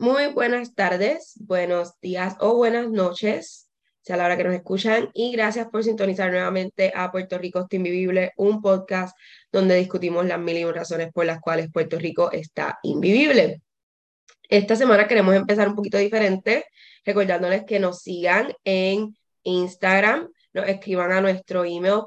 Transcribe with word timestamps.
Muy 0.00 0.28
buenas 0.28 0.74
tardes, 0.74 1.34
buenos 1.40 2.00
días 2.00 2.34
o 2.40 2.56
buenas 2.56 2.88
noches, 2.88 3.68
sea 4.00 4.16
la 4.16 4.24
hora 4.24 4.38
que 4.38 4.44
nos 4.44 4.54
escuchan, 4.54 5.10
y 5.12 5.30
gracias 5.30 5.68
por 5.68 5.84
sintonizar 5.84 6.30
nuevamente 6.30 6.90
a 6.96 7.12
Puerto 7.12 7.36
Rico 7.36 7.60
está 7.60 7.76
invivible, 7.76 8.32
un 8.38 8.62
podcast 8.62 9.14
donde 9.52 9.74
discutimos 9.74 10.24
las 10.24 10.38
mil 10.38 10.56
y 10.56 10.64
un 10.64 10.72
razones 10.72 11.12
por 11.12 11.26
las 11.26 11.38
cuales 11.38 11.70
Puerto 11.70 11.98
Rico 11.98 12.32
está 12.32 12.78
invivible. 12.82 13.60
Esta 14.48 14.74
semana 14.74 15.06
queremos 15.06 15.34
empezar 15.34 15.68
un 15.68 15.76
poquito 15.76 15.98
diferente, 15.98 16.64
recordándoles 17.04 17.64
que 17.64 17.78
nos 17.78 18.00
sigan 18.00 18.54
en 18.64 19.14
Instagram, 19.42 20.30
nos 20.54 20.66
escriban 20.66 21.12
a 21.12 21.20
nuestro 21.20 21.66
email 21.66 22.04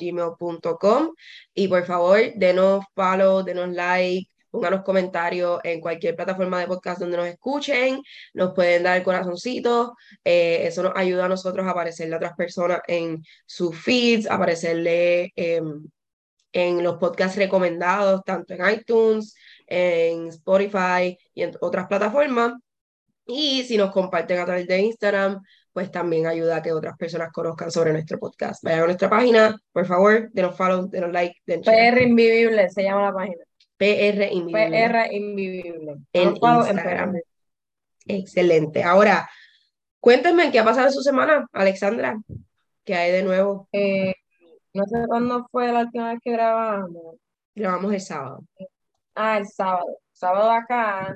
gmail.com 0.00 1.14
y 1.52 1.68
por 1.68 1.84
favor 1.84 2.18
denos 2.34 2.82
follow, 2.94 3.44
denos 3.44 3.74
like, 3.74 4.30
los 4.52 4.82
comentarios 4.82 5.60
en 5.64 5.80
cualquier 5.80 6.16
plataforma 6.16 6.60
de 6.60 6.66
podcast 6.66 7.00
donde 7.00 7.16
nos 7.16 7.26
escuchen, 7.26 8.02
nos 8.34 8.54
pueden 8.54 8.82
dar 8.82 8.96
el 8.96 9.02
corazoncito, 9.02 9.94
eh, 10.24 10.66
eso 10.66 10.82
nos 10.82 10.92
ayuda 10.96 11.26
a 11.26 11.28
nosotros 11.28 11.66
a 11.66 11.70
aparecerle 11.70 12.14
a 12.14 12.18
otras 12.18 12.34
personas 12.36 12.80
en 12.88 13.22
sus 13.44 13.76
feeds, 13.78 14.28
aparecerle 14.28 15.32
em, 15.36 15.86
en 16.52 16.82
los 16.82 16.96
podcasts 16.96 17.36
recomendados, 17.36 18.22
tanto 18.24 18.54
en 18.54 18.70
iTunes, 18.70 19.34
en 19.66 20.28
Spotify 20.28 21.18
y 21.34 21.42
en 21.42 21.52
otras 21.60 21.86
plataformas. 21.86 22.54
Y 23.26 23.64
si 23.64 23.76
nos 23.76 23.90
comparten 23.92 24.38
a 24.38 24.44
través 24.46 24.66
de 24.66 24.78
Instagram, 24.78 25.42
pues 25.72 25.90
también 25.90 26.26
ayuda 26.26 26.56
a 26.56 26.62
que 26.62 26.72
otras 26.72 26.96
personas 26.96 27.30
conozcan 27.32 27.70
sobre 27.70 27.92
nuestro 27.92 28.18
podcast. 28.18 28.64
Vayan 28.64 28.84
a 28.84 28.86
nuestra 28.86 29.10
página, 29.10 29.60
por 29.72 29.84
favor, 29.84 30.30
denos 30.32 30.56
follow, 30.56 30.88
denos 30.88 31.12
like, 31.12 31.34
denos 31.44 31.66
PR 31.66 32.02
Invivible 32.02 32.70
se 32.70 32.84
llama 32.84 33.02
la 33.02 33.12
página. 33.12 33.45
PR 33.76 34.28
Invivible. 34.32 34.88
PR 34.88 35.12
Invivible. 35.12 35.96
En 36.12 36.28
Instagram. 36.30 37.20
Excelente. 38.06 38.82
Ahora, 38.82 39.28
cuéntenme 40.00 40.50
qué 40.50 40.58
ha 40.58 40.64
pasado 40.64 40.86
en 40.86 40.92
su 40.92 41.02
semana, 41.02 41.46
Alexandra. 41.52 42.18
¿Qué 42.84 42.94
hay 42.94 43.12
de 43.12 43.22
nuevo? 43.22 43.68
Eh, 43.72 44.14
no 44.72 44.84
sé 44.84 45.04
cuándo 45.08 45.46
fue 45.50 45.72
la 45.72 45.80
última 45.80 46.12
vez 46.12 46.20
que 46.22 46.32
grabamos. 46.32 47.16
Grabamos 47.54 47.92
el 47.92 48.00
sábado. 48.00 48.44
Ah, 49.14 49.38
el 49.38 49.46
sábado. 49.46 49.98
Sábado 50.12 50.50
acá. 50.50 51.14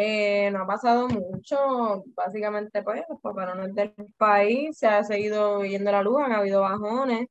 Eh, 0.00 0.48
no 0.52 0.62
ha 0.62 0.66
pasado 0.66 1.08
mucho, 1.08 2.04
básicamente 2.14 2.84
pues 2.84 3.02
los 3.08 3.20
paparones 3.20 3.74
del 3.74 3.92
país 4.16 4.78
se 4.78 4.86
ha 4.86 5.02
seguido 5.02 5.64
yendo 5.64 5.90
la 5.90 6.02
luz, 6.04 6.20
han 6.22 6.32
habido 6.32 6.60
bajones, 6.60 7.26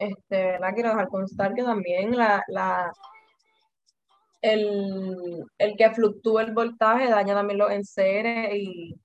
este, 0.00 0.58
la 0.58 0.72
quiero 0.72 0.90
dejar 0.90 1.08
constar 1.08 1.54
que 1.54 1.62
también 1.62 2.16
la, 2.16 2.42
la, 2.48 2.90
el, 4.42 5.44
el 5.58 5.76
que 5.76 5.90
fluctúa 5.90 6.42
el 6.42 6.54
voltaje 6.54 7.08
daña 7.10 7.34
también 7.34 7.58
los 7.58 7.70
enseres 7.70 8.54
y, 8.54 8.96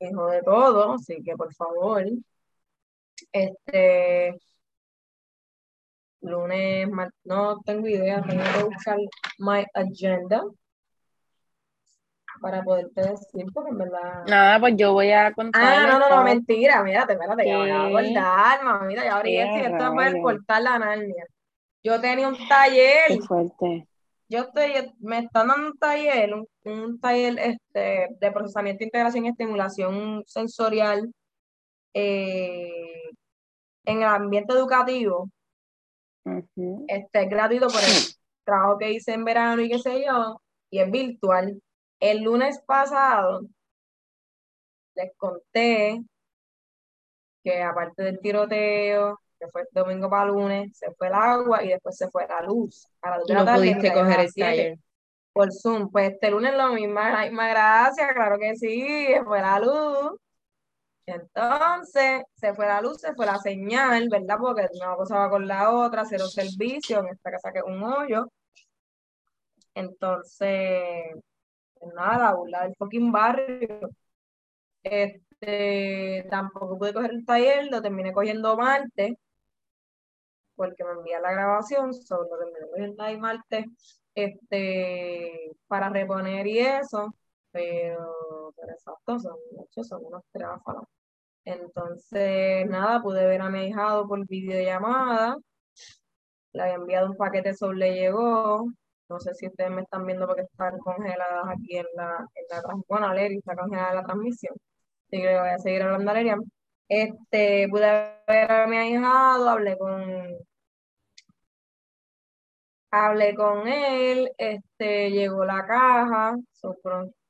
hijo 0.00 0.26
de 0.26 0.42
todo, 0.42 0.94
así 0.94 1.22
que 1.24 1.36
por 1.36 1.54
favor, 1.54 2.04
este 3.32 4.38
lunes, 6.20 6.88
no 7.24 7.60
tengo 7.64 7.86
idea, 7.88 8.22
tengo 8.22 8.42
que 8.56 8.64
buscar 8.64 8.98
my 9.38 9.64
agenda 9.74 10.42
para 12.42 12.62
poderte 12.62 13.00
decir, 13.00 13.46
porque 13.54 13.70
en 13.70 13.78
verdad. 13.78 14.24
Nada, 14.26 14.60
pues 14.60 14.74
yo 14.76 14.92
voy 14.92 15.12
a 15.12 15.32
contar. 15.32 15.62
Ah, 15.62 15.86
no, 15.86 15.98
no, 15.98 16.10
no, 16.10 16.24
mentira, 16.24 16.82
mírate, 16.82 17.14
espérate, 17.14 17.46
ya 17.46 17.56
voy 17.56 17.70
a 17.70 17.86
acordar, 17.86 18.64
mamita, 18.64 19.04
ya 19.04 19.16
abrí 19.16 19.38
esto 19.38 19.56
y 19.56 19.72
esto 19.72 19.94
va 19.94 20.06
a 20.06 20.20
cortar 20.20 20.62
la 20.62 20.78
narnia. 20.78 21.24
Yo 21.84 22.00
tenía 22.00 22.28
un 22.28 22.36
taller. 22.48 23.08
Qué 23.08 23.20
fuerte. 23.20 23.88
Yo 24.28 24.40
estoy, 24.40 24.92
me 25.00 25.18
están 25.20 25.48
dando 25.48 25.68
un 25.68 25.78
taller, 25.78 26.34
un, 26.64 27.00
taller 27.00 27.38
este, 27.38 28.08
de 28.18 28.32
procesamiento, 28.32 28.84
integración 28.84 29.26
y 29.26 29.28
estimulación 29.28 30.22
sensorial 30.26 31.12
eh, 31.94 33.10
en 33.84 33.98
el 33.98 34.04
ambiente 34.04 34.54
educativo. 34.54 35.28
Este, 36.88 37.22
es 37.22 37.30
gratuito 37.30 37.66
por 37.66 37.80
el 37.80 37.90
trabajo 38.44 38.78
que 38.78 38.92
hice 38.92 39.12
en 39.12 39.24
verano 39.24 39.60
y 39.62 39.68
qué 39.68 39.78
sé 39.78 40.04
yo, 40.04 40.40
y 40.70 40.78
es 40.78 40.90
virtual. 40.90 41.60
El 42.02 42.24
lunes 42.24 42.60
pasado 42.66 43.42
les 44.96 45.16
conté 45.16 46.02
que 47.44 47.62
aparte 47.62 48.02
del 48.02 48.18
tiroteo, 48.18 49.20
que 49.38 49.46
fue 49.52 49.68
domingo 49.70 50.10
para 50.10 50.24
lunes, 50.24 50.76
se 50.76 50.90
fue 50.94 51.06
el 51.06 51.14
agua 51.14 51.62
y 51.62 51.68
después 51.68 51.96
se 51.96 52.10
fue 52.10 52.26
la 52.26 52.42
luz. 52.42 52.88
A 53.02 53.18
no 53.18 53.44
pudiste 53.54 53.92
coger 53.92 54.18
el 54.18 54.34
taller. 54.34 54.78
Por 55.32 55.52
Zoom. 55.52 55.92
Pues 55.92 56.14
este 56.14 56.32
lunes 56.32 56.54
lo 56.54 56.72
mismo, 56.72 56.94
la 56.98 57.22
misma 57.22 57.48
gracia, 57.50 58.12
claro 58.12 58.36
que 58.36 58.56
sí, 58.56 59.06
fue 59.24 59.40
la 59.40 59.60
luz. 59.60 60.18
Entonces, 61.06 62.24
se 62.34 62.52
fue 62.52 62.66
la 62.66 62.80
luz, 62.80 63.00
se 63.00 63.14
fue 63.14 63.26
la 63.26 63.38
señal, 63.38 64.08
¿verdad? 64.08 64.38
Porque 64.40 64.66
una 64.74 64.96
cosa 64.96 65.18
va 65.18 65.30
con 65.30 65.46
la 65.46 65.70
otra, 65.70 66.04
cero 66.04 66.26
servicio, 66.26 66.98
en 66.98 67.10
esta 67.10 67.30
casa 67.30 67.52
que 67.52 67.60
es 67.60 67.64
un 67.64 67.80
hoyo. 67.84 68.26
Entonces, 69.74 71.14
nada, 71.94 72.18
la 72.18 72.34
burla 72.34 72.62
del 72.64 72.74
fucking 72.76 73.12
barrio. 73.12 73.90
Este, 74.82 76.26
tampoco 76.30 76.78
pude 76.78 76.94
coger 76.94 77.12
el 77.12 77.24
taller, 77.26 77.68
lo 77.70 77.82
terminé 77.82 78.12
cogiendo 78.12 78.56
martes, 78.56 79.14
porque 80.54 80.84
me 80.84 80.92
envía 80.92 81.20
la 81.20 81.32
grabación, 81.32 81.92
solo 81.94 82.24
lo 82.30 82.38
terminé 82.38 82.66
cogiendo 82.70 83.02
ahí 83.02 83.16
martes, 83.18 83.66
este, 84.14 85.52
para 85.66 85.88
reponer 85.88 86.46
y 86.46 86.58
eso, 86.60 87.14
pero, 87.50 88.52
pero 88.56 88.72
exacto, 88.72 89.18
son, 89.18 89.36
son 89.84 90.04
unos 90.04 90.22
tráfalos. 90.32 90.84
Entonces, 91.44 92.66
nada, 92.68 93.02
pude 93.02 93.26
ver 93.26 93.42
a 93.42 93.50
mi 93.50 93.66
hijado 93.68 94.06
por 94.08 94.26
videollamada, 94.28 95.36
le 96.52 96.62
había 96.62 96.74
enviado 96.74 97.10
un 97.10 97.16
paquete, 97.16 97.54
sobre 97.54 97.78
le 97.78 97.94
llegó, 97.94 98.66
no 99.12 99.20
sé 99.20 99.34
si 99.34 99.46
ustedes 99.46 99.70
me 99.70 99.82
están 99.82 100.06
viendo 100.06 100.26
porque 100.26 100.42
están 100.42 100.78
congeladas 100.78 101.44
aquí 101.48 101.76
en 101.78 101.86
la, 101.94 102.26
en 102.34 102.44
la. 102.50 102.62
Bueno, 102.88 103.12
está 103.14 103.56
congelada 103.56 103.94
la 103.94 104.04
transmisión. 104.04 104.54
Así 105.06 105.22
que 105.22 105.38
voy 105.38 105.48
a 105.50 105.58
seguir 105.58 105.82
hablando 105.82 106.10
a 106.10 106.14
Leria. 106.14 106.36
Este, 106.88 107.68
pude 107.70 108.20
ver 108.28 108.50
a 108.52 108.66
mi 108.66 108.76
ahijado, 108.76 109.50
hablé 109.50 109.76
con 109.78 110.02
hablé 112.90 113.34
con 113.34 113.66
él, 113.68 114.30
este, 114.38 115.10
llegó 115.10 115.44
la 115.44 115.66
caja, 115.66 116.36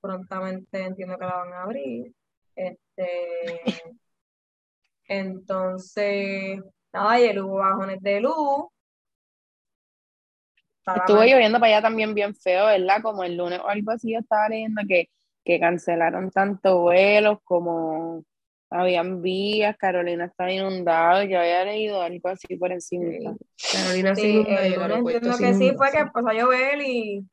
prontamente 0.01 0.85
entiendo 0.85 1.17
que 1.19 1.25
la 1.25 1.37
van 1.37 1.53
a 1.53 1.63
abrir. 1.63 2.13
Este, 2.57 3.61
entonces, 5.07 6.61
nada, 6.93 7.13
ayer 7.13 7.43
hubo 7.43 7.57
bajones 7.59 8.01
de 8.03 8.21
luz, 8.21 8.72
Estuvo 10.97 11.23
lloviendo 11.23 11.61
para 11.61 11.75
allá 11.75 11.83
también 11.83 12.15
bien 12.15 12.35
feo, 12.35 12.67
¿verdad? 12.67 13.03
Como 13.03 13.23
el 13.25 13.37
lunes 13.37 13.61
o 13.61 13.69
algo 13.69 13.93
así, 13.93 14.13
yo 14.13 14.19
estaba 14.19 14.49
leyendo 14.49 14.83
que, 14.89 15.09
que 15.45 15.61
cancelaron 15.61 16.31
tanto 16.31 16.81
vuelos 16.81 17.39
como 17.45 18.25
habían 18.69 19.21
vías, 19.21 19.77
Carolina 19.77 20.25
estaba 20.25 20.51
inundado, 20.51 21.23
yo 21.25 21.39
había 21.39 21.65
leído 21.65 22.01
algo 22.01 22.29
así 22.31 22.57
por 22.57 22.73
encima. 22.73 23.37
Carolina 23.73 24.17
sí, 24.17 24.45
el 24.49 24.75
lunes 24.75 24.99
entiendo 24.99 25.39
que 25.39 25.55
sí, 25.55 25.73
fue 25.77 25.91
que 25.91 25.99
empezó 25.99 26.29
a 26.29 26.35
llover 26.35 26.81
y... 26.81 27.27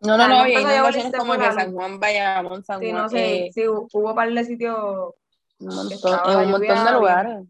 No, 0.00 0.16
no, 0.16 0.26
no, 0.26 0.40
había 0.40 0.60
inundaciones 0.60 1.12
como 1.16 1.34
que 1.34 1.52
San 1.52 1.72
Juan, 1.72 2.00
Bayamón, 2.00 2.64
San 2.64 2.80
Juan. 2.80 2.88
Sí, 2.88 2.92
no 2.92 3.08
sé, 3.08 3.50
sí, 3.52 3.68
hubo 3.68 4.10
un 4.10 4.14
par 4.14 4.32
de 4.32 4.44
sitios... 4.44 5.14
Un 5.60 5.68
montón, 5.68 6.20
en 6.26 6.38
un 6.38 6.50
montón 6.50 6.84
de 6.84 6.92
lugares. 6.92 7.44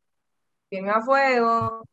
Bien, 0.70 0.90
a 0.90 1.00
fuego. 1.00 1.84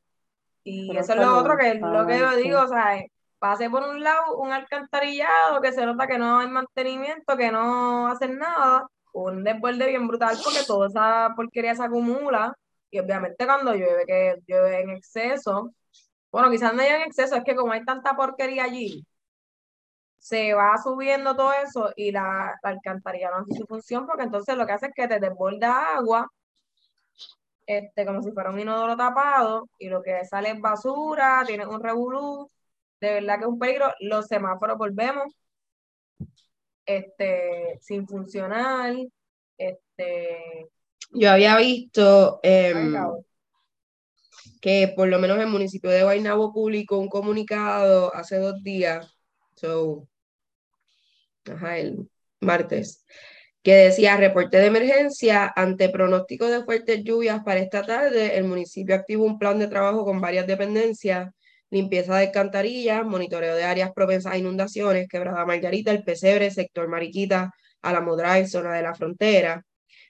Y 0.65 0.95
eso 0.97 1.13
es 1.13 1.19
lo 1.19 1.37
otro 1.37 1.57
que 1.57 1.75
lo 1.75 2.05
que 2.05 2.19
yo 2.19 2.35
digo, 2.35 2.59
o 2.59 2.67
sea, 2.67 3.01
pase 3.39 3.69
por 3.69 3.83
un 3.83 4.03
lado 4.03 4.37
un 4.37 4.51
alcantarillado 4.51 5.61
que 5.61 5.71
se 5.71 5.85
nota 5.85 6.07
que 6.07 6.17
no 6.17 6.39
hay 6.39 6.47
mantenimiento, 6.49 7.37
que 7.37 7.51
no 7.51 8.07
hacen 8.07 8.37
nada, 8.37 8.87
un 9.13 9.43
desborde 9.43 9.87
bien 9.87 10.07
brutal 10.07 10.37
porque 10.43 10.59
toda 10.67 10.87
esa 10.87 11.33
porquería 11.35 11.75
se 11.75 11.83
acumula 11.83 12.53
y 12.91 12.99
obviamente 12.99 13.45
cuando 13.45 13.73
llueve, 13.73 14.05
que 14.05 14.35
llueve 14.47 14.81
en 14.81 14.89
exceso, 14.91 15.71
bueno, 16.31 16.51
quizás 16.51 16.73
no 16.73 16.81
haya 16.81 16.97
en 16.97 17.03
exceso, 17.03 17.35
es 17.35 17.43
que 17.43 17.55
como 17.55 17.71
hay 17.73 17.83
tanta 17.85 18.15
porquería 18.15 18.65
allí, 18.65 19.05
se 20.19 20.53
va 20.53 20.77
subiendo 20.77 21.35
todo 21.35 21.53
eso 21.53 21.91
y 21.95 22.11
la, 22.11 22.53
alcantarilla 22.63 23.31
no 23.31 23.37
hace 23.37 23.55
su 23.55 23.65
función 23.65 24.05
porque 24.05 24.23
entonces 24.23 24.55
lo 24.57 24.65
que 24.65 24.73
hace 24.73 24.87
es 24.87 24.93
que 24.95 25.07
te 25.07 25.19
desborda 25.19 25.95
agua, 25.95 26.27
este, 27.65 28.05
como 28.05 28.21
si 28.21 28.31
fuera 28.31 28.49
un 28.49 28.59
inodoro 28.59 28.97
tapado 28.97 29.67
y 29.77 29.89
lo 29.89 30.01
que 30.01 30.25
sale 30.25 30.51
es 30.51 30.59
basura, 30.59 31.43
tiene 31.45 31.65
un 31.67 31.81
revolú 31.81 32.49
de 33.01 33.13
verdad 33.13 33.35
que 33.37 33.41
es 33.41 33.47
un 33.47 33.59
peligro. 33.59 33.93
Los 33.99 34.27
semáforos 34.27 34.77
volvemos 34.77 35.33
este, 36.85 37.77
sin 37.81 38.07
funcionar. 38.07 38.95
Este, 39.57 40.67
Yo 41.11 41.31
había 41.31 41.57
visto 41.57 42.39
em, 42.41 42.95
que 44.61 44.91
por 44.95 45.07
lo 45.07 45.19
menos 45.19 45.37
el 45.39 45.47
municipio 45.47 45.89
de 45.89 46.03
Guaynabo 46.03 46.51
publicó 46.51 46.97
un 46.97 47.09
comunicado 47.09 48.13
hace 48.15 48.37
dos 48.37 48.63
días. 48.63 49.15
So, 49.55 50.07
ajá, 51.45 51.77
el 51.77 52.09
martes, 52.39 53.05
que 53.61 53.73
decía 53.73 54.17
reporte 54.17 54.57
de 54.57 54.67
emergencia 54.67 55.51
ante 55.55 55.89
pronóstico 55.89 56.47
de 56.47 56.63
fuertes 56.63 57.03
lluvias 57.03 57.43
para 57.43 57.59
esta 57.59 57.83
tarde. 57.83 58.37
El 58.37 58.45
municipio 58.45 58.95
activó 58.95 59.25
un 59.25 59.37
plan 59.37 59.59
de 59.59 59.67
trabajo 59.67 60.05
con 60.05 60.21
varias 60.21 60.47
dependencias, 60.47 61.31
limpieza 61.69 62.15
de 62.15 62.27
alcantarillas, 62.27 63.05
monitoreo 63.05 63.55
de 63.55 63.63
áreas 63.63 63.91
propensas 63.93 64.33
a 64.33 64.37
inundaciones, 64.37 65.07
quebrada 65.07 65.45
Margarita, 65.45 65.91
el 65.91 66.03
Pesebre, 66.03 66.51
sector 66.51 66.87
Mariquita, 66.87 67.51
Alamo 67.81 68.15
Drive, 68.15 68.47
zona 68.47 68.73
de 68.73 68.83
la 68.83 68.95
frontera, 68.95 69.63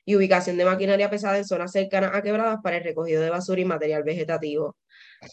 y 0.06 0.16
ubicación 0.16 0.58
de 0.58 0.66
maquinaria 0.66 1.10
pesada 1.10 1.38
en 1.38 1.46
zonas 1.46 1.72
cercanas 1.72 2.12
a 2.16 2.22
quebradas 2.22 2.60
para 2.64 2.78
el 2.78 2.84
recogido 2.84 3.22
de 3.22 3.30
basura 3.30 3.62
y 3.62 3.66
material 3.66 4.04
vegetativo. 4.04 4.76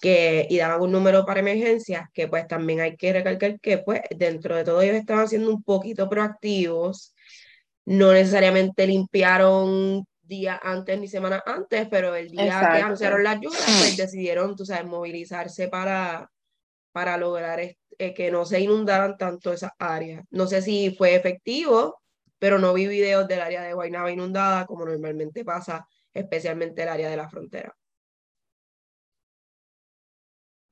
Que, 0.02 0.46
y 0.50 0.58
daban 0.58 0.82
un 0.82 0.92
número 0.92 1.24
para 1.24 1.40
emergencias, 1.40 2.08
que 2.12 2.28
pues 2.28 2.46
también 2.48 2.80
hay 2.80 2.96
que 2.96 3.12
recalcar 3.12 3.60
que 3.60 3.78
pues 3.78 4.00
dentro 4.10 4.56
de 4.56 4.64
todo 4.64 4.82
ellos 4.82 4.96
estaban 4.96 5.28
siendo 5.28 5.50
un 5.50 5.62
poquito 5.62 6.08
proactivos 6.08 7.14
no 7.86 8.12
necesariamente 8.12 8.86
limpiaron 8.86 10.04
día 10.26 10.60
antes 10.62 10.98
ni 10.98 11.08
semana 11.08 11.42
antes, 11.46 11.88
pero 11.88 12.14
el 12.14 12.30
día 12.30 12.60
que 12.60 12.82
anunciaron 12.82 13.22
las 13.22 13.40
lluvias, 13.40 13.64
pues 13.64 13.96
decidieron, 13.96 14.56
tú 14.56 14.64
sabes, 14.66 14.86
movilizarse 14.86 15.68
para, 15.68 16.30
para 16.92 17.16
lograr 17.16 17.60
eh, 17.60 18.14
que 18.14 18.30
no 18.30 18.44
se 18.44 18.60
inundaran 18.60 19.16
tanto 19.16 19.52
esas 19.52 19.72
áreas. 19.78 20.24
No 20.30 20.46
sé 20.46 20.62
si 20.62 20.94
fue 20.96 21.14
efectivo, 21.14 22.00
pero 22.38 22.58
no 22.58 22.74
vi 22.74 22.86
videos 22.86 23.26
del 23.28 23.40
área 23.40 23.62
de 23.62 23.72
Guaynaba 23.72 24.10
inundada, 24.10 24.66
como 24.66 24.84
normalmente 24.84 25.44
pasa, 25.44 25.86
especialmente 26.12 26.82
el 26.82 26.88
área 26.88 27.08
de 27.10 27.16
la 27.16 27.28
frontera. 27.28 27.74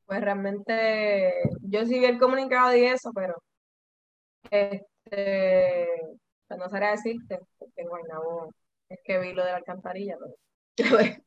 Pues 0.06 0.20
realmente, 0.20 1.32
yo 1.62 1.86
sí 1.86 1.98
vi 1.98 2.04
el 2.04 2.18
comunicado 2.18 2.76
y 2.76 2.84
eso, 2.84 3.10
pero 3.14 3.42
este, 4.50 5.86
pues 6.46 6.60
no 6.60 6.68
sabría 6.68 6.90
decirte, 6.90 7.40
porque 7.58 7.80
en 7.80 7.88
Guaynabo 7.88 8.52
es 8.94 9.00
que 9.05 9.19
vi 9.19 9.32
lo 9.32 9.44
de 9.44 9.50
la 9.50 9.58
alcantarilla, 9.58 10.17
pero 10.19 10.35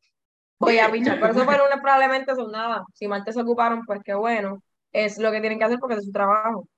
voy 0.58 0.78
a 0.78 0.90
pichar. 0.90 1.20
Por 1.20 1.30
eso 1.30 1.44
pero 1.46 1.64
probablemente 1.82 2.34
son 2.34 2.50
nada. 2.52 2.84
Si 2.94 3.08
martes 3.08 3.34
se 3.34 3.42
ocuparon, 3.42 3.84
pues 3.84 4.00
qué 4.04 4.14
bueno. 4.14 4.62
Es 4.92 5.18
lo 5.18 5.30
que 5.30 5.40
tienen 5.40 5.58
que 5.58 5.64
hacer 5.64 5.78
porque 5.78 5.96
es 5.96 6.04
su 6.04 6.12
trabajo. 6.12 6.68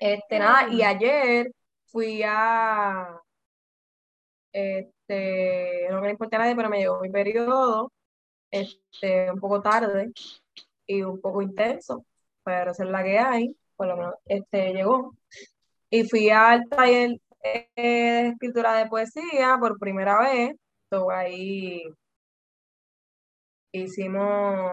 Este, 0.00 0.38
nada, 0.38 0.68
y 0.70 0.82
ayer 0.82 1.50
fui 1.86 2.22
a 2.24 3.20
este, 4.54 5.88
no 5.90 6.00
me 6.00 6.10
importa 6.10 6.36
a 6.36 6.40
nadie, 6.40 6.56
pero 6.56 6.70
me 6.70 6.78
llegó 6.78 7.00
mi 7.00 7.10
periodo, 7.10 7.92
este, 8.50 9.30
un 9.32 9.40
poco 9.40 9.60
tarde 9.60 10.12
y 10.86 11.02
un 11.02 11.20
poco 11.20 11.42
intenso, 11.42 12.04
pero 12.44 12.72
esa 12.72 12.84
es 12.84 12.90
la 12.90 13.02
que 13.04 13.18
hay, 13.18 13.56
por 13.76 13.88
lo 13.88 13.96
menos 13.96 14.14
este, 14.26 14.72
llegó. 14.72 15.16
Y 15.90 16.04
fui 16.08 16.30
al 16.30 16.68
taller 16.68 17.18
eh, 17.44 17.68
de 17.76 18.28
escritura 18.28 18.74
de 18.76 18.86
poesía 18.88 19.56
por 19.60 19.78
primera 19.78 20.20
vez. 20.20 20.52
ahí 21.12 21.82
hicimos, 23.72 24.72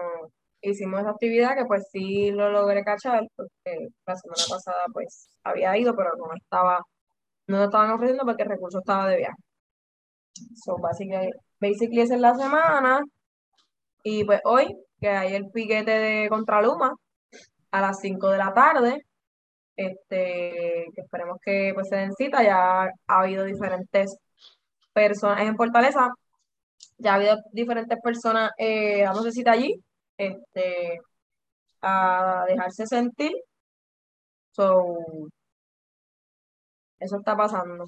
hicimos 0.60 1.00
esa 1.00 1.10
actividad 1.10 1.56
que 1.56 1.64
pues 1.66 1.88
sí 1.92 2.30
lo 2.30 2.50
logré 2.50 2.84
cachar, 2.84 3.26
porque 3.36 3.88
la 4.06 4.16
semana 4.16 4.42
pasada 4.50 4.84
pues 4.92 5.28
había 5.44 5.76
ido, 5.78 5.94
pero 5.96 6.10
no 6.16 6.26
estaba, 6.36 6.80
no 7.48 7.58
lo 7.58 7.64
estaban 7.64 7.90
ofreciendo 7.92 8.24
porque 8.24 8.44
el 8.44 8.50
recurso 8.50 8.78
estaba 8.80 9.08
de 9.08 9.18
viaje. 9.18 9.36
So, 10.54 10.76
basically, 10.78 11.30
basically 11.60 12.00
esa 12.00 12.14
es 12.14 12.20
la 12.20 12.34
semana. 12.34 13.02
Y 14.04 14.24
pues 14.24 14.40
hoy, 14.44 14.76
que 15.00 15.08
hay 15.08 15.34
el 15.34 15.50
piquete 15.50 15.90
de 15.90 16.28
Contraluma 16.28 16.94
a 17.72 17.80
las 17.80 18.00
5 18.00 18.30
de 18.30 18.38
la 18.38 18.52
tarde, 18.54 19.06
este, 19.76 20.86
que 20.94 21.00
esperemos 21.02 21.38
que 21.44 21.72
pues, 21.74 21.88
se 21.88 21.96
den 21.96 22.12
cita, 22.14 22.42
ya 22.42 22.84
ha 22.84 23.20
habido 23.20 23.44
diferentes 23.44 24.16
personas 24.92 25.42
en 25.42 25.56
Fortaleza, 25.56 26.10
ya 26.98 27.12
ha 27.12 27.14
habido 27.16 27.36
diferentes 27.52 27.98
personas 28.02 28.50
eh, 28.58 29.02
dándose 29.04 29.32
cita 29.32 29.52
allí, 29.52 29.74
este, 30.16 31.00
a 31.82 32.44
dejarse 32.48 32.86
sentir. 32.86 33.32
So, 34.52 34.98
eso 36.98 37.16
está 37.18 37.36
pasando. 37.36 37.86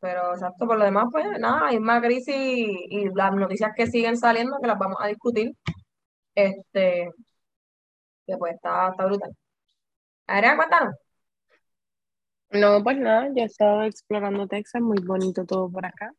Pero 0.00 0.32
exacto, 0.34 0.66
por 0.66 0.78
lo 0.78 0.84
demás, 0.84 1.06
pues 1.12 1.26
nada, 1.38 1.68
hay 1.68 1.78
más 1.78 2.00
crisis 2.02 2.34
y, 2.36 3.08
las 3.14 3.34
noticias 3.34 3.72
que 3.76 3.86
siguen 3.86 4.16
saliendo, 4.16 4.58
que 4.60 4.66
las 4.66 4.78
vamos 4.78 4.96
a 5.00 5.08
discutir, 5.08 5.52
este, 6.34 7.10
que 8.26 8.36
pues 8.38 8.54
está, 8.54 8.90
está 8.90 9.06
brutal. 9.06 9.30
Adrián, 10.30 10.56
cuéntanos. 10.56 10.94
No, 12.50 12.82
pues 12.82 12.98
nada, 12.98 13.28
ya 13.34 13.42
he 13.42 13.46
estado 13.46 13.82
explorando 13.82 14.46
Texas, 14.48 14.82
muy 14.82 14.98
bonito 15.00 15.44
todo 15.46 15.70
por 15.70 15.86
acá. 15.86 16.12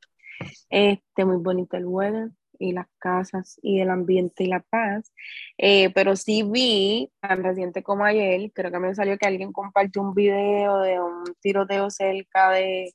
Este, 0.69 1.25
muy 1.25 1.37
bonito 1.37 1.77
el 1.77 1.85
weather 1.85 2.31
y 2.59 2.73
las 2.73 2.87
casas 2.99 3.59
y 3.63 3.81
el 3.81 3.89
ambiente 3.89 4.43
y 4.45 4.47
la 4.47 4.61
paz. 4.61 5.11
Eh, 5.57 5.91
pero 5.93 6.15
sí 6.15 6.43
vi, 6.43 7.11
tan 7.21 7.43
reciente 7.43 7.83
como 7.83 8.05
ayer, 8.05 8.51
creo 8.53 8.71
que 8.71 8.79
me 8.79 8.95
salió 8.95 9.17
que 9.17 9.27
alguien 9.27 9.53
compartió 9.53 10.01
un 10.01 10.13
video 10.13 10.79
de 10.81 10.99
un 11.01 11.23
tiroteo 11.41 11.89
cerca 11.89 12.51
de, 12.51 12.93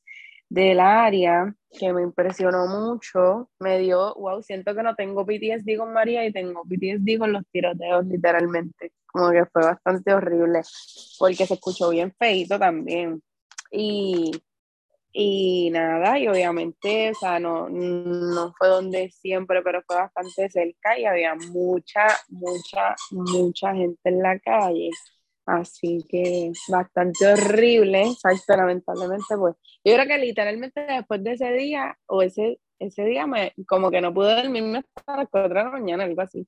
del 0.49 0.81
área 0.81 1.55
que 1.79 1.93
me 1.93 2.03
impresionó 2.03 2.67
mucho. 2.69 3.51
Me 3.61 3.79
dio, 3.81 4.15
wow, 4.17 4.43
siento 4.43 4.75
que 4.75 4.83
no 4.83 4.95
tengo 4.97 5.27
PTSD 5.27 5.79
con 5.79 5.93
María 5.93 6.27
y 6.27 6.33
tengo 6.33 6.63
PTSD 6.65 7.19
con 7.19 7.33
los 7.33 7.45
tiroteos, 7.53 8.07
literalmente 8.07 8.93
como 9.17 9.31
que 9.33 9.47
fue 9.47 9.63
bastante 9.63 10.13
horrible, 10.13 10.61
porque 11.19 11.47
se 11.47 11.55
escuchó 11.55 11.91
bien 11.91 12.13
feito 12.19 12.59
también. 12.59 13.23
Y, 13.71 14.31
y 15.13 15.71
nada, 15.71 16.19
y 16.19 16.29
obviamente, 16.29 17.11
o 17.11 17.15
sea, 17.15 17.39
no, 17.41 17.69
no 17.71 18.53
fue 18.59 18.69
donde 18.69 19.11
siempre, 19.11 19.63
pero 19.63 19.83
fue 19.87 19.97
bastante 19.97 20.51
cerca 20.51 20.99
y 20.99 21.07
había 21.07 21.35
mucha, 21.35 22.07
mucha, 22.29 22.95
mucha 23.11 23.75
gente 23.75 24.01
en 24.05 24.23
la 24.23 24.39
calle. 24.39 24.91
Así 25.47 26.05
que 26.09 26.53
bastante 26.69 27.27
horrible, 27.27 28.03
exacto, 28.03 28.57
lamentablemente, 28.57 29.37
pues. 29.39 29.55
Yo 29.85 29.95
creo 29.95 30.07
que 30.07 30.19
literalmente 30.19 30.81
después 30.83 31.23
de 31.25 31.33
ese 31.33 31.53
día, 31.53 31.97
o 32.07 32.23
ese, 32.23 32.61
ese 32.81 33.05
día, 33.05 33.27
me, 33.27 33.55
como 33.69 33.91
que 33.91 34.01
no 34.01 34.13
pude 34.13 34.35
dormirme 34.35 34.79
hasta 34.95 35.17
las 35.17 35.29
4 35.31 35.49
de 35.49 35.65
la 35.65 35.71
mañana, 35.71 36.05
algo 36.05 36.21
así. 36.23 36.47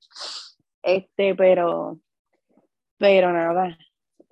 Este, 0.83 1.35
pero, 1.35 2.01
pero 2.99 3.33
nada, 3.33 3.79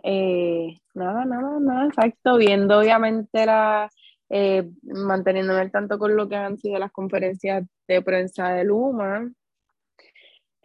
eh, 0.02 0.76
nada, 0.94 1.24
nada, 1.24 1.58
nada, 1.60 1.86
exacto, 1.86 2.36
viendo 2.36 2.78
obviamente 2.78 3.46
la, 3.46 3.88
eh, 4.28 4.68
manteniéndome 4.82 5.60
al 5.60 5.70
tanto 5.70 5.98
con 5.98 6.16
lo 6.16 6.28
que 6.28 6.36
han 6.36 6.58
sido 6.58 6.78
las 6.78 6.92
conferencias 6.92 7.64
de 7.86 8.02
prensa 8.02 8.50
de 8.50 8.64
Luma, 8.64 9.30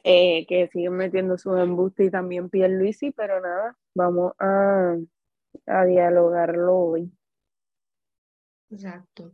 eh, 0.03 0.48
que 0.48 0.67
siguen 0.67 0.93
metiendo 0.93 1.38
sus 1.38 1.60
embustes 1.60 2.08
y 2.08 2.12
también 2.12 2.50
Pierluisi, 2.50 3.12
pero 3.12 3.39
nada, 3.39 3.77
vamos 3.93 4.34
a, 4.39 4.96
a 5.67 5.86
dialogarlo 5.86 6.75
hoy. 6.75 7.12
Exacto. 8.72 9.31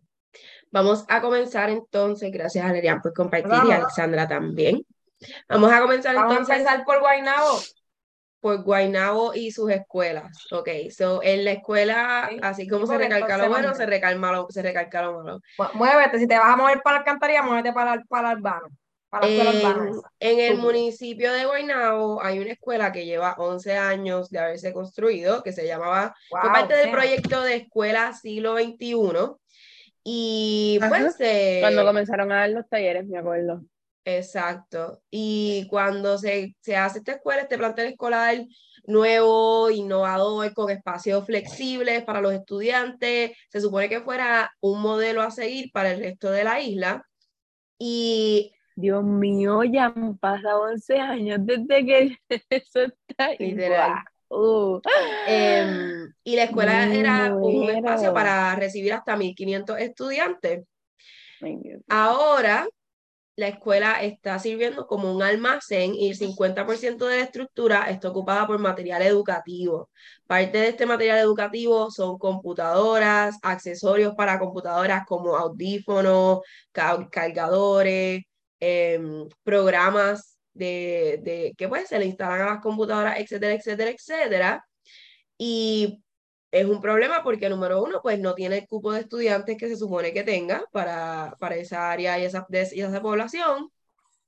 Vamos 0.71 1.05
a 1.07 1.21
comenzar 1.21 1.69
entonces, 1.69 2.31
gracias 2.31 2.65
a 2.65 2.73
Lerian 2.73 3.01
por 3.01 3.13
compartir 3.13 3.53
y 3.65 3.71
a 3.71 3.77
Alexandra 3.77 4.27
también. 4.27 4.85
Vamos 5.47 5.71
a 5.71 5.81
comenzar 5.81 6.15
entonces. 6.15 6.49
a 6.49 6.55
empezar 6.55 6.85
por 6.85 6.99
Guaynabo 6.99 7.59
por 8.39 8.63
Guaynabo 8.63 9.33
y 9.33 9.51
sus 9.51 9.71
escuelas. 9.71 10.45
Ok, 10.51 10.69
so 10.89 11.21
en 11.23 11.45
la 11.45 11.51
escuela, 11.51 12.29
así 12.41 12.67
como 12.67 12.85
se 12.85 12.97
recalca 12.97 13.37
lo 13.37 13.49
bueno, 13.49 13.73
se 13.73 13.85
recalca 13.85 14.31
lo, 14.31 14.47
se 14.49 14.61
recalca 14.61 15.01
lo 15.01 15.23
malo. 15.23 15.41
Muévete, 15.73 16.19
si 16.19 16.27
te 16.27 16.37
vas 16.37 16.53
a 16.53 16.55
mover 16.55 16.81
para 16.81 16.95
la 16.95 16.99
alcantarilla, 16.99 17.43
muévete 17.43 17.73
para, 17.73 18.03
para 18.07 18.31
el 18.31 18.37
urbano. 18.37 18.67
Para 19.09 19.25
en, 19.25 20.01
en 20.19 20.39
el 20.39 20.57
municipio 20.57 21.31
de 21.31 21.45
Guaynabo 21.45 22.21
hay 22.21 22.39
una 22.39 22.51
escuela 22.51 22.91
que 22.91 23.05
lleva 23.05 23.35
11 23.37 23.77
años 23.77 24.29
de 24.29 24.39
haberse 24.39 24.73
construido, 24.73 25.43
que 25.43 25.53
se 25.53 25.65
llamaba, 25.65 26.13
fue 26.29 26.41
parte 26.41 26.75
del 26.75 26.91
proyecto 26.91 27.41
de 27.41 27.55
Escuela 27.55 28.13
Siglo 28.13 28.57
XXI. 28.57 29.35
Y 30.03 30.77
pues... 30.79 31.17
Cuando 31.61 31.85
comenzaron 31.85 32.31
a 32.31 32.37
dar 32.37 32.49
los 32.49 32.67
talleres, 32.69 33.05
me 33.07 33.17
acuerdo. 33.17 33.61
Exacto. 34.07 35.01
Y 35.11 35.67
cuando 35.69 36.17
se, 36.17 36.55
se, 36.61 36.77
hace 36.77 36.99
esta 36.99 37.11
escuela, 37.11 37.41
este 37.41 37.57
plantel 37.57 37.87
escolar 37.87 38.37
nuevo, 38.85 39.69
innovador, 39.69 40.53
con 40.53 40.71
espacios 40.71 41.25
flexibles 41.25 42.05
para 42.05 42.21
los 42.21 42.31
estudiantes, 42.31 43.31
se 43.49 43.59
supone 43.59 43.89
que 43.89 43.99
fuera 43.99 44.49
un 44.61 44.81
modelo 44.81 45.21
a 45.21 45.29
seguir 45.29 45.71
para 45.73 45.91
el 45.91 45.99
resto 45.99 46.31
de 46.31 46.45
la 46.45 46.61
isla. 46.61 47.05
Y 47.77 48.53
Dios 48.77 49.03
mío, 49.03 49.65
ya 49.65 49.87
han 49.87 50.17
pasado 50.17 50.61
11 50.61 50.99
años 50.99 51.39
desde 51.41 51.85
que 51.85 52.17
eso 52.49 52.83
está 52.83 53.33
literal. 53.37 54.05
Em, 55.27 56.13
y 56.23 56.35
la 56.37 56.43
escuela 56.43 56.93
era 56.93 57.35
un 57.35 57.69
espacio 57.69 58.13
para 58.13 58.55
recibir 58.55 58.93
hasta 58.93 59.17
1500 59.17 59.79
estudiantes. 59.79 60.65
Ahora 61.89 62.67
la 63.37 63.49
escuela 63.49 64.03
está 64.03 64.39
sirviendo 64.39 64.87
como 64.87 65.13
un 65.13 65.21
almacén 65.23 65.93
y 65.95 66.09
el 66.09 66.17
50% 66.17 67.05
de 67.05 67.17
la 67.17 67.23
estructura 67.23 67.89
está 67.89 68.09
ocupada 68.09 68.47
por 68.47 68.59
material 68.59 69.03
educativo. 69.03 69.89
Parte 70.25 70.57
de 70.57 70.69
este 70.69 70.87
material 70.87 71.19
educativo 71.19 71.91
son 71.91 72.17
computadoras, 72.17 73.37
accesorios 73.43 74.15
para 74.15 74.39
computadoras 74.39 75.05
como 75.05 75.37
audífonos, 75.37 76.39
cargadores, 77.11 78.23
em, 78.59 79.27
programas 79.43 80.39
de, 80.53 81.19
de, 81.23 81.53
que 81.57 81.67
pues 81.69 81.87
se 81.89 81.99
le 81.99 82.05
instalan 82.07 82.41
a 82.41 82.45
las 82.53 82.61
computadoras, 82.61 83.19
etcétera, 83.19 83.53
etcétera, 83.53 83.91
etcétera. 83.91 84.65
Y 85.37 86.03
es 86.51 86.65
un 86.65 86.81
problema 86.81 87.23
porque, 87.23 87.49
número 87.49 87.83
uno, 87.83 87.99
pues 88.01 88.19
no 88.19 88.33
tiene 88.35 88.59
el 88.59 88.67
cupo 88.67 88.91
de 88.93 89.01
estudiantes 89.01 89.57
que 89.57 89.67
se 89.67 89.75
supone 89.77 90.13
que 90.13 90.23
tenga 90.23 90.63
para, 90.71 91.35
para 91.39 91.55
esa 91.57 91.91
área 91.91 92.19
y 92.19 92.25
esa, 92.25 92.47
y 92.49 92.81
esa 92.81 93.01
población. 93.01 93.69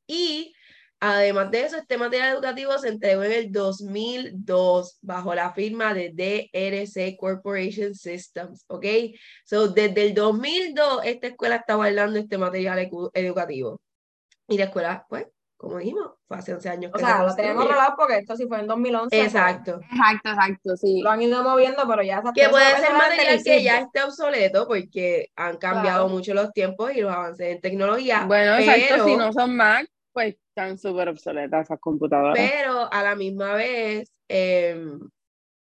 Y 0.07 0.53
además 0.99 1.51
de 1.51 1.61
eso, 1.65 1.77
este 1.77 1.97
material 1.97 2.33
educativo 2.33 2.77
se 2.77 2.89
entregó 2.89 3.23
en 3.23 3.31
el 3.31 3.51
2002 3.51 4.99
bajo 5.01 5.33
la 5.35 5.53
firma 5.53 5.93
de 5.93 6.11
DRC 6.13 7.17
Corporation 7.17 7.95
Systems, 7.95 8.65
¿ok? 8.67 8.85
So, 9.45 9.69
desde 9.69 10.07
el 10.07 10.13
2002, 10.13 11.01
esta 11.05 11.27
escuela 11.27 11.57
está 11.57 11.75
guardando 11.75 12.19
este 12.19 12.37
material 12.37 12.89
educativo. 13.13 13.81
Y 14.47 14.57
la 14.57 14.65
escuela, 14.65 15.05
pues, 15.09 15.27
como 15.59 15.77
dijimos, 15.77 16.11
fue 16.25 16.37
hace 16.37 16.53
11 16.53 16.69
años. 16.69 16.91
O 16.95 16.97
sea, 16.97 17.21
lo 17.21 17.35
tenemos 17.35 17.67
rolado 17.67 17.93
porque 17.97 18.19
esto 18.19 18.33
sí 18.37 18.47
fue 18.47 18.61
en 18.61 18.67
2011. 18.67 19.09
Pues. 19.09 19.27
Exacto. 19.27 19.81
Exacto, 19.91 20.29
exacto, 20.29 20.77
sí. 20.77 21.01
Lo 21.01 21.09
han 21.11 21.21
ido 21.21 21.43
moviendo, 21.43 21.85
pero 21.85 22.01
ya 22.01 22.23
Que 22.33 22.47
puede 22.47 22.77
ser 22.77 22.93
material 22.93 23.43
que 23.43 23.61
ya 23.61 23.79
esté 23.79 24.01
obsoleto 24.01 24.65
porque 24.69 25.27
han 25.35 25.57
cambiado 25.57 26.07
mucho 26.07 26.33
los 26.33 26.53
tiempos 26.53 26.95
y 26.95 27.01
los 27.01 27.11
avances 27.11 27.55
en 27.55 27.59
tecnología. 27.59 28.23
Bueno, 28.25 28.55
exacto, 28.55 29.05
si 29.05 29.17
no 29.17 29.33
son 29.33 29.57
Mac, 29.57 29.85
pues 30.13 30.37
están 30.47 30.77
súper 30.77 31.09
obsoletas 31.09 31.65
esas 31.65 31.79
computadoras. 31.81 32.37
Pero 32.37 32.87
a 32.89 33.03
la 33.03 33.15
misma 33.15 33.55
vez, 33.55 34.09
em, 34.29 34.97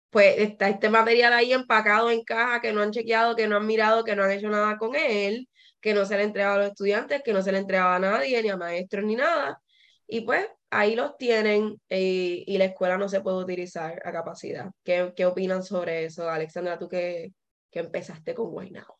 pues 0.10 0.39
está 0.39 0.68
este 0.68 0.89
material 0.89 1.32
ahí 1.32 1.54
empacado 1.54 2.10
en 2.10 2.24
caja 2.24 2.60
que 2.60 2.74
no 2.74 2.82
han 2.82 2.89
chequeado, 2.89 3.36
que 3.36 3.48
no 3.48 3.58
han 3.58 3.68
mirado, 3.68 4.04
que 4.04 4.15
no 4.15 4.24
han 4.24 4.32
hecho 4.32 4.50
nada 4.50 4.80
con 4.80 4.96
él, 4.96 5.48
que 5.80 5.94
no 5.94 6.06
se 6.06 6.18
le 6.18 6.24
entregado 6.24 6.56
a 6.56 6.58
los 6.58 6.68
estudiantes, 6.70 7.22
que 7.24 7.34
no 7.34 7.44
se 7.44 7.51
le 7.51 7.60
entregaba 7.60 7.98
a 7.98 8.00
nadie, 8.00 8.42
ni 8.42 8.50
a 8.50 8.58
maestros, 8.58 9.06
ni 9.06 9.15
nada 9.15 9.62
y 10.07 10.21
pues 10.21 10.47
ahí 10.69 10.95
los 10.95 11.17
tienen 11.17 11.79
eh, 11.89 12.43
y 12.45 12.57
la 12.57 12.65
escuela 12.65 12.97
no 12.97 13.09
se 13.09 13.21
puede 13.21 13.38
utilizar 13.38 14.01
a 14.05 14.12
capacidad. 14.12 14.69
¿Qué, 14.83 15.13
qué 15.15 15.25
opinan 15.25 15.63
sobre 15.63 16.05
eso, 16.05 16.29
Alexandra, 16.29 16.77
tú 16.77 16.88
que, 16.88 17.33
que 17.71 17.79
empezaste 17.79 18.33
con 18.33 18.51
Guaynabo? 18.51 18.97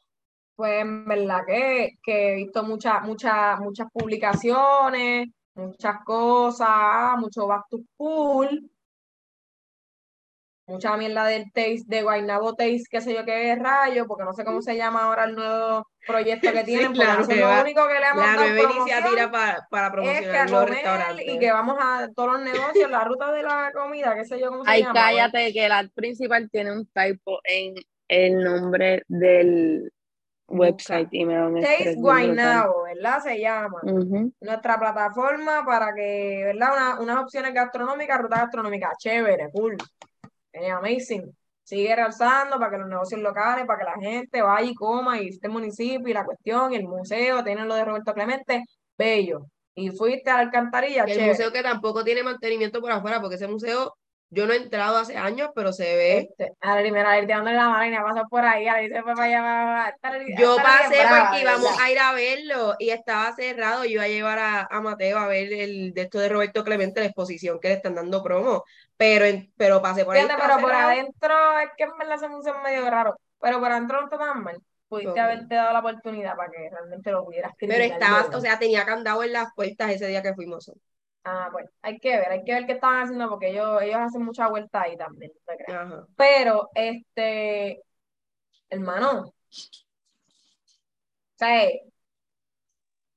Pues 0.56 0.82
en 0.82 1.06
verdad 1.06 1.42
que, 1.46 1.98
que 2.02 2.32
he 2.32 2.36
visto 2.36 2.64
muchas 2.64 3.04
muchas 3.04 3.60
muchas 3.60 3.88
publicaciones, 3.92 5.28
muchas 5.54 5.98
cosas, 6.06 7.18
mucho 7.18 7.46
back 7.48 7.66
to 7.70 7.80
school, 7.94 8.72
mucha 10.68 10.98
mierda 10.98 11.26
del 11.26 11.52
taste, 11.52 11.84
de 11.86 12.02
Guaynabo 12.02 12.56
Taste, 12.56 12.84
qué 12.90 13.02
sé 13.02 13.14
yo 13.14 13.24
qué 13.24 13.56
rayo, 13.56 14.08
porque 14.08 14.24
no 14.24 14.34
sé 14.34 14.44
cómo 14.44 14.62
se 14.62 14.76
llama 14.76 15.04
ahora 15.04 15.26
el 15.26 15.36
nuevo 15.36 15.88
proyecto 16.08 16.52
que 16.52 16.64
tienen, 16.64 16.94
claro, 16.94 17.20
porque 17.20 17.36
lo 17.36 17.62
único 17.62 17.88
que 17.88 18.00
le 18.00 18.08
hemos 18.08 18.26
la 18.26 18.36
nueva 18.36 18.72
iniciativa 18.74 19.32
para, 19.32 19.68
para 19.70 19.92
promocionar 19.92 20.50
los 20.50 20.70
restaurantes. 20.70 21.26
Y 21.28 21.40
que 21.40 21.52
vamos 21.52 21.78
a 21.80 22.10
todos 22.16 22.34
los 22.34 22.42
negocios, 22.42 22.90
la 22.90 23.04
ruta 23.04 23.32
de 23.32 23.44
la 23.44 23.72
comida, 23.74 24.16
qué 24.16 24.26
sé 24.26 24.40
yo 24.40 24.50
cómo 24.50 24.66
se 24.66 24.80
llama. 24.80 24.94
Ay, 24.96 25.16
cállate, 25.16 25.54
que 25.54 25.70
la 25.70 25.88
principal 25.94 26.50
tiene 26.50 26.72
un 26.72 26.88
typo 26.88 27.40
en 27.44 27.76
el 28.08 28.44
nombre 28.44 29.04
del 29.08 29.92
website 30.48 31.10
y 31.12 31.26
me 31.26 31.62
Taste 31.62 31.96
Guaynabo, 31.96 32.84
¿verdad? 32.84 33.20
Se 33.22 33.40
llama. 33.40 33.82
Nuestra 34.42 34.80
plataforma 34.80 35.64
para 35.66 35.94
que, 35.94 36.44
¿verdad? 36.46 36.70
Una, 36.74 37.00
unas 37.00 37.24
opciones 37.24 37.54
gastronómicas, 37.54 38.20
ruta 38.20 38.42
gastronómica, 38.42 38.92
chévere, 38.98 39.50
cool 39.52 39.76
amazing. 40.72 41.36
Sigue 41.64 41.96
realzando 41.96 42.60
para 42.60 42.72
que 42.72 42.78
los 42.78 42.88
negocios 42.88 43.22
locales, 43.22 43.66
para 43.66 43.80
que 43.80 43.86
la 43.86 43.96
gente 44.00 44.42
vaya 44.42 44.70
y 44.70 44.76
coma 44.76 45.20
y 45.20 45.30
este 45.30 45.50
municipio 45.50 46.08
y 46.08 46.14
la 46.14 46.24
cuestión, 46.24 46.74
y 46.74 46.76
el 46.76 46.84
museo, 46.84 47.44
tienen 47.44 47.68
lo 47.68 47.76
de 47.76 47.86
Roberto 47.86 48.14
Clemente, 48.14 48.64
bello. 48.98 49.48
Y 49.74 49.90
fuiste 49.90 50.30
a 50.30 50.36
la 50.36 50.40
alcantarilla. 50.42 51.04
El 51.04 51.28
museo 51.28 51.52
que 51.52 51.64
tampoco 51.64 52.04
tiene 52.04 52.24
mantenimiento 52.24 52.80
por 52.80 52.92
afuera, 52.92 53.20
porque 53.20 53.36
ese 53.36 53.48
museo 53.48 53.96
yo 54.30 54.46
no 54.48 54.54
he 54.54 54.58
entrado 54.58 54.98
hace 54.98 55.18
años, 55.18 55.50
pero 55.56 55.72
se 55.72 55.84
ve. 55.84 56.18
Este, 56.18 56.54
a 56.62 56.76
ver, 56.76 56.92
mira, 56.92 57.18
ir 57.20 57.28
dándole 57.28 57.56
la 57.56 57.70
mano 57.70 57.94
y 57.94 57.96
pasó 57.96 58.28
por 58.30 58.44
ahí, 58.44 58.68
a 58.68 58.76
se 58.76 59.02
fue 59.02 59.14
para 59.14 59.86
allá. 59.86 59.96
yo 60.38 60.58
pasé 60.58 60.98
porque 61.08 61.42
íbamos 61.42 61.80
a 61.80 61.92
ir 61.92 62.00
a 62.00 62.14
verlo 62.14 62.76
y 62.80 62.90
estaba 62.90 63.34
cerrado. 63.36 63.86
Yo 63.86 63.92
iba 63.92 64.04
a 64.04 64.08
llevar 64.08 64.40
a, 64.40 64.68
a, 64.70 64.82
Mateo 64.82 65.18
a 65.18 65.28
ver 65.28 65.54
el 65.54 65.94
de 65.94 66.02
esto 66.02 66.20
de 66.20 66.30
Roberto 66.30 66.64
Clemente, 66.64 67.00
la 67.00 67.06
exposición 67.06 67.60
que 67.60 67.70
le 67.70 67.74
están 67.76 67.96
dando 67.96 68.24
promo. 68.24 68.64
Pero, 68.98 69.26
pero 69.58 69.82
pasé 69.82 70.06
por 70.06 70.16
ahí. 70.16 70.26
pero 70.28 70.60
por 70.60 70.72
adentro 70.72 71.60
es 71.60 71.70
que 71.78 71.84
en 71.84 71.98
verdad 71.98 72.16
ese 72.16 72.30
museo 72.30 72.56
es 72.56 72.62
medio 72.64 72.90
raro. 72.90 73.20
Pero 73.40 73.60
por 73.60 73.72
adentro 73.72 74.00
no 74.00 74.06
está 74.06 74.18
tan 74.18 74.44
mal. 74.44 74.58
Pudiste 74.88 75.20
haberte 75.20 75.56
dado 75.56 75.74
la 75.74 75.80
oportunidad 75.80 76.36
para 76.36 76.52
que 76.52 76.70
realmente 76.70 77.12
lo 77.12 77.26
pudieras 77.26 77.54
Pero 77.60 77.84
estaba, 77.84 78.38
o 78.38 78.40
sea, 78.40 78.60
tenía 78.60 78.86
candado 78.86 79.24
en 79.24 79.34
las 79.34 79.54
puertas 79.56 79.92
ese 79.92 80.08
día 80.08 80.22
que 80.22 80.36
fuimos. 80.36 80.72
Ah, 81.24 81.50
pues 81.52 81.66
hay 81.82 82.00
que 82.00 82.18
ver, 82.18 82.30
hay 82.30 82.44
que 82.44 82.54
ver 82.54 82.68
qué 82.68 82.74
estaban 82.74 83.02
haciendo 83.02 83.28
porque 83.28 83.50
ellos, 83.50 83.82
ellos 83.82 83.98
hacen 83.98 84.24
mucha 84.24 84.48
vuelta 84.48 84.84
ahí 84.84 84.96
también, 84.96 85.32
Pero, 86.16 86.70
este, 86.76 87.82
hermano, 88.70 89.22
o 89.22 89.34
sea, 91.34 91.68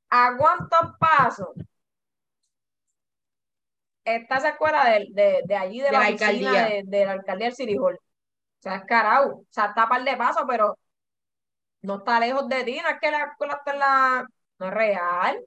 ¿a 0.08 0.36
cuántos 0.38 0.96
pasos 0.98 1.48
está 4.16 4.36
esa 4.38 4.50
escuela 4.50 4.84
de, 4.84 5.42
de, 5.44 5.56
allí, 5.56 5.80
de, 5.80 5.92
la, 5.92 6.06
alcaldía, 6.06 6.82
de, 6.84 7.04
la 7.04 7.12
alcaldía 7.12 7.46
del 7.46 7.56
City 7.56 7.76
Hall? 7.76 7.96
O 7.96 8.62
sea, 8.62 8.76
es 8.76 8.84
carau, 8.84 9.40
o 9.40 9.46
sea, 9.50 9.66
está 9.66 9.84
a 9.84 9.88
par 9.88 10.04
de 10.04 10.16
pasos, 10.16 10.44
pero 10.48 10.78
no 11.82 11.98
está 11.98 12.20
lejos 12.20 12.48
de 12.48 12.64
ti, 12.64 12.80
no 12.82 12.88
es 12.88 12.96
que 13.00 13.10
la 13.10 13.24
escuela 13.24 13.54
está 13.54 13.72
en 13.72 13.78
la, 13.78 14.26
no 14.58 14.66
es 14.66 14.74
real, 14.74 15.44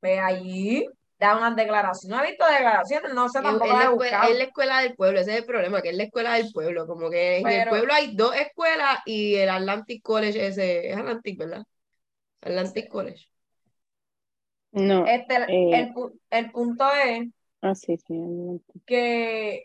ve 0.00 0.20
allí 0.20 0.86
da 1.20 1.36
unas 1.36 1.54
declaraciones. 1.54 2.16
No 2.16 2.24
he 2.24 2.28
visto 2.30 2.46
declaraciones, 2.46 3.14
no 3.14 3.28
sé 3.28 3.42
tampoco. 3.42 3.66
Es, 3.66 3.72
la, 3.72 3.84
escuela, 3.84 4.26
es 4.26 4.38
la 4.38 4.44
escuela 4.44 4.80
del 4.80 4.94
pueblo, 4.94 5.20
ese 5.20 5.32
es 5.32 5.38
el 5.38 5.44
problema, 5.44 5.82
que 5.82 5.90
es 5.90 5.96
la 5.96 6.04
escuela 6.04 6.34
del 6.34 6.50
pueblo. 6.50 6.86
Como 6.86 7.10
que 7.10 7.38
en 7.38 7.46
el 7.46 7.68
pueblo 7.68 7.92
hay 7.92 8.16
dos 8.16 8.34
escuelas 8.34 8.98
y 9.04 9.34
el 9.34 9.50
Atlantic 9.50 10.02
College 10.02 10.46
ese, 10.46 10.90
es 10.90 10.96
Atlantic, 10.96 11.38
¿verdad? 11.38 11.62
Atlantic 12.40 12.88
College. 12.88 13.26
No. 14.72 15.04
Este, 15.06 15.34
eh, 15.48 15.92
el, 16.30 16.50
punto 16.52 16.90
es 16.92 17.28
ah, 17.62 17.74
sí, 17.74 17.96
sí, 17.96 18.14
que, 18.86 19.64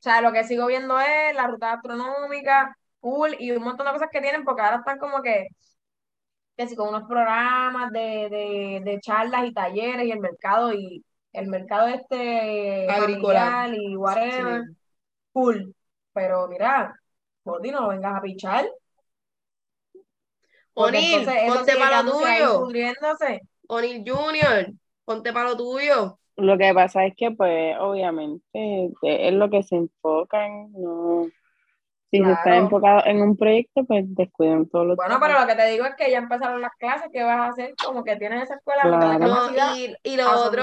o 0.00 0.02
sea, 0.02 0.20
lo 0.20 0.32
que 0.32 0.44
sigo 0.44 0.66
viendo 0.66 0.98
es 1.00 1.34
la 1.34 1.46
ruta 1.46 1.74
astronómica, 1.74 2.76
cool, 3.00 3.36
y 3.38 3.50
un 3.52 3.62
montón 3.62 3.86
de 3.86 3.92
cosas 3.92 4.08
que 4.10 4.20
tienen, 4.20 4.44
porque 4.44 4.62
ahora 4.62 4.78
están 4.78 4.98
como 4.98 5.22
que 5.22 5.48
que 6.56 6.68
si 6.68 6.76
con 6.76 6.88
unos 6.88 7.08
programas 7.08 7.90
de, 7.92 8.80
de, 8.84 9.00
charlas 9.00 9.46
y 9.46 9.54
talleres 9.54 10.06
y 10.06 10.10
el 10.10 10.20
mercado 10.20 10.72
y 10.72 11.04
el 11.32 11.46
mercado 11.46 11.88
este 11.88 12.90
agrícola 12.90 13.68
y 13.74 13.96
whatever, 13.96 14.64
cool. 15.32 15.74
Pero 16.12 16.46
mira, 16.48 16.94
Boti, 17.44 17.70
no 17.70 17.88
vengas 17.88 18.16
a 18.16 18.20
pichar. 18.20 18.68
Onil, 20.74 21.26
ponte 21.46 21.76
para 21.76 22.02
lo 22.02 22.12
tuyo. 22.12 22.68
Onil 23.68 24.04
Junior, 24.06 24.66
ponte 25.04 25.32
para 25.32 25.50
lo 25.50 25.56
tuyo. 25.56 26.18
Lo 26.42 26.58
que 26.58 26.74
pasa 26.74 27.06
es 27.06 27.14
que, 27.16 27.30
pues, 27.30 27.76
obviamente, 27.78 28.90
es 29.02 29.32
lo 29.32 29.48
que 29.48 29.62
se 29.62 29.76
enfocan, 29.76 30.72
no 30.72 31.26
si 32.12 32.22
se 32.22 32.30
está 32.30 32.56
enfocado 32.56 33.06
en 33.06 33.22
un 33.22 33.38
proyecto, 33.38 33.84
pues 33.84 34.04
descuidan 34.08 34.68
todos 34.68 34.86
los 34.86 34.96
Bueno, 34.96 35.18
pero 35.18 35.40
lo 35.40 35.46
que 35.46 35.54
te 35.54 35.66
digo 35.70 35.86
es 35.86 35.94
que 35.96 36.10
ya 36.10 36.18
empezaron 36.18 36.60
las 36.60 36.74
clases, 36.78 37.08
¿qué 37.10 37.22
vas 37.22 37.38
a 37.38 37.46
hacer? 37.46 37.74
Como 37.82 38.04
que 38.04 38.16
tienes 38.16 38.42
esa 38.42 38.56
escuela 38.56 38.84
no, 39.18 39.74
y, 39.74 39.94
y, 40.02 40.16
lo 40.16 40.30
otro 40.30 40.62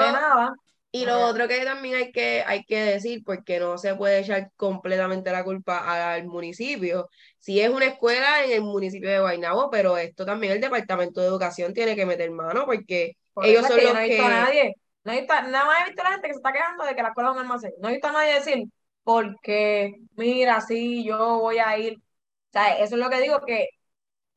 y 0.91 1.05
lo 1.05 1.25
otro 1.25 1.47
que 1.47 1.65
también 1.65 1.95
hay 1.95 2.11
que, 2.11 2.43
hay 2.45 2.63
que 2.65 2.79
decir, 2.81 3.23
porque 3.25 3.59
no 3.59 3.79
se 3.79 3.95
puede 3.95 4.19
echar 4.19 4.51
completamente 4.57 5.31
la 5.31 5.43
culpa 5.43 6.13
al 6.13 6.25
municipio. 6.27 7.09
Si 7.39 7.59
es 7.59 7.69
una 7.69 7.85
escuela 7.85 8.43
en 8.43 8.51
el 8.51 8.61
municipio 8.61 9.09
de 9.09 9.19
Guaynabo, 9.19 9.71
pero 9.71 9.97
esto 9.97 10.27
también 10.27 10.53
el 10.53 10.61
Departamento 10.61 11.19
de 11.19 11.27
Educación 11.27 11.73
tiene 11.73 11.95
que 11.95 12.05
meter 12.05 12.29
mano, 12.29 12.65
porque 12.65 13.17
ellos 13.41 13.65
son 13.65 13.77
los 13.77 13.93
no 13.93 13.99
a 13.99 14.29
nadie. 14.29 14.75
No 15.03 15.11
he 15.11 15.19
visto, 15.19 15.33
nada 15.33 15.65
más 15.65 15.81
he 15.81 15.85
visto 15.85 16.01
a 16.01 16.05
la 16.05 16.11
gente 16.11 16.27
que 16.27 16.33
se 16.33 16.39
está 16.39 16.51
quejando 16.51 16.83
de 16.83 16.95
que 16.95 17.01
la 17.01 17.09
escuela 17.09 17.29
es 17.29 17.35
un 17.35 17.41
almacén. 17.41 17.73
No 17.79 17.89
he 17.89 17.93
visto 17.93 18.07
a 18.07 18.11
nadie 18.11 18.33
decir, 18.33 18.67
porque, 19.03 19.95
mira, 20.15 20.61
sí, 20.61 21.03
yo 21.03 21.39
voy 21.39 21.57
a 21.59 21.77
ir. 21.77 21.97
O 21.97 22.51
sea, 22.51 22.77
eso 22.79 22.95
es 22.95 23.01
lo 23.01 23.09
que 23.09 23.21
digo 23.21 23.39
que. 23.45 23.69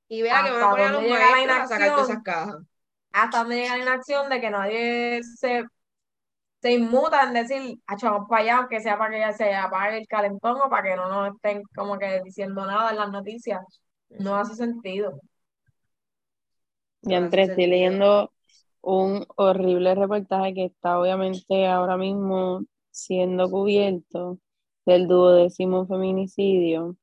Y 0.08 0.22
vea 0.22 0.44
que 0.44 0.50
van 0.50 0.62
a 0.62 0.70
poner 0.70 0.86
a 0.86 0.92
los 0.92 1.02
maestros 1.02 1.58
a 1.58 1.66
sacar 1.66 1.90
todas 1.90 2.10
esas 2.10 2.22
cajas. 2.22 2.56
Hasta 3.12 3.38
donde 3.38 3.56
llega 3.56 3.76
la 3.76 3.82
inacción 3.82 4.28
de 4.30 4.40
que 4.40 4.50
nadie 4.50 5.20
se, 5.22 5.64
se 6.60 6.72
inmuta 6.72 7.24
en 7.24 7.34
decir, 7.34 7.78
vamos 8.02 8.28
para 8.28 8.42
allá, 8.42 8.56
aunque 8.58 8.80
sea 8.80 8.96
para 8.96 9.10
que 9.10 9.32
se 9.34 9.54
apague 9.54 9.98
el 9.98 10.06
calentón 10.06 10.58
o 10.62 10.70
para 10.70 10.82
que 10.84 10.96
no 10.96 11.08
nos 11.08 11.34
estén 11.34 11.62
como 11.74 11.98
que 11.98 12.20
diciendo 12.24 12.64
nada 12.64 12.90
en 12.90 12.96
las 12.96 13.10
noticias. 13.10 13.60
No 14.08 14.36
hace 14.36 14.54
sentido. 14.54 15.20
Y 17.02 17.14
entre 17.14 17.42
estoy 17.42 17.66
leyendo 17.66 18.31
un 18.82 19.24
horrible 19.36 19.94
reportaje 19.94 20.54
que 20.54 20.64
está 20.66 20.98
obviamente 20.98 21.66
ahora 21.66 21.96
mismo 21.96 22.64
siendo 22.90 23.48
cubierto 23.50 24.38
del 24.84 25.06
duodécimo 25.08 25.86
feminicidio, 25.86 26.96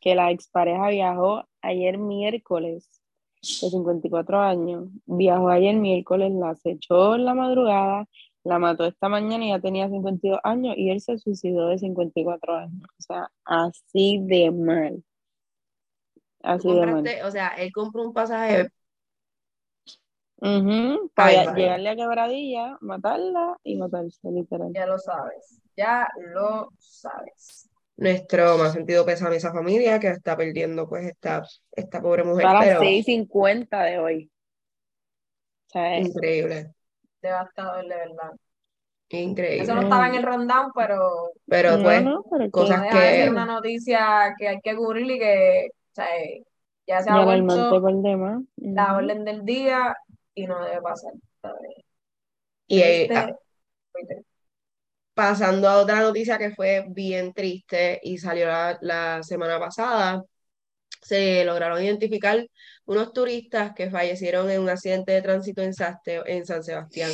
que 0.00 0.14
la 0.14 0.30
expareja 0.30 0.88
viajó 0.88 1.44
ayer 1.60 1.98
miércoles 1.98 3.00
de 3.42 3.70
54 3.70 4.40
años, 4.40 4.88
viajó 5.06 5.48
ayer 5.50 5.76
miércoles, 5.76 6.32
la 6.32 6.50
acechó 6.50 7.14
en 7.14 7.24
la 7.24 7.34
madrugada, 7.34 8.06
la 8.42 8.58
mató 8.58 8.86
esta 8.86 9.08
mañana 9.08 9.44
y 9.44 9.48
ya 9.50 9.60
tenía 9.60 9.88
52 9.88 10.40
años 10.42 10.74
y 10.76 10.90
él 10.90 11.00
se 11.00 11.18
suicidó 11.18 11.68
de 11.68 11.78
54 11.78 12.56
años. 12.56 12.82
O 12.98 13.02
sea, 13.02 13.30
así 13.44 14.18
de 14.22 14.50
mal. 14.50 15.04
Así 16.42 16.72
de 16.72 16.86
mal. 16.86 17.04
O 17.24 17.30
sea, 17.30 17.48
él 17.58 17.70
compró 17.72 18.02
un 18.02 18.14
pasaje. 18.14 18.70
Para 21.14 21.54
llegarle 21.54 21.88
a 21.90 21.96
quebradilla, 21.96 22.78
matarla 22.80 23.58
y 23.62 23.76
matarse, 23.76 24.30
literal. 24.30 24.72
Ya 24.74 24.86
lo 24.86 24.98
sabes, 24.98 25.60
ya 25.76 26.08
lo 26.34 26.70
sabes. 26.78 27.68
Nuestro 27.96 28.56
más 28.56 28.72
sentido 28.72 29.04
pésame 29.04 29.34
a 29.34 29.38
esa 29.38 29.52
familia 29.52 30.00
que 30.00 30.08
está 30.08 30.36
perdiendo 30.36 30.88
pues 30.88 31.06
esta, 31.06 31.42
esta 31.72 32.00
pobre 32.00 32.24
mujer. 32.24 32.44
Para 32.44 32.64
las 32.64 32.80
6.50 32.80 33.84
de 33.84 33.98
hoy. 33.98 34.30
Increíble 35.74 36.72
devastador, 37.22 37.82
de 37.82 37.96
verdad. 37.96 38.32
Increíble. 39.10 39.62
Eso 39.62 39.74
no 39.74 39.82
estaba 39.82 40.08
en 40.08 40.14
el 40.14 40.22
rundown, 40.22 40.70
pero. 40.74 41.32
Pero 41.46 41.82
pues, 41.82 42.50
cosas 42.50 42.82
que. 42.90 43.24
Es 43.24 43.30
una 43.30 43.46
noticia 43.46 44.34
que 44.38 44.48
hay 44.48 44.60
que 44.60 44.76
cubrir 44.76 45.10
y 45.10 45.18
que, 45.18 45.68
o 45.72 45.94
sea, 45.94 46.06
ya 46.86 47.02
se 47.02 47.10
ha 47.10 47.24
vuelto 47.24 47.80
la 48.56 48.96
orden 48.96 49.24
del 49.24 49.44
día 49.44 49.96
y 50.42 50.46
no 50.46 50.64
debe 50.64 50.80
pasar. 50.82 51.12
Y 52.66 52.80
este, 52.80 53.16
ah, 53.16 53.36
pasando 55.14 55.68
a 55.68 55.78
otra 55.78 56.00
noticia 56.00 56.38
que 56.38 56.52
fue 56.52 56.84
bien 56.88 57.32
triste 57.34 58.00
y 58.02 58.18
salió 58.18 58.46
la, 58.46 58.78
la 58.80 59.22
semana 59.22 59.58
pasada, 59.58 60.22
se 61.02 61.44
lograron 61.44 61.82
identificar 61.82 62.46
unos 62.86 63.12
turistas 63.12 63.72
que 63.74 63.90
fallecieron 63.90 64.50
en 64.50 64.62
un 64.62 64.68
accidente 64.68 65.12
de 65.12 65.22
tránsito 65.22 65.62
en, 65.62 65.72
en 66.26 66.46
San 66.46 66.62
Sebastián. 66.62 67.10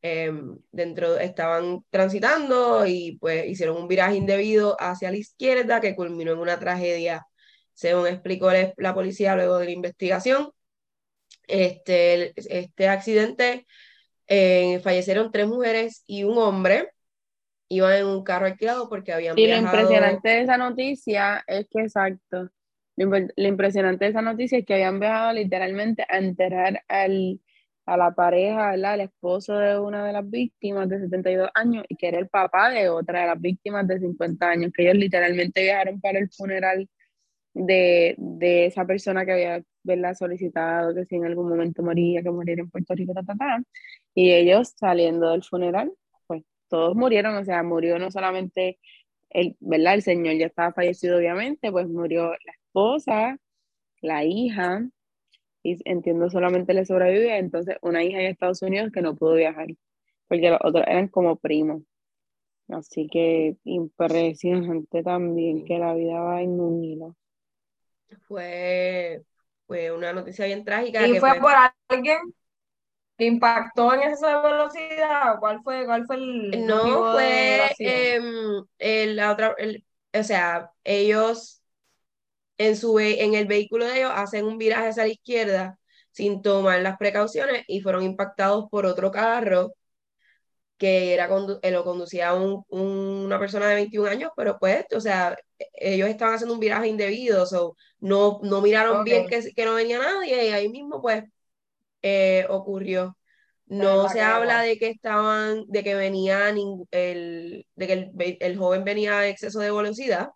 Em, 0.00 0.56
dentro 0.70 1.18
estaban 1.18 1.84
transitando 1.90 2.86
y 2.86 3.18
pues 3.20 3.46
hicieron 3.46 3.76
un 3.78 3.88
viraje 3.88 4.14
indebido 4.16 4.76
hacia 4.78 5.10
la 5.10 5.16
izquierda 5.16 5.80
que 5.80 5.96
culminó 5.96 6.32
en 6.32 6.38
una 6.38 6.58
tragedia, 6.60 7.26
según 7.74 8.06
explicó 8.06 8.50
la 8.76 8.94
policía 8.94 9.34
luego 9.34 9.58
de 9.58 9.66
la 9.66 9.70
investigación. 9.72 10.50
Este, 11.48 12.34
este 12.36 12.88
accidente 12.88 13.66
eh, 14.26 14.80
fallecieron 14.80 15.32
tres 15.32 15.48
mujeres 15.48 16.04
y 16.06 16.24
un 16.24 16.38
hombre. 16.38 16.90
Iban 17.70 17.94
en 17.94 18.06
un 18.06 18.22
carro 18.22 18.46
alquilado 18.46 18.88
porque 18.88 19.12
habían 19.12 19.38
y 19.38 19.46
lo 19.46 19.56
impresionante 19.56 20.28
de 20.28 20.40
esa 20.42 20.56
noticia 20.56 21.44
es 21.46 21.66
que, 21.70 21.82
exacto, 21.82 22.50
lo, 22.96 23.16
impresionante 23.36 24.04
de 24.04 24.10
esa 24.10 24.22
noticia 24.22 24.58
es 24.58 24.66
que 24.66 24.74
habían 24.74 25.00
viajado 25.00 25.32
literalmente 25.32 26.04
a 26.08 26.18
enterrar 26.18 26.82
al, 26.88 27.40
a 27.86 27.96
la 27.96 28.12
pareja, 28.12 28.70
¿verdad? 28.70 28.92
al 28.92 29.00
esposo 29.02 29.58
de 29.58 29.78
una 29.78 30.04
de 30.06 30.12
las 30.12 30.28
víctimas 30.28 30.88
de 30.88 31.00
72 31.00 31.50
años 31.54 31.84
y 31.88 31.96
que 31.96 32.08
era 32.08 32.18
el 32.18 32.28
papá 32.28 32.70
de 32.70 32.88
otra 32.88 33.22
de 33.22 33.26
las 33.28 33.40
víctimas 33.40 33.86
de 33.86 34.00
50 34.00 34.48
años, 34.48 34.72
que 34.74 34.82
ellos 34.82 34.96
literalmente 34.96 35.62
viajaron 35.62 36.00
para 36.00 36.18
el 36.18 36.30
funeral 36.30 36.88
de, 37.54 38.14
de 38.18 38.66
esa 38.66 38.86
persona 38.86 39.24
que 39.24 39.32
había 39.32 39.62
¿verdad? 39.82 40.14
solicitado 40.14 40.94
que 40.94 41.04
si 41.06 41.16
en 41.16 41.26
algún 41.26 41.48
momento 41.48 41.82
moría, 41.82 42.22
que 42.22 42.30
muriera 42.30 42.62
en 42.62 42.70
Puerto 42.70 42.94
Rico, 42.94 43.14
ta, 43.14 43.22
ta, 43.22 43.34
ta. 43.36 43.62
y 44.14 44.32
ellos 44.32 44.74
saliendo 44.76 45.30
del 45.30 45.42
funeral, 45.44 45.92
pues 46.26 46.42
todos 46.68 46.94
murieron, 46.96 47.36
o 47.36 47.44
sea, 47.44 47.62
murió 47.62 47.98
no 47.98 48.10
solamente 48.10 48.78
el, 49.30 49.56
¿verdad? 49.60 49.94
El 49.94 50.02
señor 50.02 50.36
ya 50.36 50.46
estaba 50.46 50.72
fallecido, 50.72 51.18
obviamente, 51.18 51.70
pues 51.72 51.88
murió 51.88 52.30
la 52.30 52.52
esposa, 52.66 53.38
la 54.02 54.24
hija, 54.24 54.88
y 55.62 55.78
entiendo 55.90 56.30
solamente 56.30 56.74
le 56.74 56.84
sobrevive, 56.84 57.38
entonces 57.38 57.76
una 57.82 58.04
hija 58.04 58.20
en 58.20 58.26
Estados 58.26 58.62
Unidos 58.62 58.92
que 58.92 59.02
no 59.02 59.16
pudo 59.16 59.34
viajar, 59.34 59.68
porque 60.28 60.50
los 60.50 60.60
otros 60.62 60.84
eran 60.86 61.08
como 61.08 61.36
primos. 61.36 61.82
Así 62.68 63.08
que 63.08 63.56
impresionante 63.64 65.02
también 65.02 65.64
que 65.64 65.78
la 65.78 65.94
vida 65.94 66.20
va 66.20 66.42
en 66.42 66.60
un 66.60 66.84
hilo. 66.84 67.16
Fue, 68.26 69.22
fue 69.66 69.92
una 69.92 70.12
noticia 70.12 70.46
bien 70.46 70.64
trágica. 70.64 71.06
¿Y 71.06 71.18
fue, 71.18 71.34
por 71.40 71.52
alguien 71.88 72.18
que 73.16 73.24
impactó 73.24 73.94
en 73.94 74.02
esa 74.02 74.40
velocidad? 74.40 75.38
¿Cuál 75.40 75.60
fue, 75.62 75.84
cuál 75.86 76.06
fue 76.06 76.16
el 76.16 76.66
No, 76.66 77.12
fue 77.12 77.70
em, 77.78 78.64
el, 78.78 79.16
la 79.16 79.32
otra, 79.32 79.54
el, 79.58 79.84
o 80.12 80.22
sea, 80.22 80.70
ellos 80.84 81.62
en, 82.58 82.76
su, 82.76 82.98
en 82.98 83.34
el 83.34 83.46
vehículo 83.46 83.86
de 83.86 83.98
ellos 83.98 84.12
hacen 84.14 84.44
un 84.44 84.58
viraje 84.58 84.88
hacia 84.88 85.04
la 85.04 85.08
izquierda 85.08 85.78
sin 86.10 86.42
tomar 86.42 86.80
las 86.82 86.96
precauciones 86.96 87.64
y 87.68 87.80
fueron 87.80 88.02
impactados 88.02 88.66
por 88.70 88.86
otro 88.86 89.10
carro 89.10 89.72
que 90.78 91.12
era 91.12 91.28
eh, 91.62 91.70
lo 91.72 91.84
conducía 91.84 92.34
un, 92.34 92.64
una 92.70 93.38
persona 93.38 93.68
de 93.68 93.74
21 93.74 94.08
años, 94.08 94.30
pero 94.36 94.58
pues, 94.58 94.84
o 94.94 95.00
sea, 95.00 95.36
ellos 95.74 96.08
estaban 96.08 96.34
haciendo 96.34 96.54
un 96.54 96.60
viraje 96.60 96.86
indebido, 96.86 97.44
so, 97.46 97.76
no, 97.98 98.38
no 98.42 98.62
miraron 98.62 99.02
bien 99.04 99.26
que, 99.26 99.52
que, 99.54 99.64
no 99.64 99.74
venía 99.74 99.98
nadie 99.98 100.46
y 100.46 100.52
ahí 100.52 100.68
mismo 100.68 101.02
pues 101.02 101.24
eh, 102.02 102.46
ocurrió. 102.48 103.16
No 103.66 104.08
se 104.08 104.22
habla 104.22 104.62
de 104.62 104.78
que 104.78 104.88
estaban, 104.88 105.64
de 105.66 105.84
que 105.84 105.94
venían, 105.94 106.56
el, 106.90 107.66
de 107.74 107.86
que 107.86 107.92
el, 107.92 108.36
el 108.40 108.56
joven 108.56 108.84
venía 108.84 109.18
a 109.18 109.28
exceso 109.28 109.58
de 109.58 109.70
velocidad, 109.70 110.30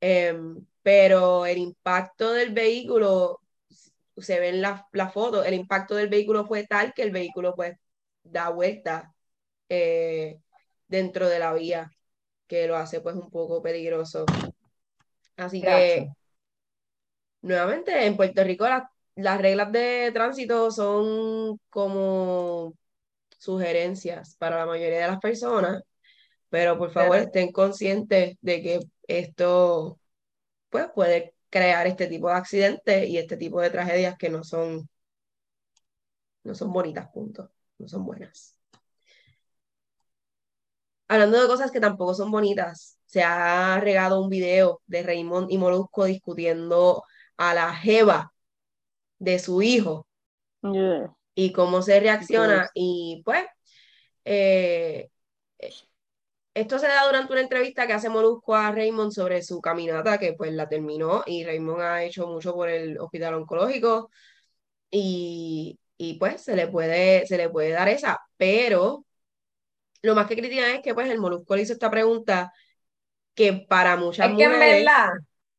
em, 0.00 0.64
pero 0.82 1.46
el 1.46 1.58
impacto 1.58 2.32
del 2.32 2.52
vehículo, 2.52 3.40
se 4.18 4.38
ve 4.38 4.50
en 4.50 4.62
la, 4.62 4.86
la 4.92 5.08
foto, 5.10 5.42
el 5.42 5.54
impacto 5.54 5.96
del 5.96 6.08
vehículo 6.08 6.46
fue 6.46 6.64
tal 6.66 6.92
que 6.94 7.02
el 7.02 7.10
vehículo 7.10 7.54
pues 7.56 7.76
da 8.22 8.50
vuelta 8.50 9.12
eh, 9.74 10.38
dentro 10.86 11.28
de 11.28 11.38
la 11.38 11.54
vía, 11.54 11.90
que 12.46 12.66
lo 12.66 12.76
hace 12.76 13.00
pues 13.00 13.16
un 13.16 13.30
poco 13.30 13.62
peligroso. 13.62 14.26
Así 15.36 15.62
que, 15.62 16.08
nuevamente, 17.40 18.06
en 18.06 18.16
Puerto 18.16 18.44
Rico 18.44 18.66
las 19.14 19.40
reglas 19.40 19.72
de 19.72 20.10
tránsito 20.12 20.70
son 20.70 21.58
como 21.70 22.74
sugerencias 23.38 24.36
para 24.36 24.58
la 24.58 24.66
mayoría 24.66 25.00
de 25.00 25.08
las 25.08 25.18
personas, 25.20 25.82
pero 26.50 26.76
por 26.76 26.90
favor 26.92 27.16
estén 27.16 27.50
conscientes 27.52 28.36
de 28.42 28.62
que 28.62 28.80
esto 29.08 29.98
pues 30.70 30.86
puede 30.94 31.34
crear 31.50 31.86
este 31.86 32.06
tipo 32.06 32.28
de 32.28 32.34
accidentes 32.34 33.08
y 33.08 33.18
este 33.18 33.36
tipo 33.38 33.60
de 33.60 33.70
tragedias 33.70 34.16
que 34.18 34.30
no 34.30 34.44
son, 34.44 34.88
no 36.44 36.54
son 36.54 36.72
bonitas, 36.72 37.08
punto, 37.12 37.50
no 37.78 37.88
son 37.88 38.04
buenas. 38.04 38.56
Hablando 41.12 41.42
de 41.42 41.46
cosas 41.46 41.70
que 41.70 41.78
tampoco 41.78 42.14
son 42.14 42.30
bonitas, 42.30 42.98
se 43.04 43.22
ha 43.22 43.78
regado 43.80 44.18
un 44.18 44.30
video 44.30 44.80
de 44.86 45.02
Raymond 45.02 45.50
y 45.50 45.58
Molusco 45.58 46.06
discutiendo 46.06 47.04
a 47.36 47.52
la 47.52 47.74
jeva 47.74 48.32
de 49.18 49.38
su 49.38 49.60
hijo. 49.60 50.06
Y 51.34 51.52
cómo 51.52 51.82
se 51.82 52.00
reacciona. 52.00 52.70
Y 52.72 53.20
pues 53.26 53.44
eh, 54.24 55.10
esto 56.54 56.78
se 56.78 56.86
da 56.86 57.04
durante 57.04 57.32
una 57.32 57.42
entrevista 57.42 57.86
que 57.86 57.92
hace 57.92 58.08
Molusco 58.08 58.54
a 58.54 58.72
Raymond 58.72 59.12
sobre 59.12 59.42
su 59.42 59.60
caminata, 59.60 60.16
que 60.16 60.32
pues 60.32 60.50
la 60.54 60.66
terminó. 60.66 61.24
Y 61.26 61.44
Raymond 61.44 61.82
ha 61.82 62.04
hecho 62.04 62.26
mucho 62.26 62.54
por 62.54 62.70
el 62.70 62.98
hospital 62.98 63.34
oncológico. 63.34 64.10
Y, 64.90 65.78
y 65.98 66.14
pues 66.14 66.40
se 66.40 66.56
le, 66.56 66.68
puede, 66.68 67.26
se 67.26 67.36
le 67.36 67.50
puede 67.50 67.68
dar 67.72 67.90
esa, 67.90 68.18
pero 68.38 69.04
lo 70.02 70.14
más 70.14 70.26
que 70.26 70.36
critican 70.36 70.70
es 70.70 70.80
que 70.82 70.94
pues 70.94 71.08
el 71.08 71.18
Molusco 71.18 71.56
le 71.56 71.62
hizo 71.62 71.72
esta 71.72 71.90
pregunta 71.90 72.52
que 73.34 73.52
para 73.52 73.96
muchas 73.96 74.26
es 74.26 74.32
mujeres 74.32 74.86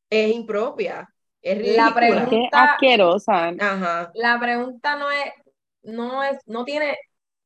es 0.10 0.36
impropia, 0.36 1.10
es 1.41 1.58
ridícula. 1.58 1.89
La 1.89 1.95
pregunta, 1.95 2.36
es 2.36 2.49
asquerosa. 2.51 3.47
Ajá. 3.60 4.12
La 4.13 4.39
pregunta 4.39 4.95
no 4.95 5.10
es, 5.10 5.32
no 5.82 6.23
es, 6.23 6.38
no 6.45 6.63
tiene... 6.63 6.97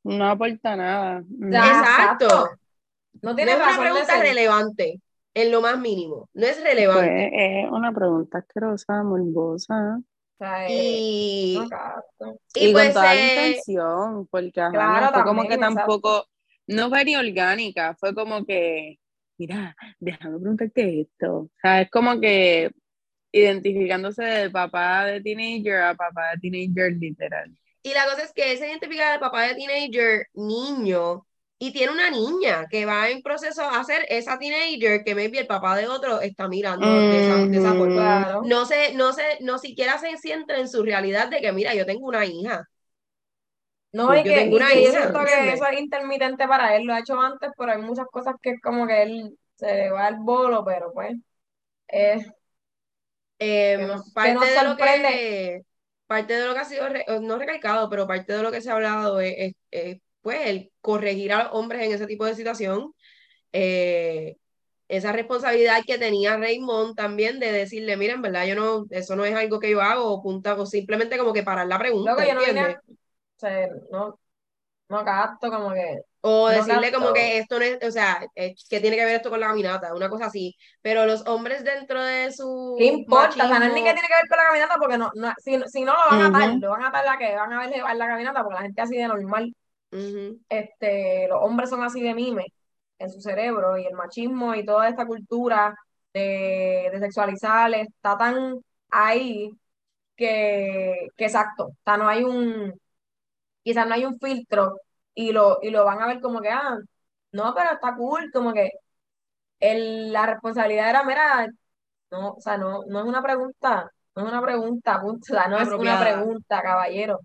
No 0.04 0.28
aporta 0.28 0.76
nada. 0.76 1.22
exacto. 1.40 2.50
No 3.22 3.34
tiene 3.34 3.52
es 3.52 3.58
una 3.58 3.78
pregunta 3.78 4.20
relevante, 4.20 5.00
en 5.34 5.50
lo 5.50 5.60
más 5.60 5.78
mínimo. 5.78 6.28
No 6.34 6.46
es 6.46 6.62
relevante. 6.62 7.30
Pues, 7.30 7.30
es 7.32 7.70
una 7.70 7.92
pregunta 7.92 8.38
asquerosa, 8.38 9.02
morbosa. 9.02 10.00
Y, 10.68 11.58
y, 12.54 12.72
pues, 12.72 12.94
con 12.94 13.02
toda 13.02 13.14
la 13.14 13.28
intención, 13.28 14.26
porque 14.30 14.52
claro, 14.52 15.12
fue 15.12 15.24
como 15.24 15.48
que 15.48 15.58
tampoco, 15.58 16.26
no 16.68 16.88
fue 16.88 17.04
ni 17.04 17.16
orgánica, 17.16 17.96
fue 17.98 18.14
como 18.14 18.44
que, 18.44 18.98
mira, 19.38 19.74
déjame 19.98 20.38
preguntarte 20.38 21.00
esto. 21.00 21.36
O 21.36 21.50
sea, 21.60 21.82
es 21.82 21.90
como 21.90 22.20
que 22.20 22.70
identificándose 23.32 24.22
de 24.22 24.50
papá 24.50 25.06
de 25.06 25.20
teenager 25.20 25.80
a 25.80 25.94
papá 25.94 26.30
de 26.32 26.50
teenager 26.50 26.92
literal. 26.92 27.50
Y 27.82 27.92
la 27.94 28.04
cosa 28.04 28.22
es 28.22 28.32
que 28.32 28.52
él 28.52 28.58
se 28.58 28.68
identifica 28.68 29.14
el 29.14 29.20
papá 29.20 29.48
de 29.48 29.54
teenager, 29.54 30.26
niño, 30.34 31.26
y 31.58 31.72
tiene 31.72 31.92
una 31.92 32.10
niña 32.10 32.66
que 32.70 32.84
va 32.86 33.08
en 33.10 33.22
proceso 33.22 33.62
a 33.62 33.82
ser 33.82 34.06
esa 34.08 34.38
teenager 34.38 35.02
que 35.04 35.14
maybe 35.14 35.40
el 35.40 35.46
papá 35.46 35.76
de 35.76 35.88
otro 35.88 36.20
está 36.20 36.48
mirando 36.48 36.86
de 36.86 37.18
esa, 37.24 37.46
de 37.46 37.56
esa 37.56 37.74
forma. 37.74 38.40
No 38.44 38.64
sé, 38.64 38.94
no 38.94 39.12
sé, 39.12 39.38
no 39.40 39.58
siquiera 39.58 39.98
se 39.98 40.16
siente 40.18 40.58
en 40.60 40.68
su 40.68 40.84
realidad 40.84 41.28
de 41.28 41.40
que, 41.40 41.50
mira, 41.52 41.74
yo 41.74 41.84
tengo 41.84 42.06
una 42.06 42.24
hija. 42.24 42.68
No, 43.98 44.16
y 44.16 44.22
que, 44.22 44.46
y 44.46 44.50
que 44.50 44.84
yo 44.84 44.90
siento 44.92 45.24
que 45.24 45.52
eso 45.52 45.66
es 45.66 45.80
intermitente 45.80 46.46
para 46.46 46.76
él, 46.76 46.84
lo 46.84 46.94
ha 46.94 47.00
hecho 47.00 47.20
antes, 47.20 47.50
pero 47.58 47.72
hay 47.72 47.82
muchas 47.82 48.06
cosas 48.06 48.36
que 48.40 48.50
es 48.50 48.60
como 48.60 48.86
que 48.86 49.02
él 49.02 49.38
se 49.56 49.74
le 49.74 49.90
va 49.90 50.06
al 50.06 50.18
bolo, 50.20 50.64
pero 50.64 50.92
pues 50.92 51.16
eh, 51.88 52.26
parte 54.14 54.46
de 54.46 54.62
lo 54.62 54.76
que 54.76 55.62
parte 56.06 56.32
de 56.34 56.46
lo 56.46 56.54
que 56.54 56.60
ha 56.60 56.64
sido 56.64 56.86
no 57.20 57.38
recalcado, 57.38 57.90
pero 57.90 58.06
parte 58.06 58.32
de 58.32 58.42
lo 58.42 58.52
que 58.52 58.60
se 58.60 58.70
ha 58.70 58.74
hablado 58.74 59.20
es, 59.20 59.54
pues 60.22 60.46
el 60.46 60.70
corregir 60.80 61.32
a 61.32 61.44
los 61.44 61.52
hombres 61.54 61.82
en 61.82 61.92
ese 61.92 62.06
tipo 62.06 62.24
de 62.24 62.34
situación. 62.34 62.94
Eh, 63.52 64.36
esa 64.88 65.12
responsabilidad 65.12 65.82
que 65.86 65.98
tenía 65.98 66.38
Raymond 66.38 66.94
también 66.94 67.38
de 67.38 67.52
decirle, 67.52 67.96
miren, 67.96 68.22
verdad, 68.22 68.46
yo 68.46 68.54
no, 68.54 68.86
eso 68.88 69.16
no 69.16 69.24
es 69.26 69.34
algo 69.34 69.60
que 69.60 69.70
yo 69.70 69.82
hago, 69.82 70.10
o, 70.10 70.22
punta, 70.22 70.54
o 70.54 70.64
simplemente 70.64 71.18
como 71.18 71.34
que 71.34 71.42
parar 71.42 71.66
la 71.66 71.78
pregunta. 71.78 72.12
Lo 72.12 72.16
que 72.16 72.26
yo 72.26 72.34
no, 72.34 72.40
o 72.40 72.98
sea, 73.38 73.68
no, 73.90 74.18
no 74.88 75.04
capto 75.04 75.50
como 75.50 75.72
que... 75.72 76.00
O 76.20 76.48
decirle 76.48 76.92
como 76.92 77.12
que 77.12 77.38
esto 77.38 77.58
no 77.58 77.64
es, 77.64 77.78
o 77.86 77.90
sea, 77.92 78.26
eh, 78.34 78.54
que 78.68 78.80
tiene 78.80 78.96
que 78.96 79.04
ver 79.04 79.16
esto 79.16 79.30
con 79.30 79.38
la 79.38 79.46
caminata, 79.46 79.94
una 79.94 80.08
cosa 80.08 80.26
así. 80.26 80.56
Pero 80.82 81.06
los 81.06 81.26
hombres 81.28 81.62
dentro 81.62 82.02
de 82.02 82.32
su. 82.32 82.74
¿Qué 82.76 82.86
importa? 82.86 83.44
O 83.44 83.48
sea, 83.48 83.60
no 83.60 83.66
es 83.66 83.72
ni 83.72 83.84
que 83.84 83.92
tiene 83.92 84.08
que 84.08 84.14
ver 84.14 84.28
con 84.28 84.36
la 84.36 84.46
caminata, 84.46 84.76
porque 84.78 84.98
no, 84.98 85.10
no 85.14 85.32
si, 85.38 85.60
si, 85.68 85.84
no 85.84 85.92
lo 85.92 86.10
van 86.10 86.34
a 86.34 86.38
atar, 86.38 86.58
lo 86.58 86.70
van 86.70 86.82
a 86.82 86.88
atar 86.88 87.04
la 87.04 87.18
que 87.18 87.36
van 87.36 87.52
a 87.52 87.60
ver 87.60 87.70
llevar 87.70 87.96
la 87.96 88.08
caminata, 88.08 88.42
porque 88.42 88.56
la 88.56 88.62
gente 88.62 88.82
así 88.82 88.96
de 88.96 89.06
normal. 89.06 89.54
este, 90.48 91.28
los 91.28 91.38
hombres 91.40 91.70
son 91.70 91.84
así 91.84 92.02
de 92.02 92.14
mime 92.14 92.46
en 92.98 93.10
su 93.10 93.20
cerebro, 93.20 93.78
y 93.78 93.86
el 93.86 93.94
machismo 93.94 94.56
y 94.56 94.64
toda 94.64 94.88
esta 94.88 95.06
cultura 95.06 95.72
de, 96.12 96.90
de 96.92 96.98
sexualizar 96.98 97.72
está 97.74 98.18
tan 98.18 98.58
ahí 98.90 99.52
que, 100.16 101.06
que 101.16 101.24
exacto. 101.24 101.66
O 101.66 101.76
sea, 101.84 101.96
no 101.96 102.08
hay 102.08 102.24
un 102.24 102.74
quizás 103.68 103.86
no 103.86 103.94
hay 103.94 104.06
un 104.06 104.18
filtro 104.18 104.80
y 105.14 105.32
lo, 105.32 105.58
y 105.60 105.68
lo 105.68 105.84
van 105.84 106.00
a 106.00 106.06
ver 106.06 106.20
como 106.22 106.40
que, 106.40 106.48
ah, 106.48 106.78
no, 107.32 107.54
pero 107.54 107.72
está 107.72 107.94
cool, 107.96 108.30
como 108.32 108.54
que 108.54 108.70
el, 109.60 110.10
la 110.10 110.24
responsabilidad 110.24 110.88
era, 110.88 111.04
mira, 111.04 111.48
no, 112.10 112.30
o 112.30 112.40
sea, 112.40 112.56
no, 112.56 112.80
no 112.86 113.00
es 113.00 113.04
una 113.04 113.22
pregunta, 113.22 113.90
no 114.14 114.22
es 114.22 114.28
una 114.28 114.40
pregunta, 114.40 115.00
punto, 115.02 115.34
o 115.34 115.36
sea, 115.36 115.48
no 115.48 115.58
es 115.58 115.68
una 115.68 116.00
pregunta, 116.00 116.62
caballero. 116.62 117.20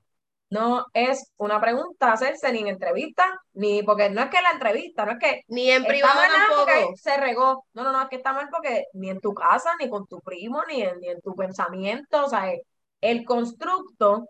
No 0.49 0.85
es 0.93 1.31
una 1.37 1.61
pregunta 1.61 2.11
hacerse 2.11 2.51
ni 2.51 2.59
en 2.59 2.67
entrevista, 2.67 3.23
ni 3.53 3.81
porque 3.83 4.09
no 4.09 4.21
es 4.21 4.29
que 4.29 4.41
la 4.41 4.51
entrevista, 4.51 5.05
no 5.05 5.13
es 5.13 5.19
que 5.19 5.41
ni 5.47 5.71
en 5.71 5.85
privado 5.85 6.19
tampoco 6.21 6.95
se 6.95 7.17
regó. 7.17 7.65
No, 7.73 7.83
no, 7.83 7.91
no, 7.91 8.01
es 8.03 8.09
que 8.09 8.17
está 8.17 8.33
mal 8.33 8.49
porque 8.51 8.83
ni 8.93 9.09
en 9.09 9.21
tu 9.21 9.33
casa, 9.33 9.71
ni 9.79 9.89
con 9.89 10.05
tu 10.07 10.19
primo, 10.19 10.61
ni 10.67 10.81
en, 10.83 10.99
ni 10.99 11.07
en 11.07 11.21
tu 11.21 11.33
pensamiento, 11.35 12.25
o 12.25 12.29
sea, 12.29 12.51
el 13.01 13.25
constructo 13.25 14.27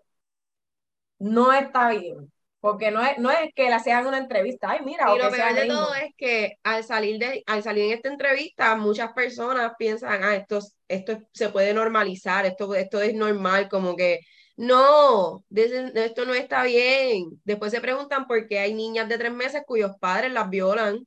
no 1.20 1.54
está 1.54 1.90
bien. 1.90 2.32
Porque 2.60 2.92
no 2.92 3.04
es, 3.04 3.18
no 3.18 3.30
es 3.30 3.54
que 3.54 3.70
la 3.70 3.80
sean 3.80 4.08
una 4.08 4.18
entrevista, 4.18 4.72
ay, 4.72 4.80
mira. 4.86 5.14
Y 5.14 5.18
lo 5.20 5.30
peor 5.30 5.54
de 5.54 5.66
todo 5.66 5.94
es 5.96 6.12
que 6.16 6.54
al 6.64 6.86
salir, 6.86 7.20
de, 7.20 7.44
al 7.46 7.62
salir 7.62 7.84
en 7.86 7.92
esta 7.92 8.08
entrevista, 8.08 8.78
muchas 8.78 9.12
personas 9.12 9.74
piensan, 9.78 10.24
ah, 10.24 10.36
esto, 10.36 10.60
esto 10.88 11.20
se 11.34 11.50
puede 11.50 11.74
normalizar, 11.74 12.46
esto, 12.46 12.74
esto 12.74 13.02
es 13.02 13.16
normal, 13.16 13.68
como 13.68 13.98
que 13.98 14.22
no, 14.56 15.44
esto 15.50 16.26
no 16.26 16.34
está 16.34 16.64
bien. 16.64 17.42
Después 17.44 17.72
se 17.72 17.82
preguntan 17.82 18.28
por 18.28 18.48
qué 18.48 18.60
hay 18.60 18.74
niñas 18.74 19.10
de 19.10 19.18
tres 19.18 19.34
meses 19.34 19.64
cuyos 19.66 19.92
padres 20.00 20.32
las 20.32 20.50
violan, 20.50 21.06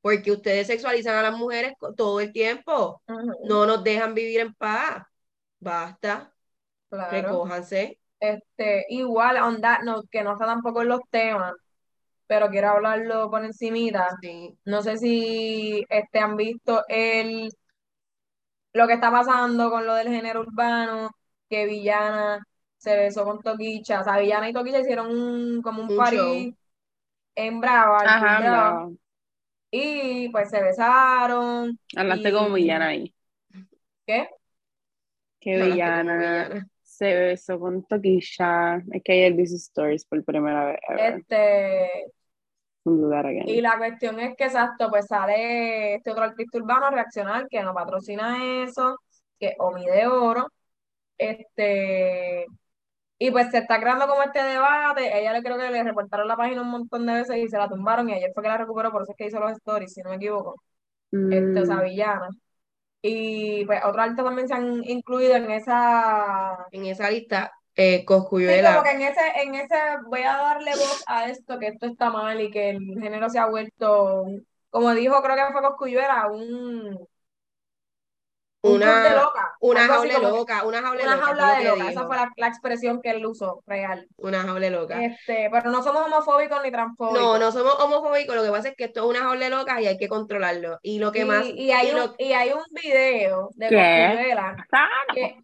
porque 0.00 0.30
ustedes 0.30 0.68
sexualizan 0.68 1.16
a 1.16 1.22
las 1.22 1.36
mujeres 1.36 1.74
todo 1.96 2.20
el 2.20 2.32
tiempo, 2.32 3.02
no 3.44 3.66
nos 3.66 3.82
dejan 3.82 4.14
vivir 4.14 4.40
en 4.40 4.54
paz. 4.54 5.02
Basta, 5.58 6.32
recójanse. 6.90 7.98
Este, 8.20 8.84
igual, 8.88 9.36
onda, 9.38 9.78
no, 9.84 10.02
que 10.10 10.22
no 10.22 10.32
está 10.32 10.46
tampoco 10.46 10.82
en 10.82 10.88
los 10.88 11.00
temas, 11.10 11.54
pero 12.26 12.48
quiero 12.50 12.70
hablarlo 12.70 13.30
por 13.30 13.44
encimita. 13.44 14.08
No 14.64 14.82
sé 14.82 14.98
si 14.98 15.84
este, 15.88 16.18
han 16.18 16.36
visto 16.36 16.84
el, 16.88 17.48
lo 18.72 18.86
que 18.86 18.94
está 18.94 19.10
pasando 19.10 19.70
con 19.70 19.86
lo 19.86 19.94
del 19.94 20.08
género 20.08 20.40
urbano, 20.40 21.10
que 21.48 21.66
Villana 21.66 22.44
se 22.76 22.96
besó 22.96 23.24
con 23.24 23.40
Toquicha. 23.40 24.00
O 24.00 24.04
sea, 24.04 24.18
Villana 24.18 24.48
y 24.48 24.52
Toquicha 24.52 24.80
hicieron 24.80 25.10
un, 25.10 25.62
como 25.62 25.82
un, 25.82 25.96
party 25.96 26.54
en 27.34 27.60
Brava, 27.60 28.88
Y 29.70 30.28
pues 30.30 30.50
se 30.50 30.62
besaron. 30.62 31.78
Hablaste 31.96 32.32
como 32.32 32.54
Villana 32.54 32.88
ahí. 32.88 33.14
¿Qué? 34.04 34.28
Que 35.40 35.62
Villana 35.62 36.68
se 36.98 37.14
besó 37.14 37.60
con 37.60 37.84
Toquilla. 37.84 38.82
Es 38.92 39.02
que 39.04 39.12
ayer 39.12 39.36
dice 39.36 39.54
stories 39.56 40.04
por 40.04 40.24
primera 40.24 40.66
vez. 40.66 40.80
Este. 40.98 42.06
Y 43.46 43.60
la 43.60 43.76
cuestión 43.76 44.18
es 44.18 44.34
que, 44.36 44.44
exacto, 44.44 44.88
pues 44.88 45.06
sale 45.06 45.96
este 45.96 46.10
otro 46.10 46.24
artista 46.24 46.58
urbano 46.58 46.90
reaccional 46.90 47.46
que 47.48 47.62
no 47.62 47.74
patrocina 47.74 48.64
eso, 48.64 48.98
que 49.38 49.54
Omi 49.58 49.84
de 49.86 50.06
Oro. 50.06 50.48
Este. 51.16 52.46
Y 53.18 53.30
pues 53.30 53.50
se 53.50 53.58
está 53.58 53.80
creando 53.80 54.06
como 54.08 54.22
este 54.22 54.42
debate. 54.42 55.18
Ella 55.20 55.32
le 55.32 55.42
creo 55.42 55.58
que 55.58 55.70
le 55.70 55.82
reportaron 55.84 56.26
la 56.26 56.36
página 56.36 56.62
un 56.62 56.70
montón 56.70 57.06
de 57.06 57.14
veces 57.14 57.36
y 57.36 57.48
se 57.48 57.58
la 57.58 57.68
tumbaron. 57.68 58.08
Y 58.08 58.14
ayer 58.14 58.32
fue 58.34 58.42
que 58.42 58.48
la 58.48 58.58
recuperó, 58.58 58.90
por 58.90 59.02
eso 59.02 59.12
es 59.12 59.16
que 59.16 59.26
hizo 59.26 59.38
los 59.38 59.52
stories, 59.52 59.92
si 59.92 60.02
no 60.02 60.10
me 60.10 60.16
equivoco. 60.16 60.56
Este, 61.12 61.60
o 61.60 61.66
sea, 61.66 61.76
mm. 61.76 61.84
villana. 61.84 62.28
Y 63.00 63.64
pues 63.64 63.80
otros 63.84 64.02
artistas 64.02 64.24
también 64.24 64.48
se 64.48 64.54
han 64.54 64.84
incluido 64.84 65.36
en 65.36 65.50
esa, 65.50 66.66
en 66.72 66.86
esa 66.86 67.10
lista. 67.10 67.52
Eh, 67.74 68.04
Coscuyuela. 68.04 68.70
Sí, 68.70 68.74
como 68.74 68.84
que 68.84 68.90
en 68.90 69.02
ese, 69.02 69.20
en 69.42 69.54
ese 69.54 69.76
voy 70.06 70.22
a 70.22 70.36
darle 70.36 70.72
voz 70.72 71.04
a 71.06 71.28
esto, 71.28 71.60
que 71.60 71.68
esto 71.68 71.86
está 71.86 72.10
mal 72.10 72.40
y 72.40 72.50
que 72.50 72.70
el 72.70 72.80
género 73.00 73.30
se 73.30 73.38
ha 73.38 73.46
vuelto, 73.46 74.24
como 74.68 74.92
dijo, 74.94 75.22
creo 75.22 75.36
que 75.36 75.52
fue 75.52 75.62
Coscuyuela, 75.62 76.26
un 76.26 76.98
una, 78.62 79.14
loca, 79.14 79.56
una 79.60 79.86
jaula 79.86 80.18
loca, 80.18 80.64
una 80.64 80.82
jaula 80.82 81.02
una 81.04 81.16
Jaula 81.16 81.58
de 81.58 81.64
loca, 81.64 81.90
esa 81.90 82.06
fue 82.06 82.16
la, 82.36 82.46
expresión 82.48 83.00
que 83.00 83.10
él 83.10 83.24
usó, 83.24 83.62
real. 83.66 84.08
Una 84.16 84.42
jaula 84.42 84.68
loca. 84.70 85.04
Este, 85.04 85.48
pero 85.50 85.70
no 85.70 85.82
somos 85.82 86.06
homofóbicos 86.06 86.60
ni 86.64 86.72
transfóbicos. 86.72 87.20
No, 87.20 87.38
no 87.38 87.52
somos 87.52 87.78
homofóbicos, 87.78 88.34
lo 88.34 88.42
que 88.42 88.50
pasa 88.50 88.68
es 88.68 88.76
que 88.76 88.84
esto 88.84 89.00
es 89.00 89.06
una 89.06 89.20
jaula 89.20 89.48
loca 89.48 89.80
y 89.80 89.86
hay 89.86 89.96
que 89.96 90.08
controlarlo. 90.08 90.78
Y 90.82 90.98
lo 90.98 91.12
que 91.12 91.24
más... 91.24 91.46
Y 91.46 91.70
hay, 91.70 91.92
un, 91.92 92.14
y 92.18 92.32
hay 92.32 92.50
un 92.52 92.64
video 92.70 93.50
de 93.54 93.66
Coscuyuela 93.68 94.56
que, 95.14 95.38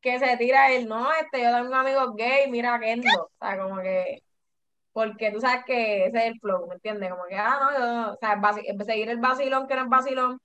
que 0.00 0.18
se 0.18 0.36
tira 0.38 0.72
él, 0.72 0.88
no, 0.88 1.12
este, 1.12 1.42
yo 1.42 1.52
tengo 1.52 1.68
un 1.68 1.74
amigo 1.74 2.14
gay, 2.14 2.50
mira 2.50 2.78
Kendo, 2.80 3.08
o 3.24 3.30
sea, 3.44 3.58
como 3.58 3.80
que... 3.82 4.22
Porque 4.92 5.30
tú 5.30 5.40
sabes 5.40 5.64
que 5.64 6.06
ese 6.06 6.18
es 6.18 6.24
el 6.24 6.40
flow, 6.40 6.66
¿me 6.66 6.74
entiendes? 6.74 7.10
Como 7.10 7.24
que, 7.26 7.36
ah, 7.36 7.58
no, 7.60 7.78
yo, 7.78 8.12
o 8.14 8.16
sea, 8.16 8.84
seguir 8.84 9.10
el 9.10 9.18
vacilón 9.18 9.68
que 9.68 9.76
no 9.76 9.82
es 9.82 9.88
vacilón, 9.88 10.40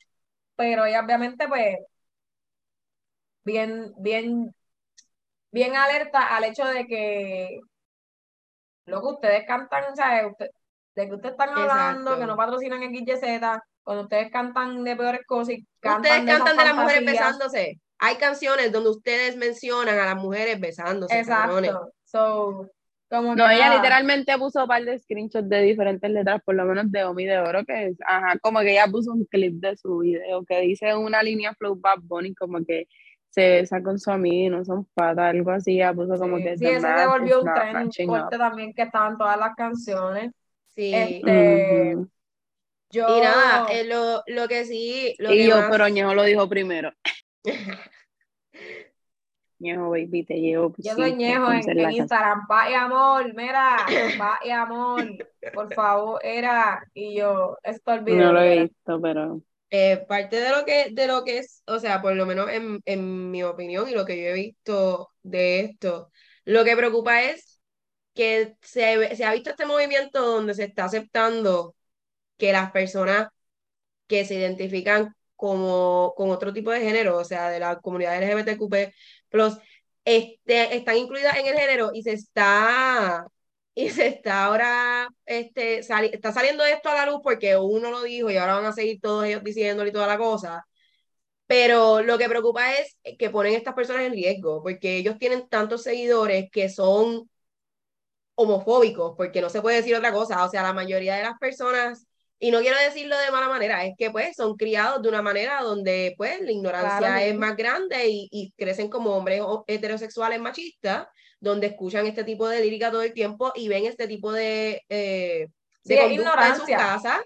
pero 0.55 0.85
ella 0.85 1.01
obviamente, 1.03 1.47
pues, 1.47 1.77
bien, 3.43 3.93
bien, 3.97 4.53
bien 5.51 5.75
alerta 5.75 6.35
al 6.35 6.43
hecho 6.45 6.65
de 6.65 6.85
que 6.85 7.59
lo 8.85 9.01
que 9.01 9.07
ustedes 9.07 9.45
cantan, 9.47 9.95
¿sabes? 9.95 10.31
Usted, 10.31 10.47
de 10.95 11.07
que 11.07 11.15
ustedes 11.15 11.33
están 11.33 11.49
hablando, 11.57 12.17
que 12.17 12.25
no 12.25 12.35
patrocinan 12.35 12.81
XYZ, 12.81 13.21
cuando 13.83 14.03
ustedes 14.03 14.31
cantan 14.31 14.83
de 14.83 14.95
peores 14.95 15.21
cosas 15.25 15.55
y 15.55 15.67
cantan 15.79 16.01
Ustedes 16.01 16.25
de 16.25 16.31
cantan 16.31 16.57
de 16.57 16.63
las 16.63 16.75
mujeres 16.75 17.05
besándose. 17.05 17.79
Hay 17.99 18.15
canciones 18.15 18.71
donde 18.71 18.89
ustedes 18.89 19.37
mencionan 19.37 19.97
a 19.97 20.05
las 20.05 20.15
mujeres 20.15 20.59
besándose. 20.59 21.19
Exacto. 21.19 21.93
So, 22.03 22.69
como 23.09 23.35
no, 23.35 23.49
ella 23.49 23.75
literalmente 23.75 24.37
puso 24.37 24.63
un 24.63 24.67
par 24.67 24.83
de 24.83 24.97
screenshots 24.97 25.47
de 25.47 25.61
diferentes 25.61 26.09
letras, 26.09 26.41
por 26.43 26.55
lo 26.55 26.65
menos 26.65 26.91
de 26.91 27.03
Omi 27.03 27.25
de 27.25 27.37
Oro, 27.39 27.63
que 27.63 27.87
es, 27.87 27.97
ajá, 28.05 28.37
como 28.39 28.59
que 28.61 28.71
ella 28.71 28.87
puso 28.87 29.11
un 29.11 29.25
clip 29.25 29.53
de 29.55 29.77
su 29.77 29.99
video 29.99 30.43
que 30.45 30.59
dice 30.61 30.95
una 30.95 31.21
línea 31.21 31.53
Flow 31.53 31.75
Bad 31.75 31.99
Bunny, 32.01 32.33
como 32.33 32.63
que 32.65 32.87
se 33.33 33.49
besa 33.49 33.81
con 33.81 33.97
su 33.97 34.11
amigo, 34.11 34.57
no 34.57 34.63
son 34.63 34.85
patas, 34.93 35.31
algo 35.31 35.49
así, 35.49 35.77
ya 35.77 35.91
puso 35.91 36.19
como 36.19 36.37
que... 36.37 36.55
Sí, 36.55 36.67
eso 36.67 36.87
se 36.87 37.07
volvió 37.07 37.41
un 37.41 37.51
tren 37.51 37.91
fuerte 38.05 38.37
también 38.37 38.73
que 38.75 38.83
estaban 38.83 39.17
todas 39.17 39.39
las 39.39 39.55
canciones. 39.55 40.31
Sí. 40.69 40.93
Este, 40.93 41.97
yo... 42.91 43.17
Y 43.17 43.21
nada, 43.21 43.65
eh, 43.71 43.85
lo, 43.85 44.21
lo, 44.27 44.47
que 44.47 44.65
sí... 44.65 45.15
Lo 45.17 45.33
y 45.33 45.37
que 45.37 45.47
yo, 45.47 45.55
pero 45.71 45.89
Ñejo 45.89 46.13
lo 46.13 46.21
dijo 46.23 46.47
primero. 46.47 46.93
Ñejo, 49.57 49.89
baby, 49.89 50.23
te 50.25 50.35
llevo. 50.35 50.75
Yo 50.77 50.93
soy 50.93 51.15
Ñejo 51.15 51.51
en, 51.51 51.79
en 51.79 51.91
Instagram, 51.91 52.45
pa 52.45 52.69
y 52.69 52.75
amor, 52.75 53.33
mira, 53.33 53.77
pa 54.19 54.39
y 54.45 54.51
amor, 54.51 55.07
por 55.55 55.73
favor, 55.73 56.19
era, 56.23 56.85
y 56.93 57.15
yo, 57.15 57.57
esto 57.63 57.93
olvidé. 57.93 58.17
No 58.17 58.31
lo 58.31 58.41
he 58.41 58.61
visto, 58.61 59.01
pero... 59.01 59.41
Eh, 59.75 60.05
parte 60.07 60.35
de 60.39 60.51
lo 60.51 60.65
que, 60.65 60.89
de 60.91 61.07
lo 61.07 61.23
que 61.23 61.39
es, 61.39 61.63
o 61.65 61.79
sea, 61.79 61.99
por 61.99 62.15
lo 62.15 62.27
menos 62.27 62.47
en, 62.85 63.31
mi 63.31 63.41
opinión 63.41 63.89
y 63.89 63.93
lo 63.93 64.05
que 64.05 64.21
yo 64.21 64.29
he 64.29 64.33
visto 64.33 65.11
de 65.23 65.61
esto, 65.61 66.11
lo 66.45 66.63
que 66.63 66.77
preocupa 66.77 67.23
es 67.23 67.59
que 68.13 68.55
se, 68.61 69.15
se 69.15 69.25
ha 69.25 69.33
visto 69.33 69.49
este 69.49 69.65
movimiento 69.65 70.21
donde 70.21 70.53
se 70.53 70.65
está 70.65 70.85
aceptando 70.85 71.75
que 72.37 72.51
las 72.53 72.71
personas 72.71 73.29
que 74.07 74.25
se 74.25 74.35
identifican 74.35 75.15
como 75.35 76.13
con 76.15 76.31
otro 76.31 76.53
tipo 76.53 76.71
de 76.71 76.81
género, 76.81 77.17
o 77.17 77.25
sea, 77.25 77.49
de 77.49 77.59
la 77.59 77.79
comunidad 77.81 78.21
LGBTQ+, 78.21 79.01
este, 80.05 80.75
están 80.75 80.97
incluidas 80.97 81.37
en 81.37 81.47
el 81.47 81.55
género 81.57 81.91
y 81.93 82.03
se 82.03 82.13
está 82.13 83.25
y 83.75 83.89
se 83.89 84.07
está 84.07 84.45
ahora 84.45 85.09
este, 85.25 85.79
está 85.79 86.31
saliendo 86.31 86.63
esto 86.65 86.89
a 86.89 86.95
la 86.95 87.05
luz 87.05 87.21
porque 87.23 87.57
uno 87.57 87.91
lo 87.91 88.03
dijo 88.03 88.29
y 88.29 88.37
ahora 88.37 88.55
van 88.55 88.65
a 88.65 88.73
seguir 88.73 88.99
todos 89.01 89.25
ellos 89.25 89.43
diciéndole 89.43 89.89
y 89.89 89.93
toda 89.93 90.07
la 90.07 90.17
cosa. 90.17 90.65
Pero 91.47 92.01
lo 92.03 92.17
que 92.17 92.29
preocupa 92.29 92.73
es 92.73 92.97
que 93.17 93.29
ponen 93.29 93.55
a 93.55 93.57
estas 93.57 93.75
personas 93.75 94.03
en 94.03 94.13
riesgo, 94.13 94.63
porque 94.63 94.97
ellos 94.97 95.17
tienen 95.19 95.47
tantos 95.49 95.83
seguidores 95.83 96.49
que 96.51 96.69
son 96.69 97.29
homofóbicos, 98.35 99.13
porque 99.17 99.41
no 99.41 99.49
se 99.49 99.61
puede 99.61 99.77
decir 99.77 99.95
otra 99.95 100.13
cosa. 100.13 100.45
O 100.45 100.49
sea, 100.49 100.63
la 100.63 100.73
mayoría 100.73 101.15
de 101.15 101.23
las 101.23 101.37
personas 101.39 102.07
y 102.43 102.51
no 102.51 102.59
quiero 102.59 102.77
decirlo 102.77 103.17
de 103.17 103.31
mala 103.31 103.47
manera, 103.47 103.85
es 103.85 103.93
que 103.97 104.11
pues 104.11 104.35
son 104.35 104.57
criados 104.57 105.01
de 105.01 105.07
una 105.07 105.21
manera 105.21 105.61
donde 105.61 106.13
pues 106.17 106.41
la 106.41 106.51
ignorancia 106.51 107.25
es 107.25 107.35
más 107.35 107.55
grande 107.55 108.09
y, 108.09 108.27
y, 108.31 108.51
crecen 108.57 108.89
como 108.89 109.11
hombres 109.15 109.41
heterosexuales 109.65 110.41
machistas, 110.41 111.07
donde 111.43 111.67
escuchan 111.67 112.07
este 112.07 112.23
tipo 112.23 112.47
de 112.47 112.61
lírica 112.61 112.89
todo 112.89 113.03
el 113.03 113.13
tiempo 113.13 113.51
y 113.53 113.67
ven 113.67 113.85
este 113.85 114.07
tipo 114.07 114.31
de, 114.31 114.81
eh, 114.87 115.49
de 115.83 115.99
conducta 115.99 116.47
en 116.47 116.55
sus 116.55 116.65
casas. 116.65 117.19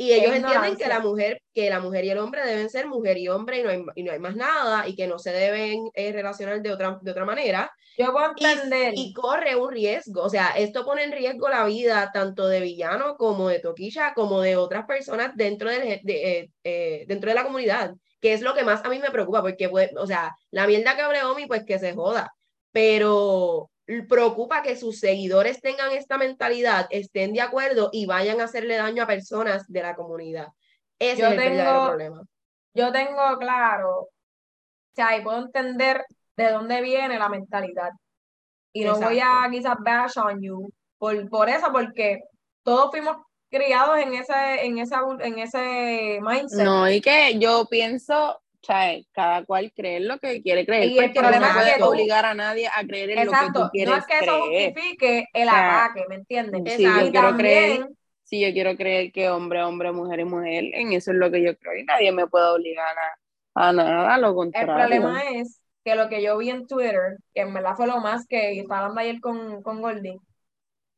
Y 0.00 0.12
ellos 0.12 0.34
entienden 0.34 0.76
que 0.76 0.86
la 0.86 1.00
mujer, 1.00 1.42
que 1.52 1.68
la 1.68 1.80
mujer 1.80 2.04
y 2.04 2.10
el 2.10 2.18
hombre 2.18 2.46
deben 2.46 2.70
ser 2.70 2.86
mujer 2.86 3.18
y 3.18 3.28
hombre 3.28 3.58
y 3.58 3.62
no 3.64 3.70
hay, 3.70 3.84
y 3.96 4.04
no 4.04 4.12
hay 4.12 4.20
más 4.20 4.36
nada 4.36 4.86
y 4.86 4.94
que 4.94 5.08
no 5.08 5.18
se 5.18 5.32
deben 5.32 5.90
eh, 5.92 6.12
relacionar 6.12 6.62
de 6.62 6.72
otra, 6.72 6.98
de 7.02 7.10
otra 7.10 7.24
manera. 7.24 7.70
Yo 7.98 8.12
puedo 8.12 8.32
entender. 8.38 8.92
Y, 8.96 9.12
corre 9.12 9.56
un 9.56 9.72
riesgo, 9.72 10.22
o 10.22 10.30
sea, 10.30 10.50
esto 10.50 10.84
pone 10.84 11.02
en 11.02 11.10
riesgo 11.10 11.48
la 11.48 11.64
vida 11.64 12.10
tanto 12.14 12.46
de 12.46 12.60
villano 12.60 13.16
como 13.16 13.48
de 13.48 13.58
toquilla, 13.58 14.14
como 14.14 14.40
de 14.40 14.56
otras 14.56 14.86
personas 14.86 15.32
dentro, 15.34 15.68
del, 15.68 16.00
de, 16.04 16.38
eh, 16.38 16.50
eh, 16.62 17.04
dentro 17.08 17.28
de 17.28 17.34
la 17.34 17.42
comunidad, 17.42 17.94
que 18.20 18.34
es 18.34 18.40
lo 18.40 18.54
que 18.54 18.62
más 18.62 18.84
a 18.84 18.88
mí 18.88 19.00
me 19.00 19.10
preocupa, 19.10 19.42
porque, 19.42 19.68
pues, 19.68 19.90
o 19.96 20.06
sea, 20.06 20.36
la 20.52 20.68
mierda 20.68 20.94
que 20.94 21.02
abre 21.02 21.24
Omi, 21.24 21.46
pues 21.46 21.64
que 21.64 21.80
se 21.80 21.92
joda, 21.92 22.32
pero 22.78 23.72
preocupa 24.08 24.62
que 24.62 24.76
sus 24.76 25.00
seguidores 25.00 25.60
tengan 25.60 25.90
esta 25.90 26.16
mentalidad, 26.16 26.86
estén 26.90 27.32
de 27.32 27.40
acuerdo 27.40 27.90
y 27.92 28.06
vayan 28.06 28.40
a 28.40 28.44
hacerle 28.44 28.76
daño 28.76 29.02
a 29.02 29.08
personas 29.08 29.66
de 29.66 29.82
la 29.82 29.96
comunidad. 29.96 30.46
Ese 30.96 31.22
es 31.22 31.30
el 31.32 31.36
verdadero 31.36 31.86
problema. 31.88 32.22
Yo 32.74 32.92
tengo 32.92 33.36
claro, 33.40 34.02
o 34.02 34.10
sea, 34.94 35.16
y 35.16 35.22
puedo 35.22 35.38
entender 35.38 36.04
de 36.36 36.52
dónde 36.52 36.80
viene 36.80 37.18
la 37.18 37.28
mentalidad. 37.28 37.90
Y 38.72 38.84
no 38.84 38.96
voy 39.00 39.18
a 39.18 39.48
quizás 39.50 39.76
bash 39.80 40.16
on 40.16 40.40
you 40.40 40.70
por, 40.98 41.28
por 41.28 41.48
eso, 41.48 41.72
porque 41.72 42.20
todos 42.62 42.92
fuimos 42.92 43.16
criados 43.50 43.98
en 43.98 44.14
ese, 44.14 44.66
en 44.66 44.78
esa, 44.78 45.00
en 45.18 45.38
ese 45.40 46.20
mindset. 46.22 46.64
No, 46.64 46.88
y 46.88 47.00
que 47.00 47.40
yo 47.40 47.66
pienso 47.68 48.40
sea, 48.66 48.96
cada 49.12 49.44
cual 49.44 49.72
cree 49.74 50.00
lo 50.00 50.18
que 50.18 50.42
quiere 50.42 50.66
creer. 50.66 50.88
Y 50.88 50.98
el 50.98 51.12
problema 51.12 51.52
no 51.52 51.60
es 51.60 51.74
que 51.74 51.82
obligar 51.82 52.24
a 52.24 52.34
nadie 52.34 52.68
a 52.68 52.84
creer 52.84 53.10
en 53.10 53.26
lo 53.26 53.32
que 53.32 53.38
tú 53.52 53.60
quieres 53.72 53.94
No 53.94 54.00
es 54.00 54.06
que 54.06 54.18
eso 54.18 54.40
justifique 54.40 55.28
el 55.32 55.48
ataque, 55.48 56.04
¿me 56.08 56.16
entiendes? 56.16 56.74
Si 56.74 56.82
yo 56.82 57.10
quiero 57.10 57.36
creer, 57.36 57.88
si 58.24 58.40
yo 58.40 58.52
quiero 58.52 58.76
creer 58.76 59.12
que 59.12 59.30
hombre, 59.30 59.62
hombre, 59.62 59.92
mujer 59.92 60.20
y 60.20 60.24
mujer, 60.24 60.64
en 60.74 60.92
eso 60.92 61.12
es 61.12 61.16
lo 61.16 61.30
que 61.30 61.42
yo 61.42 61.56
creo 61.56 61.76
y 61.76 61.84
nadie 61.84 62.12
me 62.12 62.26
puede 62.26 62.46
obligar 62.46 62.94
a, 63.54 63.68
a 63.68 63.72
nada, 63.72 64.14
a 64.14 64.18
lo 64.18 64.34
contrario. 64.34 64.72
El 64.72 64.78
problema 64.78 65.22
es 65.30 65.60
que 65.84 65.94
lo 65.94 66.08
que 66.08 66.22
yo 66.22 66.36
vi 66.36 66.50
en 66.50 66.66
Twitter, 66.66 67.16
que 67.32 67.42
en 67.42 67.54
verdad 67.54 67.74
fue 67.76 67.86
lo 67.86 67.98
más 68.00 68.26
que, 68.26 68.58
estaba 68.58 68.80
hablando 68.80 69.00
ayer 69.00 69.20
con, 69.20 69.62
con 69.62 69.80
Goldie, 69.80 70.18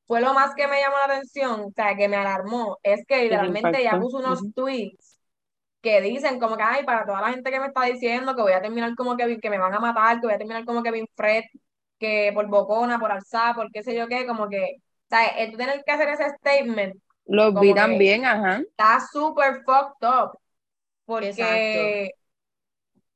fue 0.07 0.21
lo 0.21 0.35
más 0.35 0.57
que 0.57 0.67
me 0.67 0.81
llamó 0.81 0.97
la 0.97 1.15
atención, 1.15 1.61
o 1.61 1.71
sea, 1.71 1.95
que 1.95 2.09
me 2.09 2.17
alarmó, 2.17 2.79
es 2.83 3.05
que 3.07 3.23
literalmente 3.23 3.81
ella 3.81 4.01
puso 4.01 4.17
unos 4.17 4.41
tweets 4.55 5.20
que 5.81 6.01
dicen 6.01 6.39
como 6.39 6.57
que, 6.57 6.63
ay, 6.63 6.85
para 6.85 7.05
toda 7.05 7.21
la 7.21 7.31
gente 7.31 7.51
que 7.51 7.61
me 7.61 7.67
está 7.67 7.85
diciendo 7.85 8.35
que 8.35 8.43
voy 8.43 8.53
a 8.53 8.61
terminar 8.61 8.95
como 8.95 9.17
que, 9.17 9.39
que 9.39 9.51
me 9.51 9.59
van 9.59 9.75
a 9.75 9.81
matar, 9.81 10.21
que 10.21 10.27
voy 10.27 10.35
a 10.35 10.39
terminar 10.39 10.65
como 10.65 10.83
Kevin 10.83 11.07
Fred, 11.15 11.45
que 11.99 12.31
por 12.35 12.47
bocona, 12.47 12.99
por 12.99 13.13
alzar, 13.13 13.55
por 13.55 13.71
qué 13.71 13.83
sé 13.83 13.95
yo 13.95 14.09
qué, 14.09 14.27
como 14.27 14.49
que, 14.49 14.77
o 14.79 15.09
sea, 15.09 15.27
el 15.29 15.57
tener 15.57 15.83
que 15.85 15.93
hacer 15.93 16.09
ese 16.09 16.29
statement. 16.37 16.97
Lo 17.27 17.53
vi 17.53 17.75
también, 17.75 18.25
ajá. 18.25 18.59
Está 18.61 18.99
súper 19.13 19.63
fucked 19.65 20.07
up. 20.07 20.39
Porque 21.05 22.11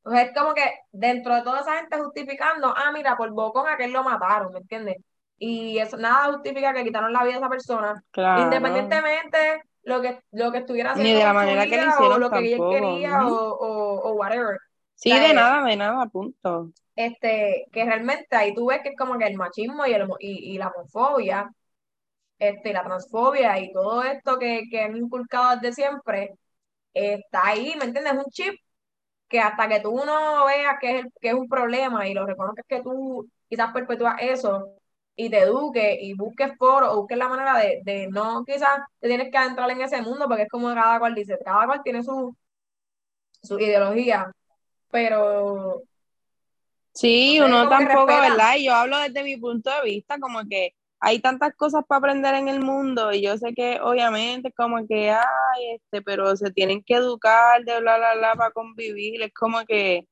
pues 0.02 0.26
es 0.26 0.34
como 0.34 0.52
que 0.52 0.62
dentro 0.92 1.34
de 1.34 1.42
toda 1.42 1.60
esa 1.60 1.76
gente 1.76 1.98
justificando, 1.98 2.74
ah, 2.76 2.92
mira, 2.92 3.16
por 3.16 3.30
bocón 3.32 3.66
a 3.66 3.72
aquel 3.72 3.90
lo 3.90 4.04
mataron, 4.04 4.52
¿me 4.52 4.58
entiendes? 4.58 4.96
Y 5.38 5.78
eso 5.78 5.96
nada 5.96 6.32
justifica 6.32 6.74
que 6.74 6.84
quitaron 6.84 7.12
la 7.12 7.24
vida 7.24 7.36
a 7.36 7.38
esa 7.38 7.48
persona. 7.48 8.04
Independientemente 8.38 9.62
lo 9.84 10.00
que, 10.00 10.20
lo 10.32 10.52
que 10.52 10.58
estuviera 10.58 10.92
haciendo. 10.92 11.12
Ni 11.12 11.18
de 11.18 11.24
la 11.24 11.32
manera 11.32 11.64
que 11.64 11.76
le 11.76 11.86
hicieron 11.88 12.12
o 12.12 12.18
lo 12.18 12.30
que 12.30 12.38
él 12.38 12.60
quería 12.70 13.26
o, 13.26 14.10
o, 14.10 14.12
whatever. 14.14 14.58
Sí, 14.94 15.10
de 15.10 15.34
nada, 15.34 15.64
de 15.64 15.76
nada, 15.76 16.06
punto. 16.06 16.70
Este, 16.96 17.66
que 17.72 17.84
realmente 17.84 18.34
ahí 18.36 18.54
tú 18.54 18.66
ves 18.66 18.80
que 18.82 18.90
es 18.90 18.96
como 18.96 19.18
que 19.18 19.26
el 19.26 19.36
machismo 19.36 19.86
y, 19.86 19.92
el, 19.92 20.08
y, 20.20 20.54
y 20.54 20.58
la 20.58 20.68
homofobia, 20.68 21.50
este, 22.38 22.72
la 22.72 22.84
transfobia 22.84 23.58
y 23.58 23.72
todo 23.72 24.02
esto 24.02 24.38
que, 24.38 24.64
que 24.70 24.82
han 24.82 24.96
inculcado 24.96 25.56
desde 25.56 25.82
siempre, 25.82 26.34
está 26.92 27.40
ahí, 27.48 27.74
¿me 27.78 27.84
entiendes? 27.84 28.12
Es 28.12 28.18
un 28.18 28.30
chip 28.30 28.54
que 29.28 29.40
hasta 29.40 29.68
que 29.68 29.80
tú 29.80 30.04
no 30.04 30.46
veas 30.46 30.76
que 30.80 30.98
es, 31.00 31.06
que 31.20 31.28
es 31.28 31.34
un 31.34 31.48
problema 31.48 32.06
y 32.06 32.14
lo 32.14 32.26
reconozcas 32.26 32.64
que 32.68 32.82
tú 32.82 33.28
quizás 33.48 33.72
perpetúas 33.72 34.16
eso, 34.20 34.68
y 35.16 35.30
te 35.30 35.38
eduque 35.38 35.98
y 36.00 36.14
busques 36.14 36.56
foro 36.58 36.92
o 36.92 36.96
busques 37.00 37.16
la 37.16 37.28
manera 37.28 37.56
de, 37.58 37.80
de 37.84 38.08
no 38.08 38.44
quizás 38.44 38.80
te 39.00 39.08
tienes 39.08 39.30
que 39.30 39.38
adentrar 39.38 39.70
en 39.70 39.80
ese 39.80 40.02
mundo 40.02 40.26
porque 40.26 40.42
es 40.42 40.48
como 40.48 40.74
cada 40.74 40.98
cual 40.98 41.14
dice, 41.14 41.38
cada 41.44 41.66
cual 41.66 41.82
tiene 41.82 42.02
su, 42.02 42.36
su 43.42 43.58
ideología, 43.58 44.32
pero... 44.90 45.82
Sí, 46.92 47.40
uno 47.40 47.68
tampoco, 47.68 48.06
¿verdad? 48.06 48.54
Y 48.56 48.66
yo 48.66 48.74
hablo 48.74 48.98
desde 48.98 49.24
mi 49.24 49.36
punto 49.36 49.68
de 49.68 49.82
vista, 49.90 50.18
como 50.20 50.40
que 50.48 50.74
hay 51.00 51.18
tantas 51.18 51.54
cosas 51.54 51.84
para 51.86 51.98
aprender 51.98 52.34
en 52.34 52.48
el 52.48 52.60
mundo 52.60 53.12
y 53.12 53.20
yo 53.20 53.36
sé 53.36 53.52
que 53.52 53.78
obviamente 53.82 54.52
como 54.52 54.86
que 54.86 55.10
hay, 55.10 55.74
este, 55.74 56.02
pero 56.02 56.36
se 56.36 56.50
tienen 56.52 56.82
que 56.82 56.94
educar 56.94 57.62
de 57.64 57.80
bla, 57.80 57.98
bla, 57.98 58.14
bla 58.14 58.34
para 58.34 58.52
convivir, 58.52 59.22
es 59.22 59.34
como 59.34 59.64
que 59.66 60.06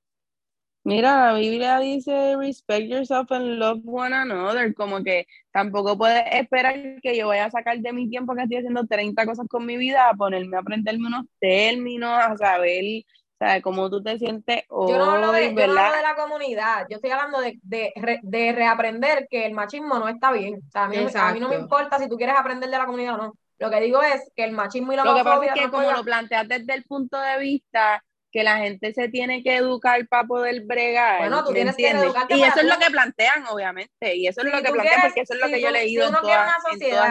Mira, 0.84 1.26
la 1.26 1.38
Biblia 1.38 1.78
dice 1.78 2.36
respect 2.36 2.88
yourself 2.88 3.30
and 3.30 3.58
love 3.58 3.80
one 3.84 4.12
another, 4.12 4.74
como 4.74 5.02
que 5.04 5.26
tampoco 5.52 5.96
puedes 5.96 6.24
esperar 6.32 6.74
que 7.00 7.16
yo 7.16 7.28
vaya 7.28 7.44
a 7.44 7.50
sacar 7.52 7.78
de 7.78 7.92
mi 7.92 8.08
tiempo 8.08 8.34
que 8.34 8.42
estoy 8.42 8.58
haciendo 8.58 8.84
30 8.86 9.24
cosas 9.24 9.46
con 9.48 9.64
mi 9.64 9.76
vida, 9.76 10.08
a 10.08 10.14
ponerme 10.14 10.56
a 10.56 10.60
aprenderme 10.60 11.06
unos 11.06 11.26
términos, 11.38 12.10
a 12.10 12.36
saber, 12.36 13.04
¿sabes? 13.38 13.62
Cómo 13.62 13.88
tú 13.90 14.02
te 14.02 14.18
sientes 14.18 14.64
hoy, 14.70 14.90
yo 14.90 14.98
no 14.98 15.12
hablo 15.12 15.30
de, 15.30 15.52
de 15.54 15.68
la 15.68 16.16
comunidad, 16.16 16.86
yo 16.90 16.96
estoy 16.96 17.12
hablando 17.12 17.40
de, 17.40 17.60
de, 17.62 17.92
de, 18.22 18.52
reaprender 18.52 19.28
que 19.30 19.46
el 19.46 19.54
machismo 19.54 20.00
no 20.00 20.08
está 20.08 20.32
bien. 20.32 20.62
O 20.66 20.70
sea, 20.72 20.86
a 20.86 20.88
mí, 20.88 20.96
a 20.96 21.32
mí, 21.32 21.38
no 21.38 21.48
me 21.48 21.56
importa 21.56 22.00
si 22.00 22.08
tú 22.08 22.16
quieres 22.16 22.34
aprender 22.36 22.68
de 22.68 22.78
la 22.78 22.86
comunidad 22.86 23.14
o 23.14 23.18
no. 23.18 23.38
Lo 23.58 23.70
que 23.70 23.80
digo 23.80 24.02
es 24.02 24.32
que 24.34 24.42
el 24.42 24.50
machismo 24.50 24.92
y 24.92 24.96
la 24.96 25.04
Lo 25.04 25.14
que 25.14 25.22
pasa 25.22 25.44
es 25.44 25.52
que 25.54 25.70
como 25.70 25.92
lo 25.92 26.02
planteas 26.02 26.48
desde 26.48 26.74
el 26.74 26.82
punto 26.82 27.20
de 27.20 27.38
vista 27.38 28.02
que 28.32 28.42
la 28.42 28.56
gente 28.56 28.94
se 28.94 29.08
tiene 29.08 29.42
que 29.42 29.56
educar 29.56 30.08
para 30.08 30.26
poder 30.26 30.62
bregar. 30.62 31.18
Bueno, 31.18 31.44
tú 31.44 31.52
tienes 31.52 31.76
que 31.76 31.90
educarte. 31.90 32.34
Y 32.34 32.42
eso 32.42 32.60
es 32.60 32.64
lo 32.64 32.78
que 32.78 32.90
plantean, 32.90 33.46
obviamente. 33.50 34.16
Y 34.16 34.26
eso 34.26 34.40
es 34.40 34.46
lo 34.46 34.62
que 34.62 34.72
plantean, 34.72 35.02
porque 35.02 35.20
eso 35.20 35.34
es 35.34 35.40
lo 35.40 35.46
que 35.48 35.60
yo 35.60 35.68
he 35.68 35.72
leído 35.72 36.08
en, 36.08 36.14
todas, 36.14 36.48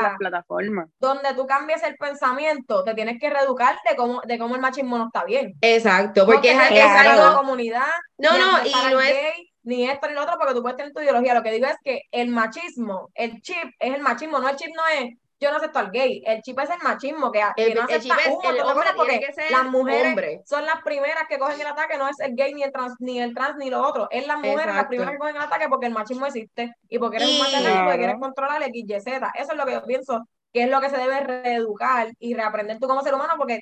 las 0.02 0.18
plataformas. 0.18 0.90
Donde 1.00 1.34
tú 1.36 1.46
cambies 1.46 1.84
el 1.84 1.96
pensamiento, 1.96 2.84
te 2.84 2.96
tienes 2.96 3.20
que 3.20 3.30
reeducar 3.30 3.78
de 3.88 3.96
cómo, 3.96 4.22
de 4.22 4.40
cómo 4.40 4.56
el 4.56 4.62
machismo 4.62 4.98
no 4.98 5.06
está 5.06 5.24
bien. 5.24 5.54
Exacto, 5.62 6.26
porque 6.26 6.56
no 6.56 6.62
es, 6.64 6.82
algo 6.82 7.24
la 7.24 7.36
comunidad. 7.36 7.88
No, 8.18 8.32
no, 8.32 8.66
y 8.66 8.92
no 8.92 9.00
es. 9.00 9.16
ni 9.62 9.88
esto 9.88 10.08
ni 10.08 10.16
lo 10.16 10.24
otro, 10.24 10.38
porque 10.40 10.56
tú 10.56 10.64
puedes 10.64 10.78
tener 10.78 10.92
tu 10.92 11.02
ideología. 11.02 11.36
Lo 11.36 11.44
que 11.44 11.52
digo 11.52 11.68
es 11.68 11.78
que 11.84 12.02
el 12.10 12.30
machismo, 12.30 13.12
el 13.14 13.42
chip 13.44 13.76
es 13.80 13.94
el 13.94 14.02
machismo, 14.02 14.40
no 14.40 14.50
el 14.50 14.56
chip 14.56 14.72
no 14.76 14.84
es 14.88 15.14
yo 15.42 15.52
no 15.52 15.58
acepto 15.58 15.80
al 15.80 15.92
gay. 15.92 16.22
El 16.26 16.42
chip 16.42 16.60
es 16.60 16.70
el 16.70 16.80
machismo, 16.84 17.32
que, 17.32 17.42
el, 17.58 17.74
no 17.74 17.82
acepta 17.82 18.16
el 18.50 18.62
hombre 18.62 18.90
porque 18.96 19.28
las 19.50 19.66
mujeres 19.66 20.42
son 20.46 20.66
las 20.66 20.82
primeras 20.84 21.24
que 21.28 21.40
cogen 21.40 21.60
el 21.60 21.68
ataque, 21.68 21.98
no 21.98 22.08
es 22.08 22.20
el 22.20 22.36
gay 22.36 22.54
ni 22.54 22.64
el 22.64 22.72
trans 22.72 22.94
ni 23.00 23.20
el 23.20 23.34
trans 23.34 23.58
ni 23.58 23.70
lo 23.70 23.82
otro, 23.82 24.08
es 24.12 24.28
las 24.28 24.38
mujeres 24.38 24.76
las 24.76 24.86
primeras 24.86 25.14
que 25.14 25.18
cogen 25.18 25.36
el 25.36 25.42
ataque 25.42 25.68
porque 25.68 25.88
el 25.88 25.94
machismo 25.94 26.28
existe 26.28 26.74
y 26.88 27.00
porque 27.00 27.18
eres 27.18 27.30
un 27.30 27.40
matemático 27.40 27.94
y 27.94 27.98
quieres 27.98 28.20
controlar 28.20 28.62
el 28.62 28.72
XYZ. 28.72 29.08
Eso 29.36 29.52
es 29.52 29.58
lo 29.58 29.66
que 29.66 29.74
yo 29.74 29.84
pienso 29.84 30.28
que 30.54 30.64
es 30.64 30.70
lo 30.70 30.82
que 30.82 30.90
se 30.90 30.98
debe 30.98 31.22
reeducar 31.22 32.10
y 32.20 32.34
reaprender 32.34 32.78
tú 32.78 32.88
como 32.88 33.02
ser 33.02 33.14
humano, 33.14 33.34
porque 33.38 33.62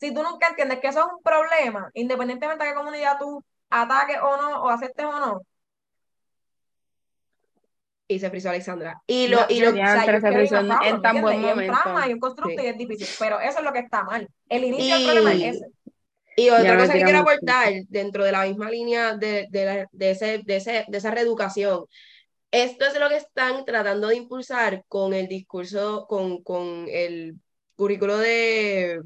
si 0.00 0.12
tú 0.12 0.22
nunca 0.22 0.48
entiendes 0.48 0.80
que 0.80 0.88
eso 0.88 1.00
es 1.00 1.06
un 1.06 1.22
problema, 1.22 1.90
independientemente 1.94 2.64
de 2.64 2.70
qué 2.70 2.76
comunidad 2.76 3.18
tú 3.18 3.42
ataques 3.70 4.18
o 4.22 4.36
no, 4.36 4.62
o 4.62 4.68
aceptes 4.68 5.04
o 5.06 5.20
no, 5.20 5.40
y 8.06 8.18
se 8.18 8.30
frizó 8.30 8.50
Alexandra. 8.50 9.02
Y 9.06 9.28
lo, 9.28 9.46
y 9.48 9.60
lo 9.60 9.70
o 9.70 9.72
sea, 9.72 10.04
se 10.04 10.32
frizó 10.32 10.58
en, 10.58 10.70
en 10.82 11.02
tan 11.02 11.20
buen 11.20 11.40
momento. 11.40 11.72
un 11.72 11.80
trauma 11.82 12.08
y 12.08 12.12
un 12.12 12.20
constructo 12.20 12.62
y 12.62 12.66
es 12.66 12.76
difícil, 12.76 13.08
pero 13.18 13.40
eso 13.40 13.58
es 13.58 13.64
lo 13.64 13.72
que 13.72 13.78
está 13.80 14.04
mal. 14.04 14.28
El 14.48 14.64
inicio 14.64 14.94
del 14.96 15.04
problema 15.04 15.32
es 15.32 15.56
ese. 15.56 15.66
Y 16.36 16.50
otra 16.50 16.76
cosa 16.76 16.92
que 16.94 17.02
quiero 17.04 17.20
aportar 17.20 17.72
dentro 17.88 18.24
de 18.24 18.32
la 18.32 18.44
misma 18.44 18.68
línea 18.68 19.16
de, 19.16 19.46
de, 19.50 19.86
de, 19.92 20.10
ese, 20.10 20.42
de, 20.44 20.56
ese, 20.56 20.84
de 20.88 20.98
esa 20.98 21.12
reeducación 21.12 21.84
Esto 22.50 22.86
es 22.86 22.98
lo 22.98 23.08
que 23.08 23.16
están 23.16 23.64
tratando 23.64 24.08
de 24.08 24.16
impulsar 24.16 24.84
con 24.88 25.14
el 25.14 25.28
discurso, 25.28 26.06
con, 26.08 26.42
con 26.42 26.86
el 26.88 27.36
currículo 27.76 28.18
de 28.18 29.00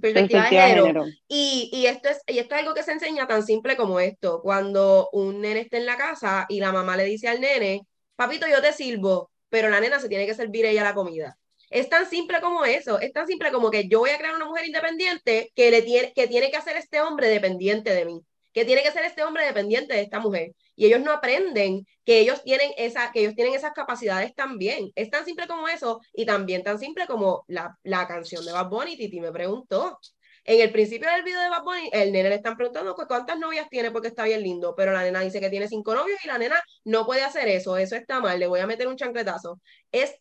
perspectiva, 0.00 0.42
de 0.42 0.48
género. 0.48 1.04
Y, 1.26 1.70
y, 1.72 1.86
esto 1.86 2.10
es, 2.10 2.20
y 2.26 2.38
esto 2.38 2.54
es 2.54 2.60
algo 2.60 2.74
que 2.74 2.82
se 2.82 2.92
enseña 2.92 3.26
tan 3.26 3.42
simple 3.42 3.76
como 3.76 3.98
esto. 3.98 4.40
Cuando 4.42 5.08
un 5.12 5.40
nene 5.40 5.60
está 5.60 5.78
en 5.78 5.86
la 5.86 5.96
casa 5.96 6.46
y 6.48 6.60
la 6.60 6.72
mamá 6.72 6.96
le 6.96 7.04
dice 7.04 7.28
al 7.28 7.40
nene, 7.40 7.82
papito, 8.16 8.46
yo 8.48 8.60
te 8.62 8.72
sirvo, 8.72 9.30
pero 9.48 9.68
la 9.68 9.80
nena 9.80 10.00
se 10.00 10.08
tiene 10.08 10.26
que 10.26 10.34
servir 10.34 10.66
ella 10.66 10.82
la 10.82 10.94
comida. 10.94 11.38
Es 11.70 11.88
tan 11.88 12.08
simple 12.08 12.40
como 12.40 12.64
eso, 12.64 13.00
es 13.00 13.12
tan 13.12 13.26
simple 13.26 13.50
como 13.52 13.70
que 13.70 13.88
yo 13.88 14.00
voy 14.00 14.10
a 14.10 14.18
crear 14.18 14.34
una 14.36 14.46
mujer 14.46 14.66
independiente 14.66 15.52
que, 15.54 15.70
le 15.70 15.82
tiene, 15.82 16.12
que 16.14 16.28
tiene 16.28 16.50
que 16.50 16.56
hacer 16.56 16.76
este 16.76 17.00
hombre 17.00 17.28
dependiente 17.28 17.92
de 17.92 18.04
mí, 18.04 18.20
que 18.52 18.64
tiene 18.64 18.82
que 18.82 18.92
ser 18.92 19.04
este 19.04 19.24
hombre 19.24 19.44
dependiente 19.44 19.94
de 19.94 20.02
esta 20.02 20.20
mujer. 20.20 20.52
Y 20.76 20.86
ellos 20.86 21.00
no 21.00 21.10
aprenden 21.12 21.86
que 22.04 22.20
ellos 22.20 22.42
tienen, 22.44 22.70
esa, 22.76 23.10
que 23.10 23.20
ellos 23.20 23.34
tienen 23.34 23.54
esas 23.54 23.72
capacidades 23.72 24.34
también. 24.34 24.92
Es 24.94 25.10
tan 25.10 25.24
simple 25.24 25.46
como 25.48 25.68
eso 25.68 26.00
y 26.12 26.24
también 26.26 26.62
tan 26.62 26.78
simple 26.78 27.06
como 27.06 27.44
la, 27.48 27.76
la 27.82 28.06
canción 28.06 28.44
de 28.44 28.52
Bad 28.52 28.68
Bunny, 28.68 28.96
Titi 28.96 29.20
me 29.20 29.32
preguntó. 29.32 29.98
En 30.46 30.60
el 30.60 30.70
principio 30.70 31.10
del 31.10 31.24
video 31.24 31.40
de 31.40 31.50
Bad 31.50 31.64
el 31.92 32.12
nene 32.12 32.28
le 32.28 32.36
están 32.36 32.56
preguntando 32.56 32.94
cuántas 32.94 33.36
novias 33.38 33.68
tiene 33.68 33.90
porque 33.90 34.08
está 34.08 34.22
bien 34.24 34.42
lindo, 34.42 34.74
pero 34.76 34.92
la 34.92 35.02
nena 35.02 35.20
dice 35.20 35.40
que 35.40 35.50
tiene 35.50 35.66
cinco 35.66 35.92
novios 35.94 36.24
y 36.24 36.28
la 36.28 36.38
nena 36.38 36.62
no 36.84 37.04
puede 37.04 37.22
hacer 37.24 37.48
eso, 37.48 37.76
eso 37.76 37.96
está 37.96 38.20
mal, 38.20 38.38
le 38.38 38.46
voy 38.46 38.60
a 38.60 38.66
meter 38.66 38.86
un 38.86 38.96
chancletazo. 38.96 39.60
Es 39.90 40.14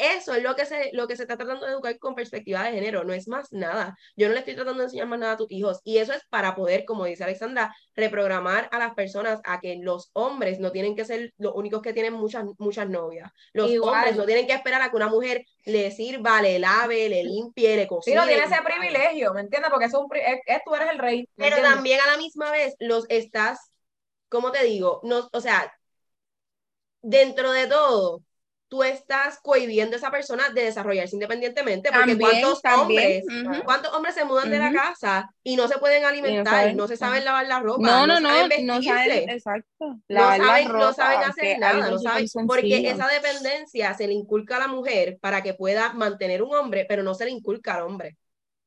eso 0.00 0.34
es 0.34 0.42
lo 0.42 0.56
que, 0.56 0.64
se, 0.64 0.90
lo 0.94 1.06
que 1.06 1.14
se 1.14 1.22
está 1.22 1.36
tratando 1.36 1.66
de 1.66 1.72
educar 1.72 1.98
con 1.98 2.14
perspectiva 2.14 2.62
de 2.62 2.72
género, 2.72 3.04
no 3.04 3.12
es 3.12 3.28
más 3.28 3.52
nada. 3.52 3.96
Yo 4.16 4.28
no 4.28 4.32
le 4.32 4.40
estoy 4.40 4.54
tratando 4.54 4.78
de 4.78 4.84
enseñar 4.84 5.06
más 5.06 5.18
nada 5.18 5.32
a 5.32 5.36
tus 5.36 5.50
hijos. 5.50 5.80
Y 5.84 5.98
eso 5.98 6.14
es 6.14 6.22
para 6.30 6.54
poder, 6.54 6.86
como 6.86 7.04
dice 7.04 7.24
Alexandra, 7.24 7.74
reprogramar 7.94 8.68
a 8.72 8.78
las 8.78 8.94
personas 8.94 9.40
a 9.44 9.60
que 9.60 9.76
los 9.76 10.10
hombres 10.14 10.58
no 10.58 10.72
tienen 10.72 10.96
que 10.96 11.04
ser 11.04 11.34
los 11.36 11.54
únicos 11.54 11.82
que 11.82 11.92
tienen 11.92 12.14
muchas, 12.14 12.46
muchas 12.58 12.88
novias. 12.88 13.30
Los 13.52 13.70
hombres 13.82 14.16
no 14.16 14.24
tienen 14.24 14.46
que 14.46 14.54
esperar 14.54 14.80
a 14.80 14.90
que 14.90 14.96
una 14.96 15.08
mujer 15.08 15.44
le 15.64 15.90
sirva, 15.90 16.40
le 16.40 16.58
lave, 16.58 17.08
le 17.08 17.22
limpie, 17.22 17.76
le 17.76 17.86
cocine. 17.86 18.16
Sí, 18.16 18.20
no 18.20 18.26
tiene 18.26 18.44
ese 18.44 18.62
privilegio, 18.62 19.34
¿me 19.34 19.42
entiendes? 19.42 19.70
Porque 19.70 19.86
eso 19.86 20.06
es, 20.14 20.60
tú 20.64 20.74
eres 20.74 20.90
el 20.90 20.98
rey. 20.98 21.28
Pero 21.36 21.60
también 21.60 22.00
a 22.00 22.12
la 22.12 22.16
misma 22.16 22.50
vez 22.50 22.74
los 22.78 23.04
estás, 23.10 23.70
¿cómo 24.28 24.50
te 24.50 24.64
digo? 24.64 25.00
No, 25.02 25.28
o 25.32 25.40
sea, 25.40 25.72
dentro 27.02 27.52
de 27.52 27.66
todo, 27.66 28.22
tú 28.70 28.84
estás 28.84 29.40
cohibiendo 29.42 29.96
a 29.96 29.98
esa 29.98 30.12
persona 30.12 30.48
de 30.50 30.62
desarrollarse 30.62 31.16
independientemente, 31.16 31.90
porque 31.92 32.16
¿cuántos 32.16 32.62
hombres, 32.64 33.24
cuántos 33.64 33.92
hombres 33.92 34.14
se 34.14 34.24
mudan 34.24 34.48
de 34.48 34.58
la 34.58 34.72
casa 34.72 35.28
y 35.42 35.56
no 35.56 35.66
se 35.66 35.78
pueden 35.78 36.04
alimentar, 36.04 36.72
no, 36.76 36.86
se 36.86 36.96
saben 36.96 37.24
lavar 37.24 37.46
la 37.48 37.58
ropa, 37.58 37.82
no, 37.82 38.06
no, 38.06 38.20
no, 38.20 38.28
saben 38.28 38.66
no 38.66 38.80
saben, 38.80 39.28
exacto, 39.28 39.98
no 40.08 40.36
saben, 40.36 40.68
no 40.68 40.92
saben 40.92 41.18
hacer 41.18 41.58
nada, 41.58 41.90
no 41.90 41.98
saben, 41.98 42.26
porque 42.46 42.88
esa 42.88 43.08
dependencia 43.08 43.92
se 43.94 44.06
le 44.06 44.14
inculca 44.14 44.56
a 44.56 44.60
la 44.60 44.68
mujer 44.68 45.18
para 45.20 45.42
que 45.42 45.52
pueda 45.54 45.92
mantener 45.92 46.40
un 46.40 46.54
hombre, 46.54 46.86
pero 46.88 47.02
no 47.02 47.14
se 47.14 47.24
le 47.24 47.32
inculca 47.32 47.74
al 47.74 47.82
hombre. 47.82 48.16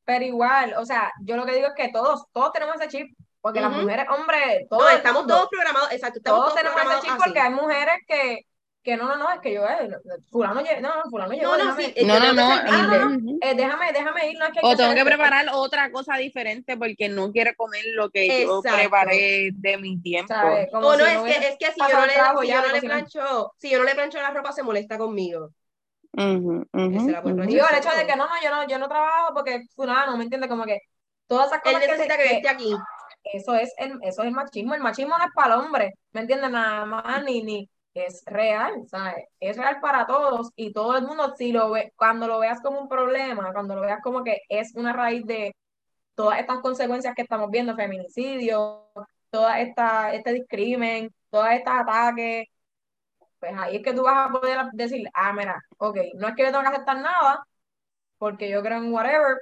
Pero 0.03 0.25
igual, 0.25 0.73
o 0.77 0.85
sea, 0.85 1.13
yo 1.21 1.37
lo 1.37 1.45
que 1.45 1.55
digo 1.55 1.67
es 1.67 1.73
que 1.77 1.93
todos, 1.93 2.25
todos 2.33 2.51
tenemos 2.51 2.75
ese 2.75 2.89
chip, 2.89 3.17
porque 3.39 3.61
las 3.61 3.71
mujeres, 3.71 4.05
hombres, 4.09 4.67
todos, 4.69 4.91
estamos 4.91 5.25
todos 5.27 5.47
programados, 5.49 5.93
exacto, 5.93 6.19
estamos 6.19 6.41
todos, 6.41 6.55
tenemos 6.55 6.81
ese 6.81 7.07
chip 7.07 7.17
porque 7.23 7.39
hay 7.39 7.53
mujeres 7.53 7.95
que 8.05 8.45
que 8.83 8.97
no, 8.97 9.07
no, 9.07 9.17
no, 9.17 9.31
es 9.31 9.39
que 9.39 9.53
yo, 9.53 9.65
eh, 9.65 9.89
fulano, 10.29 10.61
no, 10.61 10.95
no, 10.95 11.09
fulano 11.09 11.33
llegó, 11.33 11.57
no, 11.57 11.57
no, 11.57 11.75
déjame, 11.75 11.93
sí, 11.95 12.05
no, 12.05 12.19
no, 12.19 12.33
no, 12.33 12.49
ah, 12.51 13.17
eh, 13.41 13.55
déjame, 13.55 13.93
déjame 13.93 14.29
ir, 14.29 14.37
no 14.37 14.45
es 14.45 14.51
que 14.51 14.59
O 14.61 14.75
tengo 14.75 14.93
que 14.93 15.05
preparar 15.05 15.45
otra 15.53 15.91
cosa 15.91 16.17
diferente 16.17 16.77
porque 16.77 17.07
no 17.09 17.31
quiere 17.31 17.55
comer 17.55 17.83
lo 17.93 18.09
que 18.09 18.43
yo 18.43 18.61
preparé 18.61 19.51
de 19.53 19.77
mi 19.77 20.01
tiempo. 20.01 20.33
O 20.73 20.97
no, 20.97 21.05
es, 21.05 21.21
que, 21.21 21.47
es 21.47 21.57
que 21.57 21.71
si 21.71 21.79
yo 21.79 21.99
no, 21.99 22.05
le, 22.05 22.13
si 22.13 22.51
yo 22.51 22.61
no 22.61 22.73
le 22.73 22.81
plancho, 22.81 23.53
si 23.57 23.69
yo 23.69 23.79
no 23.79 23.85
le 23.85 23.95
plancho 23.95 24.17
la 24.19 24.31
ropa, 24.31 24.51
se 24.51 24.63
molesta 24.63 24.97
conmigo. 24.97 25.49
Uh 26.15 26.67
-huh, 26.71 27.47
Digo, 27.47 27.65
el 27.71 27.77
hecho 27.77 27.89
de 27.97 28.05
que 28.05 28.15
no, 28.15 28.27
no, 28.27 28.33
yo 28.43 28.49
no, 28.51 28.67
yo 28.67 28.77
no 28.77 28.87
trabajo 28.87 29.33
porque 29.33 29.63
fulano, 29.75 30.15
¿me 30.15 30.25
entiendes? 30.25 30.49
Como 30.49 30.65
que 30.65 30.79
todas 31.27 31.47
esas 31.47 31.61
cosas 31.61 31.81
Él 31.81 31.89
necesita 31.89 32.17
que, 32.17 32.23
que 32.23 32.35
esté 32.35 32.49
aquí. 32.49 32.75
Eso 33.23 33.55
es, 33.55 33.73
el, 33.77 33.93
eso 34.03 34.21
es 34.21 34.27
el 34.27 34.31
machismo. 34.31 34.75
El 34.75 34.81
machismo 34.81 35.17
no 35.17 35.23
es 35.23 35.31
para 35.33 35.55
el 35.55 35.61
hombre, 35.61 35.93
¿me 36.11 36.21
entiendes? 36.21 36.51
Nada 36.51 36.85
más, 36.85 37.23
ni, 37.23 37.41
ni, 37.41 37.69
es 37.93 38.23
real, 38.25 38.87
¿sabes? 38.87 39.25
Es 39.39 39.57
real 39.57 39.79
para 39.81 40.05
todos 40.07 40.51
y 40.55 40.73
todo 40.73 40.97
el 40.97 41.05
mundo, 41.05 41.33
si 41.37 41.51
lo 41.51 41.71
ve, 41.71 41.93
cuando 41.95 42.27
lo 42.27 42.39
veas 42.39 42.61
como 42.61 42.79
un 42.81 42.89
problema, 42.89 43.53
cuando 43.53 43.75
lo 43.75 43.81
veas 43.81 44.01
como 44.01 44.23
que 44.23 44.41
es 44.49 44.75
una 44.75 44.93
raíz 44.93 45.25
de 45.25 45.55
todas 46.15 46.39
estas 46.39 46.59
consecuencias 46.61 47.15
que 47.15 47.23
estamos 47.23 47.49
viendo, 47.51 47.75
feminicidio, 47.75 48.87
toda 49.29 49.61
esta, 49.61 50.13
este 50.13 50.33
discrimen, 50.33 51.13
todos 51.29 51.49
estos 51.51 51.73
ataques, 51.73 52.47
pues 53.39 53.53
ahí 53.57 53.77
es 53.77 53.83
que 53.83 53.93
tú 53.93 54.03
vas 54.03 54.29
a 54.29 54.31
poder 54.31 54.59
decir, 54.73 55.07
ah, 55.13 55.33
mira, 55.33 55.61
ok, 55.77 55.97
no 56.15 56.29
es 56.29 56.35
que 56.35 56.43
yo 56.43 56.51
tenga 56.51 56.63
que 56.63 56.67
aceptar 56.69 56.97
nada, 57.01 57.45
porque 58.17 58.49
yo 58.49 58.61
creo 58.63 58.77
en 58.79 58.93
whatever, 58.93 59.37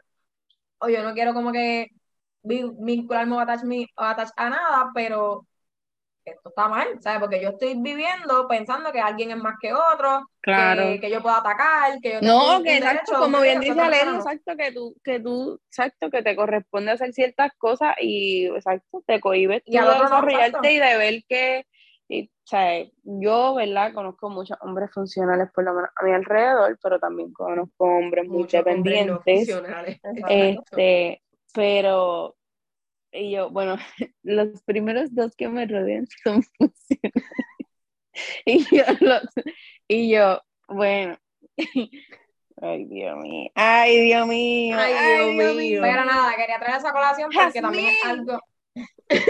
o 0.79 0.89
yo 0.89 1.03
no 1.03 1.13
quiero 1.13 1.33
como 1.33 1.51
que 1.51 1.87
vincularme 2.43 3.35
o 3.35 3.39
attach, 3.39 3.61
o 3.97 4.03
attach 4.03 4.31
a 4.37 4.49
nada, 4.49 4.91
pero 4.93 5.45
esto 6.25 6.49
está 6.49 6.67
mal, 6.67 6.87
¿sabes? 7.01 7.19
Porque 7.19 7.41
yo 7.41 7.49
estoy 7.49 7.73
viviendo 7.81 8.47
pensando 8.47 8.91
que 8.91 8.99
alguien 8.99 9.31
es 9.31 9.37
más 9.37 9.55
que 9.59 9.73
otro, 9.73 10.27
que, 10.41 10.99
que, 11.01 11.09
yo 11.09 11.21
puedo 11.21 11.35
atacar, 11.35 11.99
que 12.01 12.13
yo 12.13 12.21
No, 12.21 12.61
que 12.61 12.77
exacto, 12.77 13.17
como 13.17 13.41
bien 13.41 13.59
dice 13.59 13.79
Alejo, 13.79 14.15
exacto, 14.15 14.55
que 14.55 14.71
tú, 14.71 14.95
que 15.03 15.19
tú, 15.19 15.59
exacto, 15.67 16.09
que 16.09 16.21
te 16.21 16.35
corresponde 16.35 16.91
hacer 16.91 17.13
ciertas 17.13 17.51
cosas 17.57 17.95
y, 17.99 18.45
exacto, 18.47 19.03
te 19.05 19.19
cohibes 19.19 19.63
tú 19.63 19.71
de 19.71 19.79
desarrollarte 19.81 20.71
y 20.71 20.79
de 20.79 20.97
ver 20.97 21.23
que, 21.27 21.65
y, 22.07 22.29
sea, 22.43 22.85
yo, 23.03 23.55
¿verdad? 23.55 23.93
Conozco 23.93 24.29
muchos 24.29 24.57
hombres 24.61 24.91
funcionales, 24.93 25.49
por 25.53 25.63
lo 25.63 25.73
menos 25.73 25.89
a 25.95 26.03
mi 26.03 26.11
alrededor, 26.11 26.77
pero 26.83 26.99
también 26.99 27.31
conozco 27.31 27.85
hombres 27.85 28.27
muy 28.27 28.43
dependientes. 28.43 29.49
este, 30.29 31.21
pero 31.53 32.35
y 33.11 33.31
yo, 33.31 33.49
bueno, 33.49 33.77
los 34.23 34.61
primeros 34.63 35.13
dos 35.13 35.35
que 35.35 35.49
me 35.49 35.65
rodean 35.65 36.07
son 36.23 36.43
funcionales. 36.43 37.29
y 38.45 38.63
yo, 38.75 38.83
los, 38.99 39.23
y 39.87 40.11
yo, 40.11 40.41
bueno. 40.67 41.17
Ay, 42.61 42.85
Dios 42.85 43.17
mío. 43.17 43.49
Ay, 43.55 43.99
Dios 44.01 44.27
mío. 44.27 44.77
Ay, 44.79 45.35
Dios, 45.35 45.55
mío. 45.55 45.81
Pero 45.81 46.05
nada, 46.05 46.35
quería 46.35 46.59
traer 46.59 46.77
esa 46.77 46.91
colación 46.91 47.31
porque 47.33 47.59
también 47.61 47.87
es 47.87 48.05
algo. 48.05 48.39
Dani, 48.73 49.23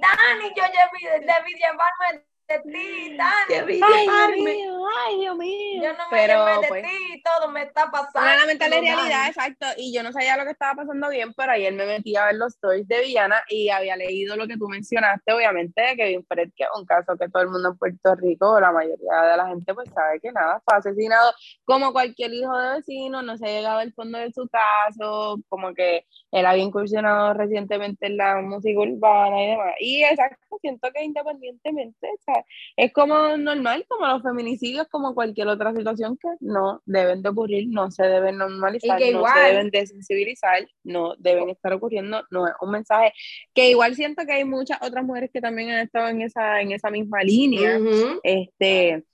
Dani, 0.00 0.52
yo 0.56 0.64
debí, 0.64 1.04
debí 1.20 1.54
llevarme 1.54 2.24
de 2.48 2.58
ti, 2.60 3.16
Dani. 3.16 3.80
Ay, 3.82 4.08
Dios 4.08 4.38
mío, 4.38 4.86
ay, 5.06 5.20
Dios 5.20 5.36
mío. 5.36 5.82
Yo 5.82 5.92
no 5.92 6.10
me 6.10 6.16
pero, 6.16 6.60
de 6.60 6.68
pues, 6.68 6.82
ti, 6.82 7.22
todo 7.22 7.48
me 7.50 7.62
está 7.62 7.90
pasando. 7.90 8.20
Una 8.20 8.36
lamentable 8.38 8.80
realidad, 8.80 9.28
exacto. 9.28 9.66
Y 9.76 9.94
yo 9.94 10.02
no 10.02 10.12
sabía 10.12 10.36
lo 10.36 10.44
que 10.44 10.52
estaba 10.52 10.74
pasando 10.74 11.10
bien, 11.10 11.34
pero 11.34 11.52
ayer 11.52 11.74
me 11.74 11.84
metí 11.84 12.16
a 12.16 12.24
ver 12.26 12.36
los 12.36 12.54
stories 12.54 12.88
de 12.88 13.00
Villana 13.00 13.42
y 13.50 13.68
había 13.68 13.96
leído 13.96 14.34
lo 14.36 14.46
que 14.46 14.56
tú 14.56 14.66
mencionaste, 14.66 15.32
obviamente, 15.32 15.80
de 15.82 15.96
Kevin 15.96 16.24
Fred, 16.26 16.48
que 16.56 16.64
es 16.64 16.70
un 16.74 16.86
caso 16.86 17.16
que 17.18 17.28
todo 17.28 17.42
el 17.42 17.50
mundo 17.50 17.68
en 17.68 17.76
Puerto 17.76 18.14
Rico, 18.14 18.58
la 18.58 18.72
mayoría 18.72 19.22
de 19.30 19.36
la 19.36 19.48
gente, 19.48 19.74
pues 19.74 19.90
sabe 19.94 20.18
que 20.20 20.32
nada, 20.32 20.62
fue 20.64 20.78
asesinado 20.78 21.32
como 21.64 21.92
cualquier 21.92 22.32
hijo 22.32 22.56
de 22.56 22.76
vecino, 22.76 23.20
no 23.20 23.36
se 23.36 23.46
ha 23.46 23.50
llegado 23.50 23.78
al 23.80 23.92
fondo 23.92 24.18
de 24.18 24.32
su 24.32 24.48
caso, 24.48 25.38
como 25.48 25.74
que 25.74 26.06
él 26.30 26.46
había 26.46 26.62
incursionado 26.62 27.34
recientemente 27.34 28.06
en 28.06 28.16
la 28.16 28.40
música 28.40 28.80
urbana 28.80 29.42
y 29.42 29.46
demás. 29.48 29.74
Y 29.80 30.04
exacto, 30.04 30.58
siento 30.60 30.88
que 30.94 31.04
independientemente, 31.04 32.06
o 32.06 32.22
sea, 32.22 32.44
es 32.76 32.92
como 32.92 33.36
normal, 33.36 33.84
como 33.88 34.06
los 34.06 34.22
feminicidios, 34.22 34.88
como 34.88 35.14
cualquier 35.14 35.48
otra 35.48 35.74
situación 35.74 36.18
que 36.20 36.28
no 36.40 36.82
deben 36.84 37.22
de 37.22 37.28
ocurrir, 37.28 37.68
no 37.68 37.90
se 37.90 38.04
deben 38.04 38.38
normalizar, 38.38 39.00
no 39.00 39.24
se 39.26 39.40
deben 39.40 39.70
desensibilizar, 39.70 40.66
no 40.84 41.14
deben 41.18 41.50
estar 41.50 41.72
ocurriendo, 41.72 42.22
no 42.30 42.46
es 42.46 42.54
un 42.60 42.70
mensaje. 42.70 43.12
Que 43.54 43.70
igual 43.70 43.94
siento 43.94 44.26
que 44.26 44.32
hay 44.32 44.44
muchas 44.44 44.78
otras 44.82 45.04
mujeres 45.04 45.30
que 45.32 45.40
también 45.40 45.70
han 45.70 45.80
estado 45.80 46.08
en 46.08 46.22
esa, 46.22 46.60
en 46.60 46.72
esa 46.72 46.90
misma 46.90 47.22
línea, 47.22 47.78
este, 48.22 49.04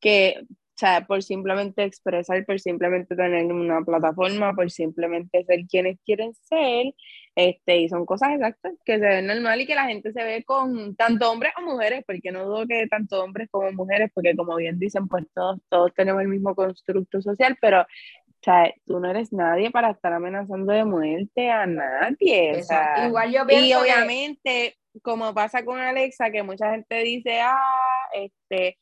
que 0.00 0.44
o 0.74 0.78
sea, 0.78 1.06
por 1.06 1.22
simplemente 1.22 1.84
expresar, 1.84 2.44
por 2.46 2.58
simplemente 2.58 3.14
tener 3.14 3.44
una 3.44 3.82
plataforma, 3.82 4.54
por 4.54 4.70
simplemente 4.70 5.44
ser 5.44 5.66
quienes 5.68 5.98
quieren 6.04 6.34
ser, 6.34 6.94
este, 7.34 7.76
y 7.76 7.88
son 7.88 8.06
cosas 8.06 8.30
exactas 8.32 8.74
que 8.84 8.98
se 8.98 9.06
ven 9.06 9.26
normal 9.26 9.60
y 9.60 9.66
que 9.66 9.74
la 9.74 9.84
gente 9.84 10.12
se 10.12 10.24
ve 10.24 10.44
con 10.44 10.96
tanto 10.96 11.30
hombres 11.30 11.52
o 11.58 11.62
mujeres, 11.62 12.02
porque 12.06 12.32
no 12.32 12.46
dudo 12.46 12.66
que 12.66 12.86
tanto 12.88 13.22
hombres 13.22 13.48
como 13.50 13.70
mujeres, 13.72 14.10
porque 14.14 14.34
como 14.34 14.56
bien 14.56 14.78
dicen, 14.78 15.08
pues 15.08 15.26
todos, 15.34 15.60
todos 15.68 15.92
tenemos 15.94 16.22
el 16.22 16.28
mismo 16.28 16.54
constructo 16.54 17.20
social, 17.20 17.56
pero 17.60 17.82
o 17.82 18.44
sea, 18.44 18.72
tú 18.86 18.98
no 18.98 19.08
eres 19.08 19.32
nadie 19.32 19.70
para 19.70 19.90
estar 19.92 20.12
amenazando 20.12 20.72
de 20.72 20.84
muerte 20.84 21.48
a 21.48 21.64
nadie. 21.64 22.58
O 22.58 22.62
sea, 22.64 23.06
Igual 23.06 23.30
yo 23.30 23.44
y 23.48 23.72
obviamente, 23.74 24.76
como 25.00 25.32
pasa 25.32 25.64
con 25.64 25.78
Alexa, 25.78 26.30
que 26.30 26.42
mucha 26.42 26.72
gente 26.72 27.04
dice, 27.04 27.40
ah, 27.40 28.08
este, 28.14 28.78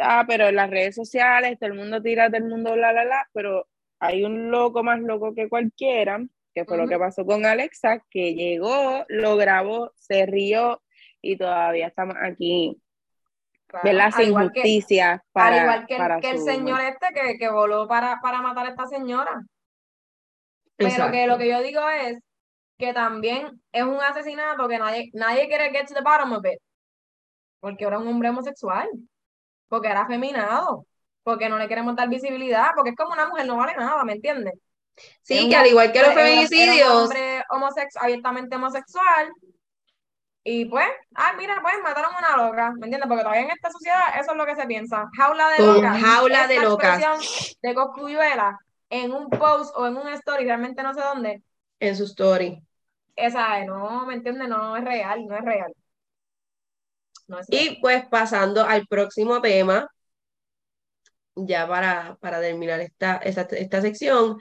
ah, 0.00 0.24
pero 0.26 0.48
en 0.48 0.56
las 0.56 0.70
redes 0.70 0.94
sociales 0.94 1.58
todo 1.58 1.70
el 1.70 1.78
mundo 1.78 2.02
tira 2.02 2.28
del 2.28 2.44
mundo, 2.44 2.72
bla, 2.72 2.92
bla, 2.92 3.04
bla, 3.04 3.28
pero 3.32 3.68
hay 3.98 4.24
un 4.24 4.50
loco 4.50 4.82
más 4.82 5.00
loco 5.00 5.34
que 5.34 5.48
cualquiera 5.48 6.20
que 6.54 6.64
fue 6.64 6.76
lo 6.76 6.86
que 6.86 6.98
pasó 6.98 7.24
con 7.24 7.46
Alexa, 7.46 8.04
que 8.10 8.34
llegó, 8.34 9.04
lo 9.08 9.36
grabó, 9.36 9.92
se 9.96 10.26
rió 10.26 10.82
y 11.20 11.36
todavía 11.36 11.86
estamos 11.86 12.16
aquí 12.20 12.78
de 13.82 13.92
las 13.94 14.18
injusticias 14.18 15.20
para, 15.32 15.56
al 15.56 15.62
igual 15.62 15.86
que, 15.86 15.96
el, 15.96 16.20
que 16.20 16.30
el 16.30 16.38
señor 16.40 16.80
este 16.82 17.06
que, 17.14 17.38
que 17.38 17.50
voló 17.50 17.88
para, 17.88 18.20
para 18.20 18.42
matar 18.42 18.66
a 18.66 18.70
esta 18.70 18.86
señora. 18.86 19.42
Pero 20.76 21.10
que 21.10 21.26
lo 21.26 21.38
que 21.38 21.48
yo 21.48 21.62
digo 21.62 21.80
es 21.88 22.18
que 22.76 22.92
también 22.92 23.62
es 23.70 23.84
un 23.84 24.00
asesinato 24.00 24.68
que 24.68 24.78
nadie, 24.78 25.10
nadie 25.14 25.46
quiere 25.46 25.70
get 25.70 25.86
to 25.86 25.94
the 25.94 26.02
bottom 26.02 26.32
of 26.32 26.44
it. 26.44 26.60
Porque 27.60 27.84
era 27.84 27.98
un 27.98 28.08
hombre 28.08 28.28
homosexual. 28.28 28.88
Porque 29.72 29.88
era 29.88 30.02
afeminado. 30.02 30.84
Porque 31.22 31.48
no 31.48 31.56
le 31.56 31.66
queremos 31.66 31.96
dar 31.96 32.06
visibilidad. 32.06 32.72
Porque 32.76 32.90
es 32.90 32.96
como 32.96 33.14
una 33.14 33.26
mujer, 33.26 33.46
no 33.46 33.56
vale 33.56 33.74
nada, 33.74 34.04
¿me 34.04 34.12
entiendes? 34.12 34.52
Sí, 35.22 35.48
que 35.48 35.56
al 35.56 35.66
igual 35.66 35.90
que 35.92 36.02
los 36.02 36.12
feminicidios. 36.12 36.90
un 36.90 37.04
hombre 37.04 37.42
abiertamente 37.98 38.56
homosexual. 38.56 39.32
Y 40.44 40.66
pues, 40.66 40.88
ay, 41.14 41.36
mira, 41.38 41.58
pues 41.62 41.72
mataron 41.82 42.12
a 42.14 42.18
una 42.18 42.44
loca, 42.44 42.72
¿me 42.72 42.84
entiendes? 42.86 43.08
Porque 43.08 43.22
todavía 43.22 43.44
en 43.44 43.50
esta 43.50 43.70
sociedad 43.70 44.20
eso 44.20 44.32
es 44.32 44.36
lo 44.36 44.44
que 44.44 44.56
se 44.56 44.66
piensa. 44.66 45.08
Jaula 45.16 45.48
de 45.48 45.64
locas. 45.64 46.02
Jaula 46.02 46.46
de 46.48 46.58
locas. 46.60 47.56
De 47.62 47.74
coscuyuela 47.74 48.58
en 48.90 49.10
un 49.10 49.30
post 49.30 49.74
o 49.74 49.86
en 49.86 49.96
un 49.96 50.08
story, 50.08 50.44
realmente 50.44 50.82
no 50.82 50.92
sé 50.92 51.00
dónde. 51.00 51.42
En 51.80 51.96
su 51.96 52.04
story. 52.04 52.62
Esa, 53.16 53.64
no, 53.64 54.04
¿me 54.04 54.14
entiendes? 54.14 54.48
No 54.48 54.76
es 54.76 54.84
real, 54.84 55.26
no 55.26 55.34
es 55.34 55.44
real. 55.46 55.72
Y 57.48 57.78
pues 57.80 58.04
pasando 58.10 58.64
al 58.64 58.86
próximo 58.86 59.40
tema, 59.40 59.88
ya 61.34 61.66
para, 61.66 62.16
para 62.20 62.40
terminar 62.40 62.80
esta, 62.80 63.16
esta, 63.16 63.42
esta 63.42 63.80
sección, 63.80 64.38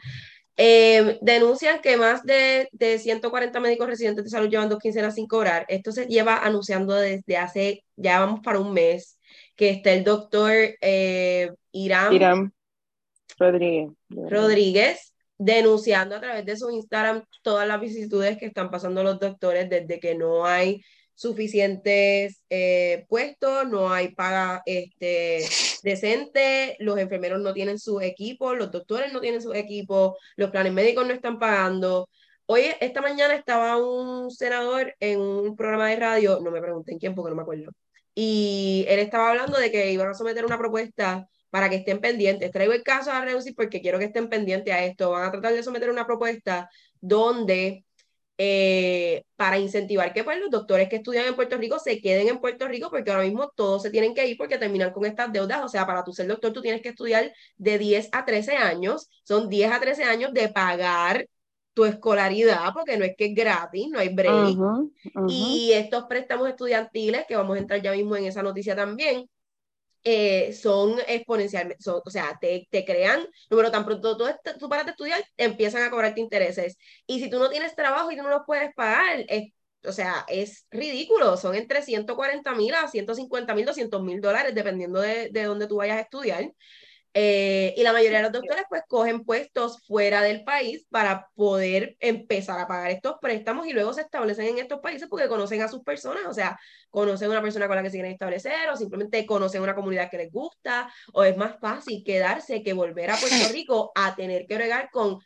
eh, 0.57 1.17
denuncian 1.21 1.81
que 1.81 1.97
más 1.97 2.23
de, 2.23 2.67
de, 2.71 2.99
140 2.99 3.59
médicos 3.59 3.87
residentes 3.87 4.25
de 4.25 4.29
salud 4.29 4.49
llevan 4.49 4.69
dos 4.69 4.79
quincenas 4.79 5.15
sin 5.15 5.27
cobrar. 5.27 5.65
Esto 5.69 5.91
se 5.91 6.05
lleva 6.05 6.37
anunciando 6.37 6.93
desde 6.95 7.37
hace, 7.37 7.83
ya 7.95 8.19
vamos 8.19 8.41
para 8.43 8.59
un 8.59 8.73
mes, 8.73 9.17
que 9.55 9.69
está 9.69 9.91
el 9.93 10.03
doctor 10.03 10.51
eh, 10.81 11.51
Irán, 11.71 12.13
Irán 12.13 12.53
Rodríguez. 13.39 13.91
Rodríguez 14.09 15.13
denunciando 15.37 16.15
a 16.15 16.21
través 16.21 16.45
de 16.45 16.55
su 16.55 16.69
Instagram 16.69 17.23
todas 17.41 17.67
las 17.67 17.81
vicisitudes 17.81 18.37
que 18.37 18.45
están 18.45 18.69
pasando 18.69 19.01
los 19.01 19.19
doctores 19.19 19.67
desde 19.69 19.99
que 19.99 20.13
no 20.13 20.45
hay 20.45 20.83
suficientes 21.15 22.43
eh, 22.49 23.05
puestos, 23.07 23.67
no 23.69 23.91
hay 23.91 24.15
paga 24.15 24.61
este, 24.65 25.45
decente, 25.83 26.75
los 26.79 26.97
enfermeros 26.97 27.41
no 27.41 27.53
tienen 27.53 27.79
sus 27.79 28.01
equipos, 28.01 28.57
los 28.57 28.71
doctores 28.71 29.13
no 29.13 29.21
tienen 29.21 29.41
sus 29.41 29.55
equipos, 29.55 30.17
los 30.35 30.51
planes 30.51 30.73
médicos 30.73 31.05
no 31.07 31.13
están 31.13 31.39
pagando. 31.39 32.09
Hoy, 32.45 32.63
esta 32.79 33.01
mañana 33.01 33.35
estaba 33.35 33.77
un 33.77 34.31
senador 34.31 34.95
en 34.99 35.19
un 35.19 35.55
programa 35.55 35.89
de 35.89 35.95
radio, 35.97 36.39
no 36.41 36.51
me 36.51 36.61
pregunten 36.61 36.99
quién 36.99 37.15
porque 37.15 37.29
no 37.29 37.35
me 37.35 37.43
acuerdo, 37.43 37.71
y 38.15 38.85
él 38.89 38.99
estaba 38.99 39.29
hablando 39.29 39.57
de 39.57 39.71
que 39.71 39.91
iban 39.91 40.09
a 40.09 40.13
someter 40.13 40.45
una 40.45 40.57
propuesta 40.57 41.27
para 41.49 41.69
que 41.69 41.77
estén 41.77 41.99
pendientes. 41.99 42.51
Traigo 42.51 42.73
el 42.73 42.83
caso 42.83 43.11
a 43.11 43.23
reducir 43.23 43.53
porque 43.55 43.81
quiero 43.81 43.99
que 43.99 44.05
estén 44.05 44.29
pendientes 44.29 44.73
a 44.73 44.83
esto. 44.83 45.11
Van 45.11 45.25
a 45.25 45.31
tratar 45.31 45.53
de 45.53 45.63
someter 45.63 45.89
una 45.89 46.07
propuesta 46.07 46.69
donde 46.99 47.85
eh, 48.37 49.23
para 49.35 49.59
incentivar 49.59 50.13
que 50.13 50.23
pues, 50.23 50.39
los 50.39 50.49
doctores 50.49 50.89
que 50.89 50.97
estudian 50.97 51.27
en 51.27 51.35
Puerto 51.35 51.57
Rico 51.57 51.79
se 51.79 52.01
queden 52.01 52.27
en 52.27 52.39
Puerto 52.39 52.67
Rico, 52.67 52.89
porque 52.89 53.11
ahora 53.11 53.23
mismo 53.23 53.51
todos 53.55 53.83
se 53.83 53.91
tienen 53.91 54.13
que 54.13 54.27
ir 54.27 54.37
porque 54.37 54.57
terminan 54.57 54.91
con 54.91 55.05
estas 55.05 55.31
deudas. 55.31 55.63
O 55.63 55.67
sea, 55.69 55.85
para 55.85 56.03
tu 56.03 56.13
ser 56.13 56.27
doctor, 56.27 56.51
tú 56.53 56.61
tienes 56.61 56.81
que 56.81 56.89
estudiar 56.89 57.31
de 57.57 57.77
10 57.77 58.09
a 58.11 58.25
13 58.25 58.57
años. 58.57 59.09
Son 59.23 59.49
10 59.49 59.71
a 59.71 59.79
13 59.79 60.03
años 60.03 60.33
de 60.33 60.49
pagar 60.49 61.27
tu 61.73 61.85
escolaridad, 61.85 62.73
porque 62.73 62.97
no 62.97 63.05
es 63.05 63.15
que 63.17 63.25
es 63.25 63.35
gratis, 63.35 63.87
no 63.89 63.99
hay 63.99 64.09
break. 64.09 64.57
Y 65.27 65.71
estos 65.73 66.05
préstamos 66.05 66.49
estudiantiles, 66.49 67.25
que 67.27 67.35
vamos 67.35 67.55
a 67.55 67.59
entrar 67.59 67.81
ya 67.81 67.91
mismo 67.93 68.15
en 68.15 68.25
esa 68.25 68.43
noticia 68.43 68.75
también, 68.75 69.29
eh, 70.03 70.53
son 70.53 70.99
exponencialmente, 71.07 71.83
o 71.89 72.09
sea, 72.09 72.37
te, 72.39 72.67
te, 72.71 72.85
crean, 72.85 73.27
número 73.49 73.71
tan 73.71 73.85
pronto 73.85 74.17
tú, 74.17 74.25
tú 74.59 74.69
paras 74.69 74.85
de 74.85 74.91
estudiar, 74.91 75.23
empiezan 75.37 75.83
a 75.83 75.91
cobrarte 75.91 76.19
intereses. 76.21 76.77
Y 77.05 77.19
si 77.19 77.29
tú 77.29 77.39
no 77.39 77.49
tienes 77.49 77.75
trabajo 77.75 78.11
y 78.11 78.17
tú 78.17 78.23
no 78.23 78.29
los 78.29 78.41
puedes 78.45 78.73
pagar, 78.75 79.25
es, 79.27 79.53
o 79.85 79.91
sea, 79.91 80.25
es 80.27 80.65
ridículo, 80.71 81.37
son 81.37 81.55
entre 81.55 81.81
140 81.81 82.53
mil 82.55 82.73
a 82.73 82.87
150 82.87 83.53
mil, 83.55 83.65
200 83.65 84.01
mil 84.03 84.21
dólares, 84.21 84.55
dependiendo 84.55 85.01
de, 85.01 85.29
de 85.31 85.43
dónde 85.43 85.67
tú 85.67 85.77
vayas 85.77 85.97
a 85.97 86.01
estudiar. 86.01 86.51
Eh, 87.13 87.73
y 87.75 87.83
la 87.83 87.91
mayoría 87.91 88.19
de 88.19 88.23
los 88.23 88.31
doctores 88.31 88.63
pues 88.69 88.83
cogen 88.87 89.25
puestos 89.25 89.85
fuera 89.85 90.21
del 90.21 90.45
país 90.45 90.85
para 90.89 91.27
poder 91.35 91.97
empezar 91.99 92.57
a 92.57 92.67
pagar 92.67 92.89
estos 92.91 93.15
préstamos 93.19 93.67
y 93.67 93.73
luego 93.73 93.91
se 93.91 94.01
establecen 94.01 94.47
en 94.47 94.59
estos 94.59 94.79
países 94.79 95.09
porque 95.09 95.27
conocen 95.27 95.61
a 95.61 95.67
sus 95.67 95.83
personas, 95.83 96.23
o 96.25 96.33
sea, 96.33 96.57
conocen 96.89 97.27
a 97.27 97.31
una 97.31 97.41
persona 97.41 97.67
con 97.67 97.75
la 97.75 97.83
que 97.83 97.89
se 97.89 97.97
quieren 97.97 98.13
establecer 98.13 98.69
o 98.69 98.77
simplemente 98.77 99.25
conocen 99.25 99.61
una 99.61 99.75
comunidad 99.75 100.09
que 100.09 100.19
les 100.19 100.31
gusta 100.31 100.89
o 101.11 101.25
es 101.25 101.35
más 101.35 101.59
fácil 101.59 102.01
quedarse 102.05 102.63
que 102.63 102.71
volver 102.71 103.11
a 103.11 103.17
Puerto 103.17 103.35
Rico 103.51 103.91
a 103.93 104.15
tener 104.15 104.45
que 104.47 104.55
bregar 104.55 104.89
con 104.89 105.19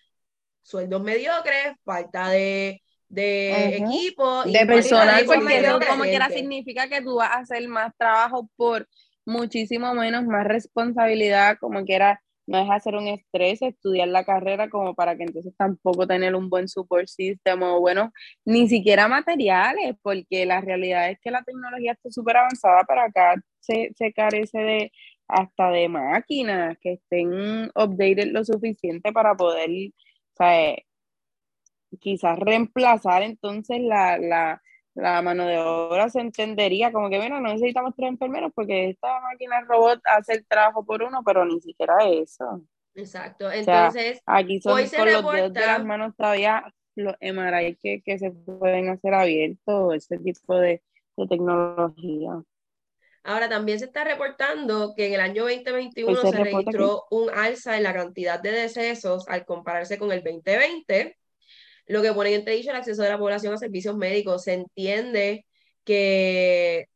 sueldos 0.63 1.03
mediocres, 1.03 1.75
falta 1.83 2.29
de, 2.29 2.81
de 3.09 3.77
equipo. 3.77 4.43
De 4.43 4.65
personal, 4.65 5.23
porque 5.25 5.59
eso 5.59 5.79
como 5.87 6.03
quiera 6.03 6.29
significa 6.29 6.89
que 6.89 7.03
tú 7.03 7.17
vas 7.17 7.29
a 7.29 7.39
hacer 7.41 7.67
más 7.67 7.93
trabajo 7.95 8.49
por 8.55 8.87
muchísimo 9.25 9.93
menos, 9.93 10.25
más 10.25 10.45
responsabilidad, 10.45 11.57
como 11.59 11.83
quiera, 11.85 12.21
no 12.47 12.59
es 12.59 12.69
hacer 12.69 12.95
un 12.95 13.07
estrés, 13.07 13.61
estudiar 13.61 14.07
la 14.09 14.23
carrera 14.23 14.69
como 14.69 14.93
para 14.93 15.15
que 15.17 15.23
entonces 15.23 15.53
tampoco 15.57 16.05
tener 16.07 16.35
un 16.35 16.49
buen 16.49 16.67
support 16.67 17.07
system 17.07 17.63
o 17.63 17.79
bueno, 17.79 18.11
ni 18.45 18.67
siquiera 18.69 19.07
materiales, 19.07 19.95
porque 20.01 20.45
la 20.45 20.61
realidad 20.61 21.09
es 21.09 21.19
que 21.21 21.31
la 21.31 21.43
tecnología 21.43 21.93
está 21.93 22.11
súper 22.11 22.37
avanzada, 22.37 22.83
para 22.83 23.05
acá 23.05 23.35
se, 23.59 23.91
se 23.95 24.13
carece 24.13 24.59
de 24.59 24.91
hasta 25.27 25.71
de 25.71 25.89
máquinas 25.89 26.77
que 26.79 26.93
estén 26.93 27.71
updated 27.75 28.31
lo 28.31 28.43
suficiente 28.45 29.11
para 29.11 29.35
poder, 29.35 29.69
o 29.69 30.35
sea, 30.37 30.75
quizás 31.99 32.37
reemplazar 32.39 33.23
entonces 33.23 33.81
la, 33.81 34.17
la, 34.17 34.61
la 34.95 35.21
mano 35.21 35.45
de 35.45 35.59
obra 35.59 36.09
se 36.09 36.21
entendería 36.21 36.91
como 36.91 37.09
que, 37.09 37.17
bueno, 37.17 37.39
no 37.41 37.53
necesitamos 37.53 37.93
tres 37.95 38.09
enfermeros 38.09 38.51
porque 38.55 38.89
esta 38.89 39.19
máquina 39.21 39.61
robot 39.61 39.99
hace 40.05 40.33
el 40.33 40.45
trabajo 40.45 40.85
por 40.85 41.03
uno, 41.03 41.21
pero 41.25 41.45
ni 41.45 41.59
siquiera 41.61 41.97
eso. 42.05 42.61
Exacto, 42.95 43.51
entonces, 43.51 44.21
aquí 44.25 44.61
son 44.61 44.73
con 44.89 45.11
los 45.11 45.33
dedos 45.33 45.53
de 45.53 45.65
las 45.65 45.83
manos 45.83 46.15
todavía 46.15 46.63
los 46.95 47.13
MRI 47.19 47.75
que, 47.75 48.01
que 48.01 48.17
se 48.17 48.31
pueden 48.31 48.87
hacer 48.87 49.13
abiertos, 49.13 49.95
ese 49.95 50.17
tipo 50.17 50.55
de, 50.55 50.81
de 51.17 51.27
tecnología. 51.27 52.41
Ahora 53.23 53.49
también 53.49 53.79
se 53.79 53.85
está 53.85 54.05
reportando 54.05 54.93
que 54.95 55.07
en 55.07 55.15
el 55.15 55.19
año 55.19 55.43
2021 55.43 56.21
se, 56.21 56.29
se 56.29 56.43
registró 56.43 57.05
un 57.09 57.29
alza 57.31 57.75
en 57.75 57.83
la 57.83 57.93
cantidad 57.93 58.39
de 58.39 58.51
decesos 58.51 59.27
al 59.27 59.45
compararse 59.45 59.97
con 59.97 60.11
el 60.13 60.23
2020 60.23 61.17
lo 61.87 62.01
que 62.01 62.13
pone 62.13 62.33
entre 62.33 62.55
dicho 62.55 62.71
el 62.71 62.77
acceso 62.77 63.01
de 63.03 63.09
la 63.09 63.17
población 63.17 63.53
a 63.53 63.57
servicios 63.57 63.95
médicos. 63.95 64.43
Se 64.43 64.53
entiende 64.53 65.45
que 65.83 66.87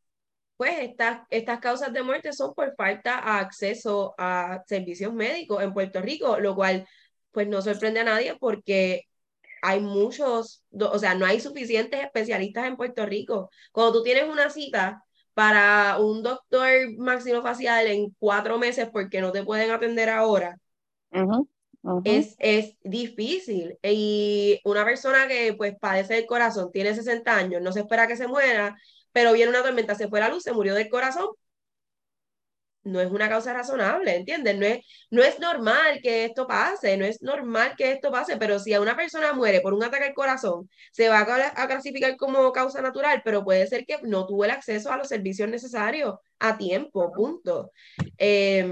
pues 0.58 0.74
estas, 0.80 1.22
estas 1.30 1.60
causas 1.60 1.94
de 1.94 2.04
muerte 2.04 2.34
son 2.34 2.54
por 2.54 2.76
falta 2.76 3.16
de 3.16 3.32
acceso 3.32 4.14
a 4.18 4.62
servicios 4.68 5.14
médicos 5.14 5.64
en 5.64 5.74
Puerto 5.74 6.02
Rico, 6.02 6.40
lo 6.40 6.56
cual 6.56 6.88
pues 7.32 7.48
no 7.48 7.62
sorprende 7.62 8.02
a 8.02 8.04
nadie 8.04 8.36
porque 8.38 9.04
hay 9.62 9.80
muchos, 9.82 10.64
o 10.72 11.00
sea, 11.00 11.16
no 11.16 11.26
hay 11.26 11.40
suficientes 11.40 12.02
especialistas 12.04 12.66
en 12.68 12.78
Puerto 12.78 13.06
Rico. 13.06 13.50
Cuando 13.72 13.94
tú 13.94 14.04
tienes 14.04 14.30
una 14.30 14.50
cita 14.50 15.04
para 15.34 15.98
un 16.00 16.24
doctor 16.24 16.70
maxilofacial 16.98 17.88
en 17.88 18.16
cuatro 18.20 18.58
meses 18.58 18.90
porque 18.92 19.22
no 19.22 19.32
te 19.32 19.44
pueden 19.44 19.72
atender 19.72 20.10
ahora, 20.10 20.58
es, 22.04 22.36
es 22.40 22.76
difícil. 22.84 23.78
Y 23.84 24.60
una 24.64 24.86
persona 24.86 25.28
que 25.28 25.54
pues 25.54 25.76
padece 25.80 26.16
del 26.16 26.26
corazón, 26.26 26.72
tiene 26.72 26.94
60 26.96 27.36
años, 27.36 27.62
no 27.62 27.72
se 27.72 27.82
espera 27.82 28.08
que 28.08 28.18
se 28.18 28.28
muera, 28.28 28.78
pero 29.12 29.34
viene 29.34 29.50
una 29.52 29.64
tormenta, 29.64 29.96
se 29.96 30.08
fue 30.08 30.20
la 30.20 30.30
luz, 30.30 30.44
se 30.44 30.54
murió 30.54 30.76
del 30.76 30.90
corazón. 30.90 31.28
No 32.84 33.02
es 33.02 33.12
una 33.12 33.28
causa 33.30 33.54
razonable, 33.54 34.16
¿entiendes? 34.16 34.58
No 34.58 34.66
es, 34.66 34.80
no 35.12 35.22
es 35.22 35.38
normal 35.40 36.00
que 36.02 36.26
esto 36.26 36.48
pase, 36.48 36.96
no 36.98 37.06
es 37.06 37.22
normal 37.22 37.76
que 37.78 37.92
esto 37.92 38.10
pase, 38.10 38.38
pero 38.38 38.58
si 38.58 38.74
a 38.74 38.82
una 38.82 38.96
persona 38.96 39.34
muere 39.34 39.60
por 39.62 39.74
un 39.74 39.84
ataque 39.84 40.06
al 40.06 40.14
corazón, 40.14 40.70
se 40.92 41.10
va 41.10 41.20
a, 41.20 41.62
a 41.62 41.68
clasificar 41.68 42.16
como 42.16 42.52
causa 42.54 42.82
natural, 42.82 43.22
pero 43.24 43.44
puede 43.44 43.68
ser 43.68 43.86
que 43.86 43.98
no 44.04 44.26
tuvo 44.26 44.46
el 44.46 44.52
acceso 44.52 44.92
a 44.92 44.98
los 44.98 45.10
servicios 45.10 45.50
necesarios 45.50 46.16
a 46.40 46.58
tiempo, 46.58 47.12
punto. 47.12 47.72
Eh, 48.18 48.66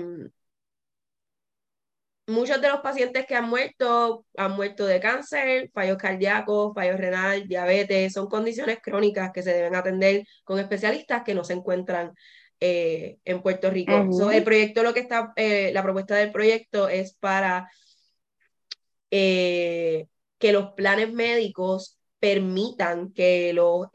muchos 2.28 2.61
de 2.61 2.67
los 2.67 2.82
pacientes 2.82 3.25
que 3.25 3.36
han 3.36 3.49
muerto 3.49 4.25
han 4.36 4.51
muerto 4.51 4.86
de 4.86 4.99
cáncer, 4.99 5.71
fallos 5.73 5.97
cardíacos, 5.97 6.73
fallos 6.75 6.97
renal, 6.97 7.47
diabetes, 7.47 8.13
son 8.13 8.28
condiciones 8.28 8.80
crónicas 8.82 9.32
que 9.34 9.41
se 9.41 9.53
deben 9.53 9.75
atender 9.75 10.25
con 10.43 10.59
especialistas 10.59 11.23
que 11.23 11.34
no 11.34 11.43
se 11.43 11.53
encuentran 11.53 12.13
eh, 12.59 13.17
en 13.23 13.41
Puerto 13.41 13.69
Rico. 13.69 13.93
el 14.32 14.43
proyecto, 14.43 14.84
lo 14.84 14.93
que 14.93 14.99
está, 14.99 15.32
eh, 15.36 15.71
la 15.73 15.84
propuesta 15.84 16.15
del 16.15 16.32
proyecto 16.32 16.89
es 16.89 17.13
para 17.13 17.69
eh, 19.09 20.07
que 20.38 20.51
los 20.51 20.73
planes 20.73 21.13
médicos 21.13 21.97
permitan 22.19 23.13
que 23.13 23.53
los 23.53 23.88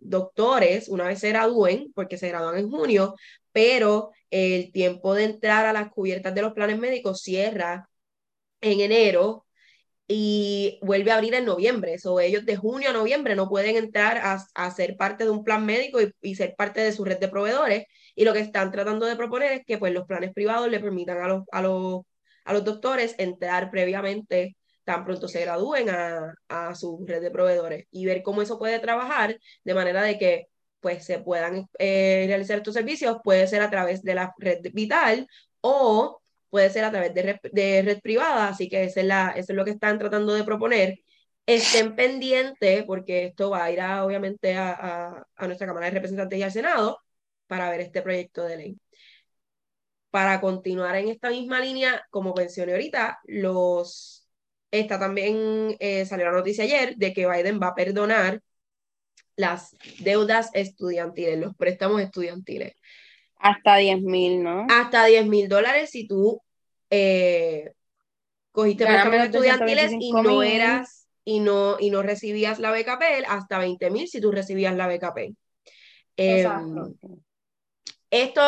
doctores, 0.00 0.88
una 0.88 1.06
vez 1.06 1.20
se 1.20 1.28
gradúen, 1.28 1.92
porque 1.94 2.18
se 2.18 2.28
gradúan 2.28 2.58
en 2.58 2.68
junio, 2.68 3.14
pero 3.52 4.10
el 4.30 4.72
tiempo 4.72 5.14
de 5.14 5.24
entrar 5.24 5.66
a 5.66 5.72
las 5.72 5.90
cubiertas 5.90 6.34
de 6.34 6.42
los 6.42 6.52
planes 6.54 6.78
médicos 6.78 7.22
cierra 7.22 7.88
en 8.60 8.80
enero 8.80 9.46
y 10.08 10.78
vuelve 10.82 11.10
a 11.12 11.16
abrir 11.16 11.34
en 11.34 11.44
noviembre. 11.46 11.98
So, 11.98 12.20
ellos 12.20 12.44
de 12.46 12.56
junio 12.56 12.90
a 12.90 12.92
noviembre 12.92 13.34
no 13.34 13.48
pueden 13.48 13.76
entrar 13.76 14.18
a, 14.18 14.44
a 14.54 14.70
ser 14.70 14.96
parte 14.96 15.24
de 15.24 15.30
un 15.30 15.44
plan 15.44 15.64
médico 15.66 16.00
y, 16.02 16.12
y, 16.20 16.34
ser 16.34 16.54
parte 16.56 16.80
de 16.80 16.92
su 16.92 17.04
red 17.04 17.18
de 17.18 17.28
proveedores. 17.28 17.86
Y 18.14 18.24
lo 18.24 18.32
que 18.32 18.40
están 18.40 18.72
tratando 18.72 19.06
de 19.06 19.16
proponer 19.16 19.52
es 19.52 19.62
que 19.66 19.78
pues, 19.78 19.92
los 19.92 20.06
planes 20.06 20.32
privados 20.34 20.70
le 20.70 20.80
permitan 20.80 21.18
a 21.22 21.28
los, 21.28 21.44
a 21.52 21.62
los, 21.62 22.02
a 22.44 22.52
los 22.52 22.64
doctores 22.64 23.14
entrar 23.18 23.70
previamente 23.70 24.56
tan 24.84 25.04
pronto 25.04 25.28
se 25.28 25.40
gradúen 25.42 25.88
a, 25.90 26.34
a 26.48 26.74
su 26.74 27.04
red 27.06 27.22
de 27.22 27.30
proveedores 27.30 27.86
y 27.90 28.06
ver 28.06 28.22
cómo 28.22 28.42
eso 28.42 28.58
puede 28.58 28.80
trabajar 28.80 29.38
de 29.64 29.74
manera 29.74 30.02
de 30.02 30.18
que 30.18 30.48
pues 30.82 31.04
se 31.06 31.20
puedan 31.20 31.68
eh, 31.78 32.24
realizar 32.28 32.58
estos 32.58 32.74
servicios, 32.74 33.18
puede 33.24 33.46
ser 33.46 33.62
a 33.62 33.70
través 33.70 34.02
de 34.02 34.14
la 34.16 34.34
red 34.38 34.60
vital 34.74 35.28
o 35.62 36.22
puede 36.50 36.70
ser 36.70 36.84
a 36.84 36.90
través 36.90 37.14
de 37.14 37.22
red, 37.22 37.36
de 37.52 37.82
red 37.82 38.00
privada, 38.02 38.48
así 38.48 38.68
que 38.68 38.84
es 38.84 38.96
la, 39.04 39.30
eso 39.36 39.52
es 39.52 39.56
lo 39.56 39.64
que 39.64 39.72
están 39.72 39.98
tratando 39.98 40.34
de 40.34 40.44
proponer. 40.44 40.98
Estén 41.46 41.96
pendientes, 41.96 42.84
porque 42.84 43.26
esto 43.26 43.50
va 43.50 43.64
a 43.64 43.72
ir 43.72 43.80
a, 43.80 44.04
obviamente 44.04 44.56
a, 44.56 45.26
a, 45.36 45.46
nuestra 45.46 45.66
Cámara 45.66 45.86
de 45.86 45.92
Representantes 45.92 46.38
y 46.38 46.42
al 46.42 46.52
Senado 46.52 46.98
para 47.46 47.70
ver 47.70 47.80
este 47.80 48.02
proyecto 48.02 48.44
de 48.44 48.56
ley. 48.56 48.80
Para 50.10 50.40
continuar 50.40 50.96
en 50.96 51.08
esta 51.08 51.30
misma 51.30 51.60
línea, 51.60 52.04
como 52.10 52.34
mencioné 52.34 52.72
ahorita, 52.72 53.20
los, 53.24 54.28
está 54.70 54.98
también, 54.98 55.76
eh, 55.80 56.04
salió 56.06 56.26
la 56.26 56.32
noticia 56.32 56.64
ayer 56.64 56.96
de 56.96 57.12
que 57.14 57.26
Biden 57.26 57.60
va 57.60 57.68
a 57.68 57.74
perdonar 57.74 58.42
las 59.36 59.76
deudas 60.00 60.50
estudiantiles, 60.52 61.38
los 61.38 61.56
préstamos 61.56 62.00
estudiantiles. 62.00 62.74
Hasta 63.36 63.76
10 63.76 64.02
mil, 64.02 64.42
¿no? 64.42 64.66
Hasta 64.70 65.04
10 65.06 65.26
mil 65.26 65.48
dólares 65.48 65.90
si 65.90 66.06
tú 66.06 66.40
eh, 66.90 67.72
cogiste 68.52 68.84
préstamos 68.84 69.24
estudiantiles 69.24 69.92
y 69.98 70.12
no 70.12 70.42
eras 70.42 71.08
y 71.24 71.40
no, 71.40 71.76
y 71.78 71.90
no 71.90 72.02
recibías 72.02 72.58
la 72.58 72.70
beca 72.70 72.98
hasta 73.28 73.58
20 73.58 73.90
mil 73.90 74.08
si 74.08 74.20
tú 74.20 74.30
recibías 74.30 74.74
la 74.76 74.86
beca 74.86 75.14
Pell. 75.14 75.36
Eh, 76.16 76.46
esto 78.10 78.42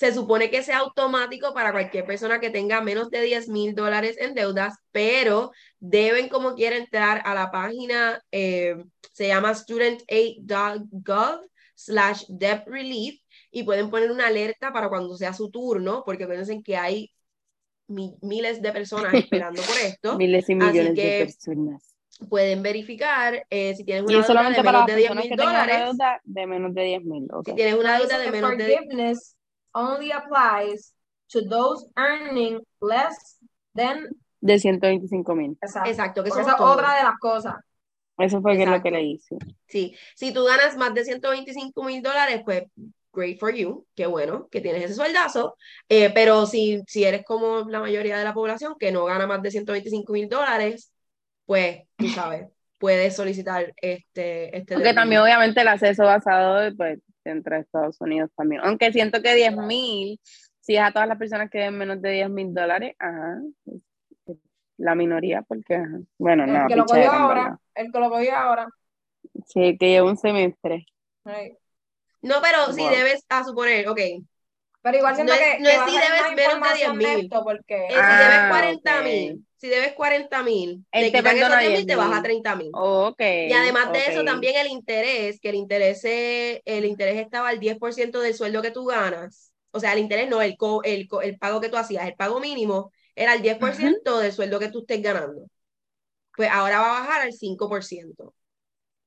se 0.00 0.14
supone 0.14 0.50
que 0.50 0.62
sea 0.62 0.78
automático 0.78 1.52
para 1.52 1.72
cualquier 1.72 2.06
persona 2.06 2.40
que 2.40 2.48
tenga 2.48 2.80
menos 2.80 3.10
de 3.10 3.20
10 3.20 3.50
mil 3.50 3.74
dólares 3.74 4.16
en 4.18 4.32
deudas, 4.32 4.78
pero 4.92 5.52
deben 5.78 6.30
como 6.30 6.54
quiera 6.54 6.78
entrar 6.78 7.20
a 7.26 7.34
la 7.34 7.50
página, 7.50 8.18
eh, 8.32 8.82
se 9.12 9.28
llama 9.28 9.54
studentaid.gov 9.54 11.40
slash 11.74 12.24
debt 12.28 12.66
relief 12.66 13.20
y 13.50 13.64
pueden 13.64 13.90
poner 13.90 14.10
una 14.10 14.28
alerta 14.28 14.72
para 14.72 14.88
cuando 14.88 15.18
sea 15.18 15.34
su 15.34 15.50
turno, 15.50 16.02
porque 16.06 16.26
piensen 16.26 16.62
que 16.62 16.78
hay 16.78 17.12
mi, 17.86 18.14
miles 18.22 18.62
de 18.62 18.72
personas 18.72 19.12
esperando 19.12 19.60
por 19.60 19.76
esto. 19.76 20.16
miles 20.16 20.48
y 20.48 20.54
millones 20.54 20.94
de 20.94 21.26
personas. 21.26 21.94
Pueden 22.30 22.62
verificar 22.62 23.46
eh, 23.50 23.74
si 23.74 23.84
tienes 23.84 24.04
una 24.04 24.50
deuda 24.50 24.50
de 24.50 24.62
menos 24.62 24.86
de 24.86 24.96
10 24.96 25.14
mil 25.14 25.36
dólares. 25.36 25.90
De 26.24 26.46
menos 26.46 26.72
de 26.72 26.82
10 26.84 27.04
mil. 27.04 27.28
Okay. 27.30 27.52
Si 27.52 27.56
tienes 27.56 27.74
una 27.74 27.98
deuda 27.98 28.18
de 28.18 28.30
menos 28.30 28.56
de 28.56 28.66
10 28.66 29.36
only 29.74 30.10
applies 30.10 30.94
to 31.28 31.42
those 31.42 31.86
earning 31.96 32.60
less 32.80 33.38
than 33.74 34.08
de 34.40 34.58
125 34.58 35.34
mil. 35.34 35.56
Exacto. 35.60 35.90
Exacto, 35.90 36.22
que 36.22 36.30
Esa 36.30 36.40
es 36.40 36.46
otra 36.58 36.96
de 36.96 37.04
las 37.04 37.18
cosas. 37.18 37.54
Eso 38.18 38.40
fue 38.42 38.56
que 38.56 38.66
lo 38.66 38.82
que 38.82 38.90
le 38.90 39.02
hice. 39.02 39.36
Sí, 39.66 39.96
si 40.14 40.32
tú 40.32 40.44
ganas 40.44 40.76
más 40.76 40.92
de 40.94 41.04
125 41.04 41.84
mil 41.84 42.02
dólares, 42.02 42.42
pues 42.44 42.64
great 43.12 43.38
for 43.38 43.52
you, 43.52 43.86
qué 43.94 44.06
bueno 44.06 44.48
que 44.50 44.60
tienes 44.60 44.84
ese 44.84 44.94
sueldazo, 44.94 45.56
eh, 45.88 46.10
pero 46.10 46.46
si, 46.46 46.82
si 46.86 47.04
eres 47.04 47.24
como 47.24 47.68
la 47.68 47.80
mayoría 47.80 48.18
de 48.18 48.24
la 48.24 48.34
población 48.34 48.76
que 48.78 48.92
no 48.92 49.04
gana 49.04 49.26
más 49.26 49.42
de 49.42 49.50
125 49.50 50.12
mil 50.12 50.28
dólares, 50.28 50.92
pues 51.44 51.82
tú 51.96 52.08
sabes, 52.08 52.46
puedes 52.78 53.16
solicitar 53.16 53.72
este... 53.76 54.56
este 54.56 54.74
Porque 54.74 54.94
también 54.94 55.22
obviamente 55.22 55.60
el 55.60 55.68
acceso 55.68 56.04
basado 56.04 56.74
pues, 56.76 56.98
entre 57.24 57.58
Estados 57.58 58.00
Unidos 58.00 58.30
también. 58.36 58.62
Aunque 58.64 58.92
siento 58.92 59.22
que 59.22 59.34
10 59.34 59.56
mil, 59.56 60.20
si 60.60 60.76
es 60.76 60.82
a 60.82 60.92
todas 60.92 61.08
las 61.08 61.18
personas 61.18 61.50
que 61.50 61.58
den 61.58 61.76
menos 61.76 62.00
de 62.00 62.10
10 62.10 62.30
mil 62.30 62.54
dólares, 62.54 62.94
ajá, 62.98 63.40
la 64.76 64.94
minoría, 64.94 65.42
porque, 65.42 65.76
ajá. 65.76 66.00
bueno, 66.18 66.44
el 66.44 66.52
no. 66.52 66.66
Que 66.66 66.76
lo 66.76 66.86
cogió 66.86 67.12
ahora, 67.12 67.58
el 67.74 67.92
que 67.92 67.98
lo 67.98 68.10
cogió 68.10 68.34
ahora. 68.34 68.68
Sí, 69.46 69.76
que 69.78 69.88
lleva 69.88 70.08
un 70.08 70.16
semestre. 70.16 70.86
No, 72.22 72.36
pero 72.42 72.66
wow. 72.66 72.74
si 72.74 72.82
debes, 72.88 73.24
a 73.28 73.44
suponer, 73.44 73.88
ok. 73.88 74.00
Pero 74.82 74.96
igual 74.96 75.14
siento 75.14 75.32
no 75.34 75.38
que, 75.38 75.52
es, 75.52 75.60
no 75.60 75.68
es 75.68 75.80
si 75.86 75.98
debes 75.98 76.34
menos 76.36 76.68
de 76.68 76.74
10 76.74 76.94
mil. 76.94 77.28
Porque... 77.28 77.86
Es 77.88 77.96
ah, 77.98 78.18
si 78.18 78.24
debes 78.24 78.48
40 78.50 79.02
mil. 79.02 79.30
Okay. 79.32 79.44
Si 79.56 79.68
debes 79.68 79.92
40 79.92 80.42
mil, 80.42 80.86
te 80.90 81.12
quitan 81.12 81.36
esos 81.36 81.58
10 81.58 81.70
mil, 81.70 81.86
te 81.86 81.96
vas 81.96 82.18
a 82.18 82.22
30 82.22 82.56
mil. 82.56 82.70
Okay, 82.72 83.50
y 83.50 83.52
además 83.52 83.92
de 83.92 83.98
okay. 83.98 84.14
eso, 84.14 84.24
también 84.24 84.56
el 84.56 84.68
interés, 84.68 85.38
que 85.38 85.50
el 85.50 85.56
interés, 85.56 86.00
el 86.64 86.86
interés 86.86 87.18
estaba 87.18 87.50
al 87.50 87.60
10% 87.60 88.20
del 88.20 88.34
sueldo 88.34 88.62
que 88.62 88.70
tú 88.70 88.86
ganas. 88.86 89.52
O 89.70 89.78
sea, 89.78 89.92
el 89.92 89.98
interés 89.98 90.30
no, 90.30 90.40
el, 90.40 90.56
co, 90.56 90.82
el, 90.82 91.06
el 91.22 91.38
pago 91.38 91.60
que 91.60 91.68
tú 91.68 91.76
hacías, 91.76 92.06
el 92.06 92.14
pago 92.14 92.40
mínimo 92.40 92.90
era 93.14 93.34
el 93.34 93.42
10% 93.42 93.60
uh 93.60 94.16
-huh. 94.16 94.20
del 94.20 94.32
sueldo 94.32 94.58
que 94.58 94.68
tú 94.68 94.80
estés 94.80 95.02
ganando. 95.02 95.46
Pues 96.34 96.48
ahora 96.50 96.80
va 96.80 96.96
a 96.96 97.00
bajar 97.00 97.20
al 97.20 97.32
5%. 97.32 98.32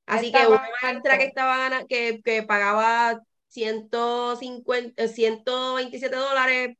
Así 0.05 0.32
que 0.32 0.45
una 0.45 0.69
maestra 0.84 1.17
que 1.17 1.26
estaba 1.26 1.86
que, 1.88 2.21
que 2.24 2.43
pagaba 2.43 3.21
150, 3.54 5.08
127 5.08 6.16
dólares 6.16 6.76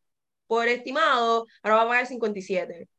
por 0.48 0.68
estimado, 0.68 1.46
ahora 1.62 1.76
va 1.78 1.82
a 1.84 1.88
pagar 1.88 2.08
57 2.08 2.90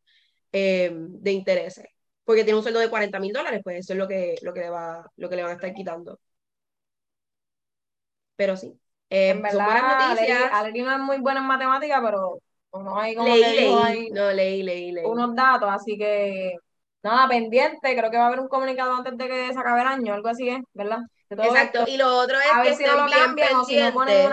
eh, 0.52 0.90
de 0.94 1.32
intereses. 1.32 1.86
Porque 2.24 2.44
tiene 2.44 2.56
un 2.56 2.62
sueldo 2.62 2.80
de 2.80 2.88
40 2.88 3.18
mil 3.20 3.32
dólares, 3.32 3.60
pues 3.62 3.80
eso 3.80 3.92
es 3.92 3.98
lo 3.98 4.08
que, 4.08 4.36
lo, 4.42 4.54
que 4.54 4.60
le 4.60 4.70
va, 4.70 5.04
lo 5.16 5.28
que 5.28 5.36
le 5.36 5.42
van 5.42 5.52
a 5.52 5.54
estar 5.54 5.74
quitando. 5.74 6.18
Pero 8.36 8.56
sí. 8.56 8.72
Eh, 9.10 9.30
en 9.30 9.42
verdad, 9.42 9.58
son 9.58 9.66
buenas 9.66 10.08
noticias. 10.08 10.52
Aleri 10.52 10.82
no 10.82 10.92
es 10.92 10.98
muy 11.00 11.18
buena 11.18 11.40
en 11.40 11.46
matemáticas, 11.46 12.00
pero 12.02 12.38
no 12.72 12.98
hay 12.98 13.14
como 13.14 13.28
leí, 13.28 13.42
que 13.42 13.50
leí, 13.50 13.74
hay 13.74 14.10
no, 14.10 14.32
leí, 14.32 14.62
leí, 14.62 14.92
leí. 14.92 15.04
unos 15.04 15.34
datos, 15.34 15.68
así 15.70 15.96
que 15.96 16.56
nada, 17.02 17.28
pendiente, 17.28 17.96
creo 17.96 18.10
que 18.10 18.16
va 18.16 18.24
a 18.24 18.26
haber 18.28 18.40
un 18.40 18.48
comunicado 18.48 18.94
antes 18.94 19.16
de 19.16 19.28
que 19.28 19.52
se 19.52 19.58
acabe 19.58 19.82
el 19.82 19.86
año, 19.86 20.14
algo 20.14 20.28
así 20.28 20.48
es, 20.48 20.60
¿verdad? 20.72 21.00
Exacto, 21.42 21.80
esto, 21.80 21.90
y 21.90 21.96
lo 21.96 22.16
otro 22.16 22.38
es 22.38 22.46
a 22.52 22.62
que 22.62 22.68
ver 22.68 22.78
si 22.78 22.84
no 22.84 22.96
lo 22.96 23.10
cambian 23.10 23.54
o 23.56 23.64
si 23.64 23.76
no 23.76 23.92
ponen 23.92 24.30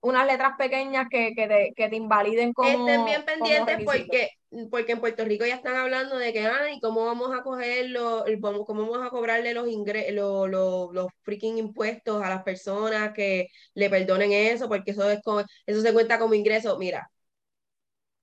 unas, 0.00 0.26
letras 0.26 0.52
pequeñas 0.56 1.06
que, 1.10 1.32
que, 1.34 1.48
te, 1.48 1.72
que 1.74 1.88
te 1.88 1.96
invaliden 1.96 2.52
como 2.52 2.68
Estén 2.68 3.04
bien 3.04 3.24
pendientes 3.24 3.84
porque, 3.84 4.30
porque 4.70 4.92
en 4.92 5.00
Puerto 5.00 5.24
Rico 5.24 5.44
ya 5.44 5.56
están 5.56 5.74
hablando 5.74 6.16
de 6.16 6.32
que, 6.32 6.46
ay, 6.46 6.78
¿cómo 6.80 7.04
vamos 7.04 7.34
a 7.34 7.42
coger 7.42 7.90
los, 7.90 8.24
cómo 8.40 8.88
vamos 8.88 9.04
a 9.04 9.10
cobrarle 9.10 9.52
los 9.52 9.68
ingresos, 9.68 10.14
los, 10.14 10.48
los, 10.48 10.92
los 10.92 11.06
freaking 11.22 11.58
impuestos 11.58 12.22
a 12.22 12.28
las 12.28 12.42
personas 12.44 13.12
que 13.12 13.48
le 13.74 13.90
perdonen 13.90 14.30
eso? 14.32 14.68
Porque 14.68 14.92
eso 14.92 15.10
es 15.10 15.20
como, 15.22 15.42
eso 15.66 15.80
se 15.80 15.92
cuenta 15.92 16.18
como 16.18 16.34
ingreso. 16.34 16.78
Mira, 16.78 17.10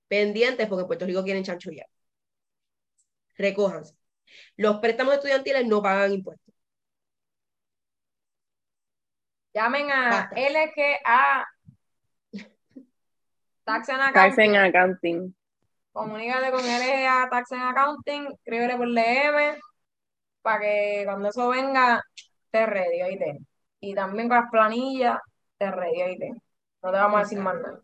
pendientes 0.08 0.66
porque 0.68 0.82
en 0.82 0.86
Puerto 0.86 1.06
Rico 1.06 1.24
quieren 1.24 1.44
chanchullar. 1.44 1.86
Recójanse. 3.36 3.94
Los 4.56 4.78
préstamos 4.78 5.14
estudiantiles 5.14 5.66
no 5.66 5.82
pagan 5.82 6.12
impuestos. 6.12 6.43
Llamen 9.54 9.90
a. 9.90 10.30
LGA 10.34 11.46
Tax 13.64 13.88
and 13.88 13.98
Tax 13.98 14.10
Accounting. 14.10 14.56
and 14.56 14.66
Accounting. 14.66 15.34
Comunícate 15.92 16.50
con 16.50 16.60
LGA 16.60 17.28
Tax 17.30 17.52
and 17.52 17.62
Accounting, 17.62 18.32
escríbele 18.32 18.76
por 18.76 18.88
DM 18.88 19.60
para 20.42 20.60
que 20.60 21.02
cuando 21.06 21.28
eso 21.28 21.48
venga 21.48 22.02
te 22.50 22.66
ready, 22.66 23.02
oíste. 23.02 23.38
Y 23.80 23.94
también 23.94 24.28
con 24.28 24.38
las 24.38 24.50
planillas 24.50 25.18
te 25.56 25.70
ready, 25.70 26.02
oíste. 26.02 26.32
No 26.82 26.90
te 26.90 26.98
vamos 26.98 27.16
a 27.16 27.20
decir 27.20 27.38
más 27.38 27.54
nada. 27.54 27.80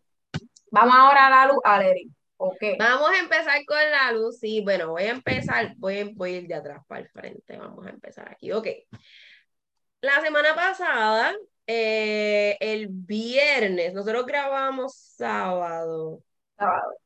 Vamos 0.72 0.94
ahora 0.94 1.26
a 1.26 1.30
la 1.30 1.46
luz, 1.46 1.60
Aleri. 1.64 2.10
Ok. 2.36 2.62
Vamos 2.78 3.10
a 3.10 3.18
empezar 3.18 3.64
con 3.66 3.78
la 3.78 4.12
luz. 4.12 4.38
Sí, 4.38 4.60
bueno, 4.62 4.90
voy 4.90 5.04
a 5.04 5.10
empezar, 5.10 5.74
voy, 5.76 6.12
voy 6.14 6.34
a 6.34 6.38
ir 6.38 6.48
de 6.48 6.54
atrás 6.54 6.82
para 6.86 7.02
el 7.02 7.08
frente. 7.08 7.56
Vamos 7.56 7.86
a 7.86 7.90
empezar 7.90 8.28
aquí. 8.28 8.52
Ok. 8.52 8.66
La 10.00 10.20
semana 10.20 10.54
pasada, 10.54 11.34
eh, 11.72 12.56
el 12.58 12.88
viernes, 12.88 13.94
nosotros 13.94 14.26
grabamos 14.26 14.92
sábado. 14.96 16.20
Sábado. 16.58 16.96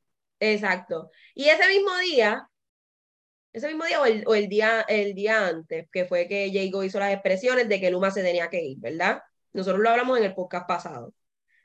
Exacto. 0.40 1.10
Y 1.34 1.50
ese 1.50 1.68
mismo 1.68 1.90
día, 1.98 2.48
ese 3.52 3.68
mismo 3.68 3.84
día 3.84 4.00
o 4.00 4.06
el, 4.06 4.24
o 4.26 4.34
el 4.34 4.48
día, 4.48 4.80
el 4.88 5.14
día 5.14 5.48
antes, 5.48 5.86
que 5.92 6.06
fue 6.06 6.26
que 6.28 6.50
Jago 6.50 6.82
hizo 6.82 6.98
las 6.98 7.12
expresiones 7.12 7.68
de 7.68 7.78
que 7.78 7.90
Luma 7.90 8.10
se 8.10 8.22
tenía 8.22 8.48
que 8.48 8.62
ir, 8.62 8.78
¿verdad? 8.78 9.20
Nosotros 9.52 9.82
lo 9.82 9.90
hablamos 9.90 10.16
en 10.16 10.24
el 10.24 10.34
podcast 10.34 10.66
pasado. 10.66 11.12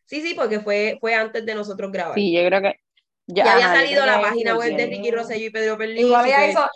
Sí, 0.03 0.21
sí, 0.21 0.33
porque 0.33 0.59
fue, 0.59 0.97
fue 0.99 1.15
antes 1.15 1.45
de 1.45 1.55
nosotros 1.55 1.93
grabar. 1.93 2.15
Sí, 2.15 2.33
yo 2.33 2.45
creo 2.45 2.61
que. 2.61 2.73
Ya, 3.27 3.45
Ya, 3.45 3.53
había 3.53 3.73
salido 3.73 4.05
la 4.05 4.19
página 4.19 4.57
web 4.57 4.75
de. 4.75 4.87
Ricky 4.87 5.11
Rosselló 5.11 5.45
y 5.45 5.51
Pedro 5.51 5.77
Perlini. 5.77 6.01
Igual 6.01 6.27
hizo. 6.49 6.67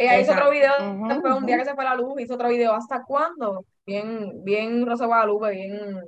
Ella 0.00 0.18
hizo 0.18 0.32
otro 0.32 0.50
video 0.50 0.72
después, 1.08 1.34
un 1.34 1.44
día 1.44 1.58
que 1.58 1.64
se 1.66 1.74
fue 1.74 1.84
la 1.84 1.94
luz, 1.94 2.18
hizo 2.20 2.34
otro 2.34 2.48
video. 2.48 2.72
¿Hasta 2.72 3.04
cuándo? 3.04 3.66
Bien, 3.84 4.42
bien 4.42 4.86
Rosa 4.86 5.04
Guadalupe, 5.04 5.50
bien. 5.50 6.00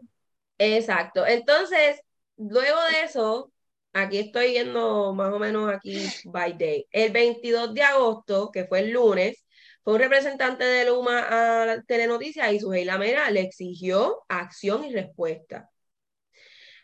Exacto. 0.56 1.26
Entonces, 1.26 2.00
luego 2.38 2.78
de 2.90 3.04
eso, 3.04 3.52
aquí 3.92 4.16
estoy 4.18 4.52
viendo 4.52 5.12
más 5.12 5.30
o 5.30 5.38
menos 5.38 5.70
aquí 5.70 6.06
by 6.24 6.56
day. 6.56 6.86
El 6.90 7.12
22 7.12 7.74
de 7.74 7.82
agosto, 7.82 8.50
que 8.50 8.64
fue 8.64 8.80
el 8.80 8.92
lunes, 8.92 9.44
fue 9.84 9.92
un 9.92 9.98
representante 9.98 10.64
de 10.64 10.86
Luma 10.86 11.20
a 11.20 11.66
la 11.66 11.82
Telenoticias 11.82 12.50
y 12.50 12.60
su 12.60 12.70
Mera 12.70 13.30
le 13.30 13.40
exigió 13.40 14.22
acción 14.26 14.84
y 14.84 14.92
respuesta. 14.94 15.68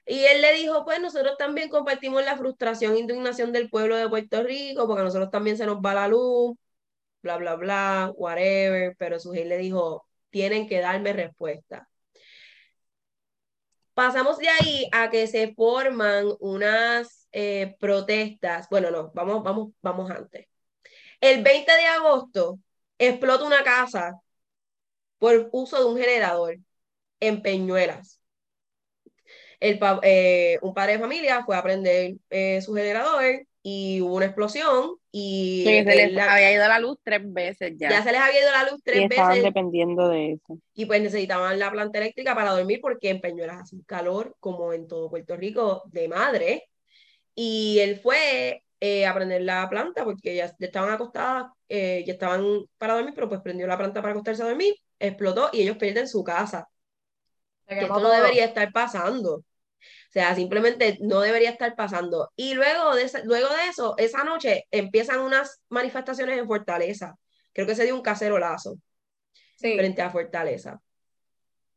Y 0.05 0.25
él 0.25 0.43
le 0.43 0.53
dijo, 0.55 0.85
pues 0.85 1.01
nosotros 1.01 1.39
también 1.39 1.71
compartimos 1.71 2.23
la 2.23 2.37
frustración 2.37 2.95
e 2.95 2.99
indignación 2.99 3.51
del 3.53 3.71
pueblo 3.71 3.97
de 3.97 4.09
Puerto 4.11 4.43
Rico, 4.43 4.87
porque 4.87 5.01
a 5.01 5.05
nosotros 5.05 5.31
también 5.31 5.57
se 5.57 5.65
nos 5.65 5.79
va 5.79 5.95
la 5.95 6.09
luz, 6.09 6.57
bla, 7.37 7.37
bla, 7.37 7.57
bla, 7.57 8.13
whatever, 8.17 8.95
pero 8.99 9.21
su 9.21 9.33
le 9.33 9.59
dijo, 9.59 10.07
tienen 10.31 10.69
que 10.69 10.81
darme 10.81 11.13
respuesta. 11.13 11.89
Pasamos 13.95 14.39
de 14.39 14.49
ahí 14.49 14.89
a 14.93 15.11
que 15.11 15.27
se 15.27 15.55
forman 15.55 16.27
unas 16.41 17.27
eh, 17.33 17.77
protestas. 17.81 18.69
Bueno, 18.71 18.91
no, 18.91 19.11
vamos, 19.15 19.43
vamos, 19.43 19.73
vamos 19.83 20.11
antes. 20.11 20.47
El 21.21 21.43
20 21.43 21.73
de 21.73 21.87
agosto 21.87 22.59
explota 22.99 23.45
una 23.45 23.65
casa 23.65 24.15
por 25.19 25.49
uso 25.53 25.79
de 25.79 25.85
un 25.87 25.99
generador 25.99 26.59
en 27.21 27.43
Peñuelas. 27.43 28.21
El, 29.61 29.81
eh, 30.03 30.59
un 30.63 30.75
padre 30.75 30.93
de 30.93 30.99
familia 31.01 31.45
fue 31.45 31.57
a 31.57 31.63
prender 31.63 32.15
eh, 32.31 32.63
su 32.63 32.75
generador 32.75 33.47
y 33.71 34.01
hubo 34.01 34.17
una 34.17 34.25
explosión 34.25 34.93
y 35.13 35.63
se 35.65 35.83
les 35.85 36.19
había 36.19 36.53
ido 36.53 36.67
la 36.67 36.79
luz 36.79 36.97
tres 37.03 37.21
veces 37.23 37.75
ya. 37.77 37.91
Ya 37.91 38.03
se 38.03 38.13
les 38.13 38.21
había 38.21 38.41
ido 38.41 38.51
la 38.51 38.71
luz 38.71 38.81
tres 38.83 39.01
y 39.01 39.05
estaban 39.05 39.43
dependiendo 39.43 40.09
de 40.09 40.33
eso. 40.33 40.59
Y 40.73 40.87
pues 40.87 41.03
necesitaban 41.03 41.59
la 41.59 41.71
planta 41.71 41.99
eléctrica 41.99 42.35
para 42.35 42.53
dormir 42.53 42.79
porque 42.81 43.11
en 43.11 43.21
Peñuelas 43.21 43.61
hace 43.63 43.77
un 43.77 43.83
calor 43.83 44.35
como 44.41 44.73
en 44.73 44.89
todo 44.89 45.11
Puerto 45.11 45.37
Rico 45.37 45.83
de 45.87 46.09
madre. 46.09 46.71
Y 47.35 47.79
él 47.81 48.01
fue 48.01 48.63
eh, 48.81 49.07
a 49.07 49.15
prender 49.15 49.43
la 49.43 49.69
planta 49.69 50.03
porque 50.03 50.35
ya, 50.35 50.51
estaban 50.59 50.91
acostadas, 50.91 51.53
eh, 51.69 52.05
ya 52.07 52.15
estaban 52.15 52.65
para 52.79 52.95
dormir, 52.95 53.13
pero 53.15 53.29
pues 53.29 53.43
prendió 53.43 53.67
la 53.67 53.77
planta 53.77 54.01
para 54.01 54.13
acostarse 54.13 54.43
a 54.43 54.47
dormir, 54.47 54.75
explotó 54.99 55.51
y 55.53 55.61
ellos 55.61 55.77
pierden 55.77 56.09
su 56.09 56.25
casa. 56.25 56.67
esto 57.67 58.01
no 58.01 58.11
debería 58.11 58.47
estar 58.47 58.73
pasando. 58.73 59.45
O 60.09 60.11
sea, 60.11 60.35
simplemente 60.35 60.99
no 61.03 61.21
debería 61.21 61.51
estar 61.51 61.75
pasando. 61.77 62.31
Y 62.35 62.55
luego 62.55 62.95
de, 62.95 63.11
luego 63.25 63.49
de 63.49 63.67
eso, 63.69 63.95
esa 63.99 64.25
noche 64.25 64.67
empiezan 64.71 65.21
unas 65.21 65.61
manifestaciones 65.69 66.39
en 66.39 66.47
Fortaleza. 66.47 67.15
Creo 67.53 67.67
que 67.67 67.75
se 67.75 67.85
dio 67.85 67.95
un 67.95 68.03
cacerolazo 68.03 68.77
frente 69.59 70.01
a 70.01 70.11
Fortaleza. 70.11 70.81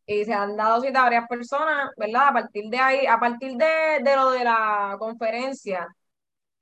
Y 0.06 0.24
se 0.24 0.34
han 0.34 0.56
dado 0.56 0.82
cita 0.82 1.02
a 1.02 1.04
varias 1.04 1.28
personas, 1.28 1.92
¿verdad? 1.98 2.30
A 2.30 2.34
partir 2.34 2.70
de 2.70 2.78
ahí, 2.78 3.06
a 3.06 3.20
partir 3.20 3.54
de, 3.54 4.02
de 4.02 4.16
lo 4.16 4.32
de 4.32 4.44
la 4.44 4.96
conferencia, 4.98 5.88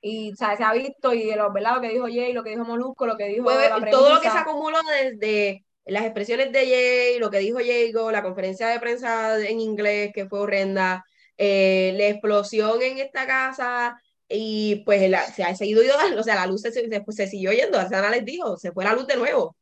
y 0.02 0.34
se 0.36 0.46
ha 0.46 0.74
visto 0.74 1.14
y 1.14 1.26
de 1.26 1.36
lo, 1.36 1.52
¿verdad? 1.52 1.76
lo 1.76 1.82
que 1.82 1.90
dijo 1.90 2.06
Jay, 2.06 2.34
lo 2.34 2.44
que 2.44 2.52
dijo 2.52 2.64
Molusco, 2.64 3.06
lo 3.06 3.18
que 3.18 3.26
dijo 3.26 3.44
pues, 3.44 3.70
todo 3.92 4.16
lo 4.16 4.22
que 4.22 4.30
se 4.30 4.38
acumuló 4.38 4.78
desde 5.02 5.66
las 5.86 6.04
expresiones 6.04 6.52
de 6.52 6.60
Jay, 6.66 7.20
lo 7.20 7.30
que 7.30 7.40
dijo 7.40 7.60
Diego, 7.60 8.12
la 8.12 8.24
conferencia 8.24 8.68
de 8.68 8.80
prensa 8.80 9.38
en 9.40 9.60
inglés 9.60 10.12
que 10.14 10.28
fue 10.28 10.40
horrenda, 10.40 11.04
eh, 11.42 11.94
la 11.96 12.08
explosión 12.08 12.82
en 12.82 12.98
esta 12.98 13.26
casa 13.26 13.98
y 14.28 14.84
pues 14.84 15.00
se 15.34 15.44
ha 15.44 15.56
seguido 15.56 15.82
yendo, 15.82 15.96
o 16.20 16.24
sea, 16.24 16.36
la 16.36 16.46
luz 16.46 16.62
se, 16.62 16.72
se, 16.72 17.28
siguió 17.28 17.54
yendo, 17.54 17.80
Arsana 17.80 18.10
les 18.10 18.26
dijo, 18.26 18.58
se 18.58 18.74
fue 18.74 18.84
la 18.84 18.94
luz 18.94 19.08
de 19.08 19.16
nuevo. 19.16 19.56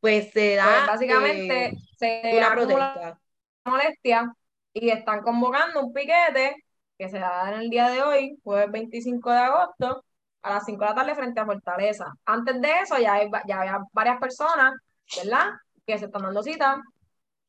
Pues 0.00 0.32
se 0.32 0.56
da 0.56 0.64
pues, 0.64 0.86
básicamente 0.88 1.66
eh, 1.66 1.78
se 1.96 2.36
una 2.36 2.52
protesta. 2.52 3.20
molestia 3.64 4.32
y 4.72 4.90
están 4.90 5.20
convocando 5.20 5.82
un 5.82 5.92
piquete 5.92 6.56
que 6.98 7.08
se 7.08 7.20
va 7.20 7.42
a 7.42 7.44
dar 7.44 7.54
en 7.54 7.60
el 7.60 7.70
día 7.70 7.88
de 7.90 8.02
hoy, 8.02 8.38
jueves 8.42 8.70
25 8.72 9.30
de 9.30 9.38
agosto, 9.38 10.04
a 10.42 10.54
las 10.54 10.64
5 10.64 10.80
de 10.80 10.86
la 10.86 10.94
tarde 10.94 11.14
frente 11.14 11.38
a 11.38 11.46
Fortaleza. 11.46 12.12
Antes 12.24 12.60
de 12.60 12.70
eso 12.82 12.98
ya, 12.98 13.14
hay, 13.14 13.30
ya 13.46 13.60
había 13.60 13.78
varias 13.92 14.18
personas, 14.18 14.74
¿verdad? 15.16 15.50
Que 15.86 15.98
se 15.98 16.06
están 16.06 16.22
dando 16.22 16.42
cita 16.42 16.82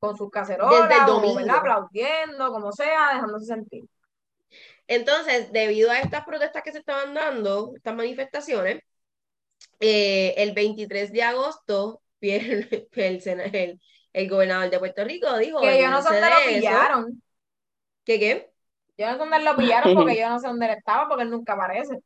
con 0.02 0.18
sus 0.18 0.32
cacerolas, 0.32 0.90
aplaudiendo, 1.48 2.52
como 2.52 2.72
sea, 2.72 3.14
dejándose 3.14 3.46
sentir. 3.46 3.84
Entonces, 4.88 5.52
debido 5.52 5.92
a 5.92 6.00
estas 6.00 6.26
protestas 6.26 6.64
que 6.64 6.72
se 6.72 6.80
estaban 6.80 7.14
dando, 7.14 7.74
estas 7.76 7.96
manifestaciones, 7.96 8.82
eh, 9.80 10.34
el 10.38 10.54
23 10.54 11.12
de 11.12 11.22
agosto, 11.22 12.02
el, 12.22 12.90
el, 12.94 13.80
el, 14.14 14.30
gobernador 14.30 14.72
de 14.72 14.80
Puerto 14.80 15.04
Rico 15.04 15.38
dijo... 15.38 15.62
Que 15.62 15.80
yo 15.80 15.92
no 15.92 16.02
sé 16.02 16.14
dónde 16.16 16.30
lo 16.32 16.52
pillaron. 16.52 17.24
¿Qué 18.04 18.20
qué? 18.20 18.52
Yo 18.98 19.06
no 19.06 19.12
sé 19.14 19.18
dónde 19.20 19.40
lo 19.40 19.56
pillaron 19.56 19.94
porque 19.94 20.16
yo 20.20 20.30
no 20.30 20.40
sé 20.40 20.48
dónde 20.48 20.66
él 20.66 20.78
estaba 20.80 21.08
porque 21.08 21.24
él 21.26 21.30
nunca 21.30 21.54
aparece. 21.54 22.00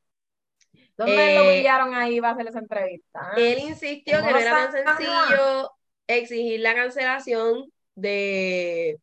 ¿Dónde 0.98 1.36
lo 1.36 1.50
eh, 1.50 1.60
pillaron 1.60 1.96
ahí 1.96 2.20
va 2.20 2.30
a 2.30 2.32
hacer 2.34 2.48
esa 2.48 2.60
entrevista? 2.60 3.32
Él 3.38 3.60
insistió 3.60 4.22
que 4.22 4.32
no 4.32 4.38
era 4.38 4.70
tan 4.70 4.72
sencillo 4.74 5.72
exigir 6.08 6.60
la 6.60 6.76
cancelación 6.76 7.72
de, 7.96 9.00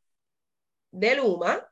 de 0.90 1.14
Luma 1.16 1.68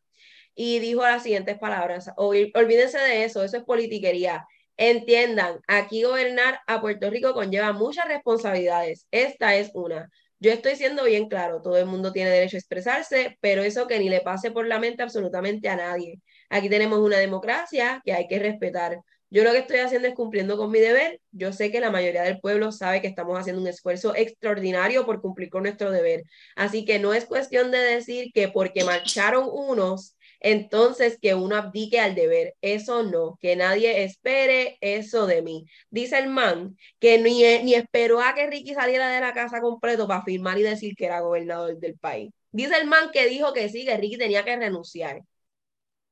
y 0.54 0.80
dijo 0.80 1.02
las 1.02 1.22
siguientes 1.22 1.58
palabras, 1.58 2.10
olvídense 2.16 2.98
de 2.98 3.24
eso, 3.24 3.42
eso 3.44 3.58
es 3.58 3.64
politiquería. 3.64 4.46
Entiendan, 4.76 5.60
aquí 5.68 6.02
gobernar 6.04 6.60
a 6.66 6.80
Puerto 6.80 7.10
Rico 7.10 7.34
conlleva 7.34 7.72
muchas 7.72 8.06
responsabilidades. 8.08 9.06
Esta 9.10 9.56
es 9.56 9.70
una. 9.74 10.10
Yo 10.40 10.52
estoy 10.52 10.76
siendo 10.76 11.04
bien 11.04 11.28
claro, 11.28 11.62
todo 11.62 11.78
el 11.78 11.86
mundo 11.86 12.12
tiene 12.12 12.30
derecho 12.30 12.56
a 12.56 12.60
expresarse, 12.60 13.38
pero 13.40 13.62
eso 13.62 13.86
que 13.86 13.98
ni 13.98 14.08
le 14.08 14.22
pase 14.22 14.50
por 14.50 14.66
la 14.66 14.78
mente 14.80 15.02
absolutamente 15.02 15.68
a 15.68 15.76
nadie. 15.76 16.20
Aquí 16.50 16.68
tenemos 16.70 16.98
una 17.00 17.18
democracia 17.18 18.02
que 18.04 18.12
hay 18.14 18.26
que 18.28 18.38
respetar. 18.38 18.98
Yo 19.30 19.44
lo 19.44 19.52
que 19.52 19.58
estoy 19.58 19.78
haciendo 19.78 20.08
es 20.08 20.14
cumpliendo 20.14 20.56
con 20.56 20.70
mi 20.70 20.80
deber. 20.80 21.20
Yo 21.30 21.52
sé 21.52 21.70
que 21.70 21.80
la 21.80 21.90
mayoría 21.90 22.22
del 22.22 22.40
pueblo 22.40 22.72
sabe 22.72 23.00
que 23.00 23.06
estamos 23.06 23.38
haciendo 23.38 23.62
un 23.62 23.68
esfuerzo 23.68 24.14
extraordinario 24.16 25.06
por 25.06 25.20
cumplir 25.20 25.50
con 25.50 25.62
nuestro 25.62 25.90
deber. 25.92 26.24
Así 26.56 26.84
que 26.84 26.98
no 26.98 27.14
es 27.14 27.26
cuestión 27.26 27.70
de 27.70 27.78
decir 27.78 28.32
que 28.34 28.48
porque 28.48 28.84
marcharon 28.84 29.48
unos, 29.50 30.16
entonces 30.40 31.18
que 31.20 31.34
uno 31.34 31.56
abdique 31.56 32.00
al 32.00 32.14
deber. 32.14 32.56
Eso 32.60 33.02
no, 33.04 33.38
que 33.40 33.54
nadie 33.56 34.02
espere 34.04 34.78
eso 34.80 35.26
de 35.26 35.42
mí. 35.42 35.64
Dice 35.90 36.18
el 36.18 36.28
man 36.28 36.76
que 36.98 37.18
ni, 37.18 37.42
ni 37.62 37.74
esperó 37.74 38.20
a 38.20 38.34
que 38.34 38.46
Ricky 38.48 38.74
saliera 38.74 39.08
de 39.08 39.20
la 39.20 39.32
casa 39.32 39.60
completo 39.60 40.08
para 40.08 40.22
firmar 40.24 40.58
y 40.58 40.62
decir 40.62 40.94
que 40.96 41.06
era 41.06 41.20
gobernador 41.20 41.78
del 41.78 41.96
país. 41.98 42.32
Dice 42.52 42.76
el 42.80 42.86
man 42.88 43.10
que 43.12 43.28
dijo 43.28 43.52
que 43.52 43.68
sí, 43.68 43.84
que 43.84 43.96
Ricky 43.96 44.18
tenía 44.18 44.44
que 44.44 44.56
renunciar. 44.56 45.22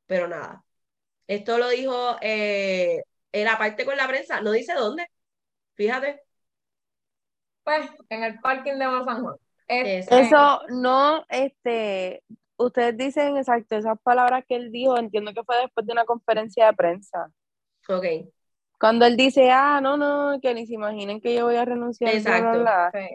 Pero 0.06 0.28
nada, 0.28 0.64
esto 1.28 1.58
lo 1.58 1.68
dijo 1.68 2.16
eh, 2.22 3.02
en 3.32 3.44
la 3.44 3.58
parte 3.58 3.84
con 3.84 3.96
la 3.96 4.08
prensa, 4.08 4.40
no 4.40 4.50
dice 4.50 4.74
dónde. 4.74 5.06
Fíjate. 5.74 6.22
Pues 7.62 7.88
en 8.08 8.24
el 8.24 8.40
parking 8.40 8.74
de 8.74 8.84
San 8.84 9.22
Juan. 9.22 9.36
Eso 9.68 10.62
no, 10.70 11.24
este, 11.28 12.22
ustedes 12.56 12.96
dicen 12.96 13.36
exacto 13.36 13.76
esas 13.76 14.00
palabras 14.02 14.44
que 14.48 14.56
él 14.56 14.72
dijo, 14.72 14.96
entiendo 14.96 15.34
que 15.34 15.44
fue 15.44 15.58
después 15.58 15.86
de 15.86 15.92
una 15.92 16.06
conferencia 16.06 16.66
de 16.66 16.72
prensa. 16.72 17.30
Ok. 17.88 18.04
Cuando 18.80 19.04
él 19.04 19.16
dice, 19.16 19.50
ah, 19.50 19.80
no, 19.82 19.98
no, 19.98 20.40
que 20.40 20.54
ni 20.54 20.66
se 20.66 20.74
imaginen 20.74 21.20
que 21.20 21.34
yo 21.34 21.44
voy 21.44 21.56
a 21.56 21.64
renunciar. 21.66 22.14
Exacto. 22.14 22.64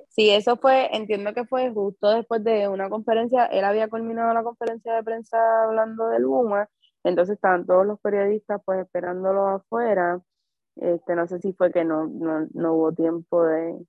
Sí. 0.10 0.30
eso 0.30 0.58
fue, 0.58 0.96
entiendo 0.96 1.34
que 1.34 1.46
fue 1.46 1.72
justo 1.72 2.12
después 2.12 2.44
de 2.44 2.68
una 2.68 2.90
conferencia, 2.90 3.46
él 3.46 3.64
había 3.64 3.88
culminado 3.88 4.34
la 4.34 4.44
conferencia 4.44 4.94
de 4.94 5.04
prensa 5.04 5.38
hablando 5.64 6.10
del 6.10 6.22
Luma 6.22 6.70
entonces 7.04 7.36
estaban 7.36 7.66
todos 7.66 7.86
los 7.86 8.00
periodistas 8.00 8.62
pues 8.66 8.80
esperándolo 8.80 9.48
afuera. 9.48 10.22
Este, 10.76 11.16
no 11.16 11.28
sé 11.28 11.40
si 11.40 11.54
fue 11.54 11.72
que 11.72 11.84
no, 11.84 12.08
no, 12.08 12.74
hubo 12.74 12.94
tiempo 12.94 13.44
de, 13.46 13.86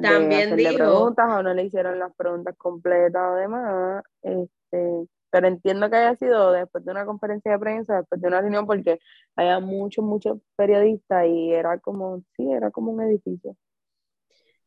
También 0.00 0.52
hacerle 0.52 0.74
preguntas 0.74 1.26
o 1.28 1.42
no 1.42 1.54
le 1.54 1.64
hicieron 1.64 1.98
las 1.98 2.14
preguntas 2.14 2.54
completas 2.56 3.32
o 3.32 3.34
demás. 3.34 4.04
Este, 4.22 5.08
pero 5.30 5.48
entiendo 5.48 5.90
que 5.90 5.96
haya 5.96 6.16
sido 6.16 6.52
después 6.52 6.84
de 6.84 6.90
una 6.90 7.04
conferencia 7.04 7.52
de 7.52 7.58
prensa, 7.58 7.98
después 7.98 8.20
de 8.20 8.28
una 8.28 8.40
reunión, 8.40 8.66
porque 8.66 8.98
había 9.36 9.60
muchos, 9.60 10.04
muchos 10.04 10.38
periodistas 10.56 11.26
y 11.26 11.52
era 11.52 11.78
como, 11.78 12.22
sí, 12.36 12.50
era 12.50 12.70
como 12.70 12.92
un 12.92 13.02
edificio. 13.02 13.56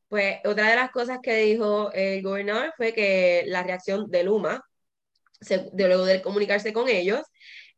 Pues 0.07 0.39
otra 0.45 0.69
de 0.69 0.75
las 0.75 0.91
cosas 0.91 1.19
que 1.23 1.35
dijo 1.37 1.91
el 1.93 2.21
gobernador 2.21 2.73
fue 2.75 2.93
que 2.93 3.43
la 3.47 3.63
reacción 3.63 4.11
de 4.11 4.25
Luma, 4.25 4.61
de 5.41 5.87
luego 5.87 6.05
de 6.05 6.21
comunicarse 6.21 6.73
con 6.73 6.87
ellos, 6.87 7.21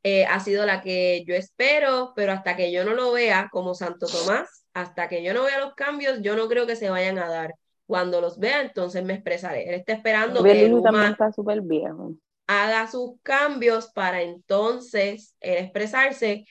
eh, 0.03 0.25
ha 0.25 0.39
sido 0.41 0.65
la 0.65 0.81
que 0.81 1.23
yo 1.25 1.33
espero, 1.33 2.11
pero 2.15 2.33
hasta 2.33 2.57
que 2.57 2.71
yo 2.71 2.83
no 2.83 2.93
lo 2.93 3.13
vea 3.13 3.47
como 3.51 3.73
Santo 3.73 4.05
Tomás, 4.07 4.65
hasta 4.73 5.07
que 5.07 5.23
yo 5.23 5.33
no 5.33 5.43
vea 5.43 5.59
los 5.59 5.75
cambios, 5.75 6.21
yo 6.21 6.35
no 6.35 6.49
creo 6.49 6.67
que 6.67 6.75
se 6.75 6.89
vayan 6.89 7.17
a 7.19 7.29
dar. 7.29 7.53
Cuando 7.85 8.19
los 8.21 8.37
vea, 8.37 8.61
entonces 8.61 9.03
me 9.03 9.13
expresaré. 9.13 9.69
Él 9.69 9.75
está 9.75 9.93
esperando 9.93 10.43
que 10.43 10.67
Luma 10.67 11.09
está 11.09 11.31
súper 11.31 11.61
viejo. 11.61 12.15
haga 12.47 12.87
sus 12.87 13.13
cambios 13.21 13.91
para 13.91 14.21
entonces 14.21 15.35
expresarse. 15.39 16.45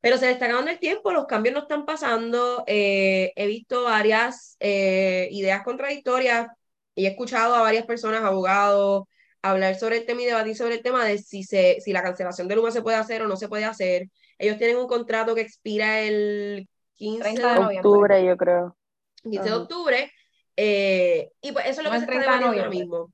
Pero 0.00 0.18
se 0.18 0.26
le 0.26 0.32
está 0.32 0.46
acabando 0.46 0.70
el 0.70 0.78
tiempo, 0.78 1.12
los 1.12 1.26
cambios 1.26 1.54
no 1.54 1.62
están 1.62 1.86
pasando. 1.86 2.64
Eh, 2.66 3.32
he 3.36 3.46
visto 3.46 3.84
varias 3.84 4.56
eh, 4.60 5.28
ideas 5.30 5.62
contradictorias 5.62 6.48
y 6.94 7.06
he 7.06 7.10
escuchado 7.10 7.54
a 7.54 7.62
varias 7.62 7.86
personas, 7.86 8.22
abogados, 8.22 9.04
hablar 9.44 9.74
sobre 9.76 9.98
el 9.98 10.06
tema 10.06 10.22
y 10.22 10.24
debatir 10.24 10.56
sobre 10.56 10.76
el 10.76 10.82
tema 10.82 11.04
de 11.04 11.18
si, 11.18 11.42
se, 11.42 11.78
si 11.80 11.92
la 11.92 12.02
cancelación 12.02 12.48
de 12.48 12.56
Luma 12.56 12.70
se 12.70 12.80
puede 12.80 12.96
hacer 12.96 13.20
o 13.22 13.28
no 13.28 13.36
se 13.36 13.48
puede 13.48 13.66
hacer. 13.66 14.08
Ellos 14.38 14.56
tienen 14.56 14.78
un 14.78 14.86
contrato 14.86 15.34
que 15.34 15.42
expira 15.42 16.00
el 16.00 16.66
15 16.94 17.34
de 17.34 17.76
octubre, 17.76 18.24
yo 18.24 18.36
creo. 18.38 18.76
15 19.22 19.44
de 19.44 19.54
octubre. 19.54 20.12
Eh, 20.56 21.30
y 21.42 21.52
pues 21.52 21.66
eso 21.66 21.80
es 21.80 21.84
lo 21.84 21.90
que 21.90 21.98
se 21.98 22.04
está 22.04 22.18
debatiendo 22.18 22.46
ahora 22.56 22.70
mismo. 22.70 23.12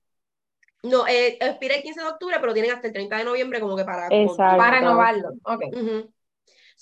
No, 0.84 1.06
eh, 1.08 1.36
expira 1.40 1.74
el 1.74 1.82
15 1.82 2.00
de 2.00 2.06
octubre, 2.06 2.36
pero 2.40 2.54
tienen 2.54 2.70
hasta 2.70 2.86
el 2.86 2.92
30 2.92 3.16
de 3.18 3.24
noviembre 3.24 3.60
como 3.60 3.76
que 3.76 3.84
para, 3.84 4.08
para 4.36 4.78
renovarlo. 4.78 5.30
Okay. 5.42 5.70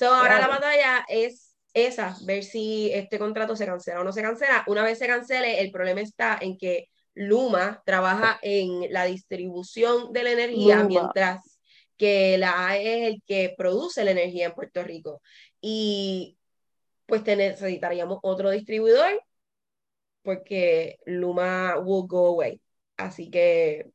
ahora 0.02 0.40
la 0.40 0.48
batalla 0.48 1.06
es 1.08 1.56
esa, 1.72 2.16
ver 2.24 2.44
si 2.44 2.90
este 2.92 3.18
contrato 3.18 3.56
se 3.56 3.64
cancela 3.64 4.00
o 4.00 4.04
no 4.04 4.12
se 4.12 4.22
cancela. 4.22 4.62
Una 4.66 4.84
vez 4.84 4.98
se 4.98 5.06
cancele, 5.06 5.60
el 5.60 5.70
problema 5.70 6.02
está 6.02 6.38
en 6.38 6.58
que 6.58 6.90
Luma 7.18 7.82
trabaja 7.84 8.38
en 8.42 8.92
la 8.92 9.04
distribución 9.04 10.12
de 10.12 10.22
la 10.22 10.30
energía, 10.30 10.84
mientras 10.84 11.58
que 11.96 12.38
la 12.38 12.68
AE 12.68 13.08
es 13.08 13.14
el 13.14 13.22
que 13.26 13.54
produce 13.58 14.04
la 14.04 14.12
energía 14.12 14.46
en 14.46 14.54
Puerto 14.54 14.84
Rico. 14.84 15.20
Y 15.60 16.38
pues 17.06 17.24
necesitaríamos 17.24 18.20
otro 18.22 18.50
distribuidor 18.50 19.20
porque 20.22 21.00
Luma 21.06 21.76
will 21.78 22.06
go 22.06 22.28
away. 22.28 22.60
Así 22.96 23.30
que 23.30 23.90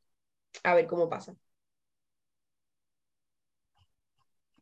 a 0.63 0.75
ver 0.75 0.85
cómo 0.87 1.07
pasa. 1.07 1.33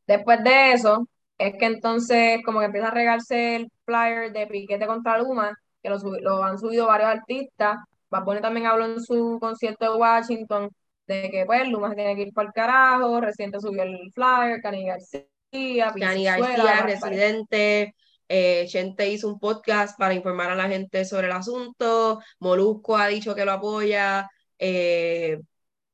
Después 0.05 0.43
de 0.43 0.73
eso, 0.73 1.07
es 1.39 1.55
que 1.57 1.65
entonces 1.65 2.41
como 2.45 2.59
que 2.59 2.65
empieza 2.65 2.89
a 2.89 2.91
regarse 2.91 3.55
el 3.55 3.71
flyer 3.85 4.31
de 4.31 4.45
piquete 4.45 4.85
contra 4.85 5.17
Luma, 5.17 5.57
que 5.81 5.89
lo, 5.89 5.97
lo 6.21 6.43
han 6.43 6.59
subido 6.59 6.85
varios 6.85 7.09
artistas. 7.09 7.77
Bad 8.11 8.41
también 8.41 8.67
habló 8.67 8.85
en 8.85 9.01
su 9.01 9.37
concierto 9.39 9.91
de 9.91 9.97
Washington 9.97 10.69
de 11.07 11.29
que 11.31 11.45
pues 11.45 11.67
Luma 11.69 11.89
se 11.89 11.95
tiene 11.95 12.15
que 12.15 12.23
ir 12.23 12.33
para 12.33 12.47
el 12.47 12.53
carajo, 12.53 13.21
reciente 13.21 13.59
subió 13.59 13.83
el 13.83 14.11
flyer, 14.13 14.61
Cani 14.61 14.85
García, 14.85 15.93
Cani 15.97 16.25
García, 16.25 16.83
Residente, 16.83 17.95
eh, 18.27 18.65
Chente 18.67 19.09
hizo 19.09 19.27
un 19.27 19.39
podcast 19.39 19.97
para 19.97 20.13
informar 20.13 20.51
a 20.51 20.55
la 20.55 20.67
gente 20.67 21.05
sobre 21.05 21.27
el 21.27 21.33
asunto, 21.33 22.19
Molusco 22.39 22.97
ha 22.97 23.07
dicho 23.07 23.33
que 23.33 23.45
lo 23.45 23.53
apoya, 23.53 24.29
eh, 24.59 25.39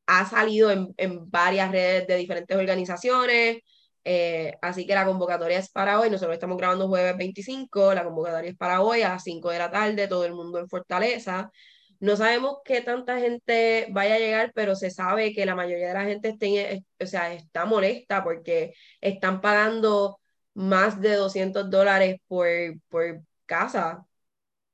ha 0.08 0.26
salido 0.30 0.72
en, 0.72 0.94
en, 0.98 1.30
varias 1.30 1.72
redes 1.72 2.08
de 2.08 2.16
diferentes 2.18 2.58
organizaciones, 2.58 3.60
eh, 4.04 4.54
así 4.62 4.86
que 4.86 4.96
la 4.96 5.06
convocatoria 5.06 5.60
es 5.60 5.70
para 5.70 6.00
hoy, 6.00 6.10
nosotros 6.10 6.34
estamos 6.36 6.58
grabando 6.58 6.88
jueves 6.88 7.18
25, 7.18 7.94
la 7.94 8.04
convocatoria 8.04 8.52
es 8.52 8.58
para 8.58 8.82
hoy 8.82 9.02
a 9.02 9.10
las 9.10 9.24
5 9.24 9.50
de 9.50 9.60
la 9.60 9.72
tarde, 9.72 10.08
todo 10.08 10.26
el 10.26 10.34
mundo 10.34 10.60
en 10.60 10.70
Fortaleza. 10.70 11.52
No 12.00 12.16
sabemos 12.16 12.58
qué 12.64 12.82
tanta 12.82 13.20
gente 13.20 13.88
vaya 13.92 14.16
a 14.16 14.20
llegar, 14.20 14.52
pero 14.54 14.76
se 14.76 14.92
sabe 14.92 15.34
que 15.34 15.46
la 15.46 15.56
mayoría 15.56 15.90
de 15.90 15.94
la 15.94 16.06
gente 16.06 16.30
esté, 16.30 16.84
o 17.02 17.06
sea, 17.06 17.34
está 17.34 17.66
molesta 17.66 18.24
porque 18.24 18.74
están 19.02 19.42
pagando 19.42 20.20
más 20.54 21.00
de 21.02 21.16
200 21.16 21.70
dólares 21.70 22.18
por, 22.28 22.48
por 22.90 23.22
casa, 23.46 24.06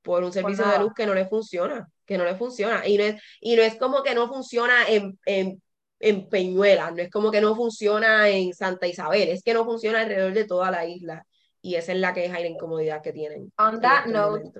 por 0.01 0.23
un 0.23 0.33
servicio 0.33 0.65
de 0.67 0.79
luz 0.79 0.93
que 0.95 1.05
no 1.05 1.13
le 1.13 1.25
funciona, 1.27 1.89
que 2.05 2.17
no 2.17 2.25
le 2.25 2.35
funciona. 2.35 2.87
Y 2.87 2.97
no 2.97 3.03
es, 3.03 3.21
y 3.39 3.55
no 3.55 3.61
es 3.61 3.75
como 3.75 4.03
que 4.03 4.15
no 4.15 4.27
funciona 4.27 4.85
en, 4.87 5.17
en, 5.25 5.61
en 5.99 6.29
Peñuela, 6.29 6.91
no 6.91 7.01
es 7.01 7.09
como 7.09 7.31
que 7.31 7.41
no 7.41 7.55
funciona 7.55 8.29
en 8.29 8.53
Santa 8.53 8.87
Isabel, 8.87 9.29
es 9.29 9.43
que 9.43 9.53
no 9.53 9.65
funciona 9.65 10.01
alrededor 10.01 10.33
de 10.33 10.45
toda 10.45 10.71
la 10.71 10.85
isla. 10.85 11.25
Y 11.61 11.75
esa 11.75 11.93
es 11.93 11.99
la 11.99 12.13
queja 12.13 12.39
y 12.39 12.43
la 12.43 12.49
incomodidad 12.49 13.01
que 13.01 13.13
tienen. 13.13 13.51
On 13.57 13.79
that 13.79 14.07
note, 14.07 14.51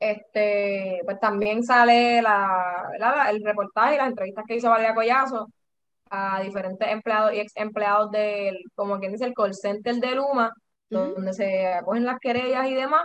este, 0.00 1.02
pues 1.04 1.20
también 1.20 1.62
sale 1.62 2.22
la, 2.22 2.90
el 3.30 3.44
reportaje 3.44 3.94
y 3.94 3.98
las 3.98 4.08
entrevistas 4.08 4.44
que 4.48 4.56
hizo 4.56 4.70
Valeria 4.70 4.94
Collazo 4.94 5.48
a 6.10 6.40
diferentes 6.42 6.88
empleados 6.88 7.32
y 7.34 7.40
ex 7.40 7.52
empleados 7.56 8.10
del, 8.10 8.58
como 8.74 8.98
quien 8.98 9.12
dice, 9.12 9.26
el 9.26 9.34
call 9.34 9.54
center 9.54 9.96
de 9.96 10.14
Luma, 10.16 10.52
donde 10.88 11.32
se 11.34 11.68
acogen 11.68 12.04
las 12.04 12.18
querellas 12.20 12.66
y 12.68 12.74
demás, 12.74 13.04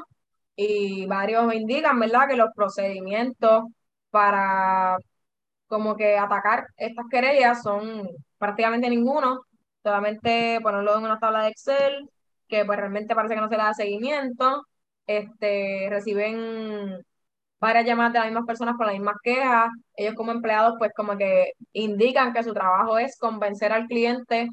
y 0.56 1.06
varios 1.06 1.54
indican, 1.54 2.00
¿verdad?, 2.00 2.28
que 2.30 2.38
los 2.38 2.50
procedimientos 2.56 3.66
para 4.10 4.98
como 5.68 5.96
que 5.96 6.18
atacar 6.18 6.68
estas 6.78 7.06
querellas 7.12 7.62
son 7.64 8.10
prácticamente 8.38 8.90
ninguno, 8.90 9.42
solamente 9.84 10.60
ponerlo 10.64 10.98
en 10.98 11.06
una 11.06 11.20
tabla 11.20 11.44
de 11.44 11.50
Excel, 11.50 12.10
que 12.48 12.66
pues 12.66 12.80
realmente 12.80 13.16
parece 13.16 13.36
que 13.36 13.42
no 13.42 13.50
se 13.50 13.58
le 13.58 13.64
da 13.64 13.74
seguimiento, 13.74 14.66
este, 15.08 15.88
reciben 15.90 17.06
varias 17.60 17.86
llamadas 17.86 18.14
de 18.14 18.20
las 18.20 18.28
mismas 18.28 18.46
personas 18.46 18.76
con 18.78 18.88
las 18.88 18.96
mismas 18.96 19.18
quejas. 19.24 19.70
Ellos 19.96 20.16
como 20.16 20.32
empleados 20.32 20.76
pues 20.78 20.92
como 20.96 21.18
que 21.18 21.54
indican 21.74 22.34
que 22.34 22.44
su 22.44 22.54
trabajo 22.54 22.98
es 22.98 23.18
convencer 23.18 23.72
al 23.72 23.88
cliente 23.88 24.50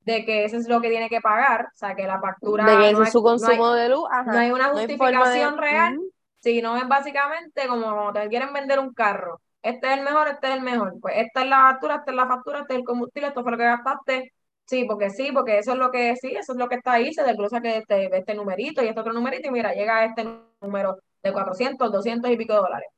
de 0.00 0.24
que 0.24 0.44
eso 0.44 0.56
es 0.56 0.68
lo 0.68 0.80
que 0.80 0.88
tiene 0.88 1.08
que 1.08 1.20
pagar, 1.20 1.66
o 1.66 1.76
sea, 1.76 1.94
que 1.94 2.06
la 2.06 2.20
factura... 2.20 2.64
De 2.64 2.86
que 2.86 2.92
no 2.92 3.02
es 3.02 3.12
su 3.12 3.22
consumo 3.22 3.72
de 3.72 3.90
luz, 3.90 4.08
No 4.26 4.38
hay 4.38 4.50
una 4.50 4.70
justificación 4.70 5.58
real, 5.58 5.98
sino 6.38 6.76
es 6.76 6.88
básicamente 6.88 7.66
como 7.68 8.12
te 8.12 8.28
quieren 8.28 8.52
vender 8.52 8.78
un 8.78 8.94
carro. 8.94 9.40
Este 9.62 9.88
es 9.92 9.98
el 9.98 10.04
mejor, 10.04 10.28
este 10.28 10.48
es 10.48 10.54
el 10.54 10.62
mejor. 10.62 10.94
Pues 11.00 11.14
esta 11.18 11.42
es 11.42 11.48
la 11.48 11.58
factura, 11.58 11.96
esta 11.96 12.10
es 12.10 12.16
la 12.16 12.26
factura, 12.26 12.60
este 12.60 12.72
es 12.72 12.78
el 12.78 12.84
combustible, 12.84 13.28
esto 13.28 13.42
fue 13.42 13.52
lo 13.52 13.58
que 13.58 13.64
gastaste, 13.64 14.32
Sí, 14.70 14.84
porque 14.84 15.10
sí, 15.10 15.32
porque 15.32 15.58
eso 15.58 15.72
es 15.72 15.78
lo 15.78 15.90
que 15.90 16.14
sí, 16.14 16.28
eso 16.36 16.52
es 16.52 16.58
lo 16.58 16.68
que 16.68 16.76
está 16.76 16.92
ahí, 16.92 17.12
se 17.12 17.24
desglosa 17.24 17.60
que 17.60 17.78
este, 17.78 18.16
este 18.16 18.34
numerito 18.36 18.84
y 18.84 18.86
este 18.86 19.00
otro 19.00 19.12
numerito 19.12 19.48
y 19.48 19.50
mira, 19.50 19.74
llega 19.74 20.04
este 20.04 20.24
número 20.60 20.96
de 21.24 21.32
400, 21.32 21.90
200 21.90 22.30
y 22.30 22.36
pico 22.36 22.52
de 22.52 22.60
dólares. 22.60 22.88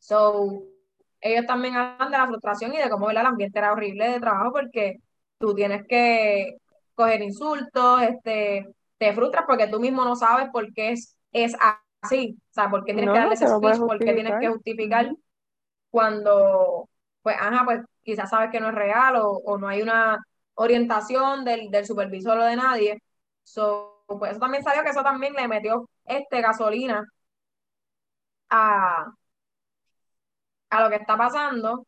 So, 0.00 0.64
ellos 1.20 1.46
también 1.46 1.76
hablan 1.76 2.10
de 2.10 2.18
la 2.18 2.26
frustración 2.26 2.74
y 2.74 2.78
de 2.78 2.90
cómo 2.90 3.08
el 3.08 3.18
ambiente 3.18 3.56
era 3.56 3.70
horrible 3.70 4.10
de 4.10 4.18
trabajo 4.18 4.50
porque 4.50 4.96
tú 5.38 5.54
tienes 5.54 5.86
que 5.86 6.56
coger 6.96 7.22
insultos, 7.22 8.02
este, 8.02 8.66
te 8.98 9.14
frustras 9.14 9.44
porque 9.46 9.68
tú 9.68 9.78
mismo 9.78 10.04
no 10.04 10.16
sabes 10.16 10.48
por 10.50 10.72
qué 10.74 10.90
es, 10.90 11.16
es 11.30 11.54
así, 12.02 12.36
o 12.36 12.52
sea, 12.52 12.68
por 12.68 12.84
qué 12.84 12.94
tienes 12.94 13.12
que 13.12 13.18
darle 13.20 13.34
ese 13.34 13.46
speech, 13.46 13.78
por 13.78 13.98
qué 14.00 14.12
tienes 14.12 14.34
que 14.40 14.48
justificar 14.48 15.08
cuando, 15.88 16.88
pues, 17.22 17.36
ajá, 17.38 17.64
pues 17.64 17.80
quizás 18.02 18.28
sabes 18.28 18.50
que 18.50 18.58
no 18.58 18.70
es 18.70 18.74
real 18.74 19.14
o, 19.18 19.30
o 19.44 19.56
no 19.56 19.68
hay 19.68 19.82
una 19.82 20.20
orientación 20.56 21.44
del, 21.44 21.70
del 21.70 21.86
supervisor 21.86 22.38
o 22.38 22.44
de 22.44 22.56
nadie. 22.56 23.02
So, 23.44 24.04
pues 24.06 24.32
eso 24.32 24.40
también 24.40 24.64
salió 24.64 24.82
que 24.82 24.90
eso 24.90 25.02
también 25.02 25.34
le 25.34 25.48
metió 25.48 25.88
este 26.04 26.40
gasolina 26.42 27.04
a, 28.50 29.12
a 30.70 30.82
lo 30.82 30.90
que 30.90 30.96
está 30.96 31.16
pasando. 31.16 31.86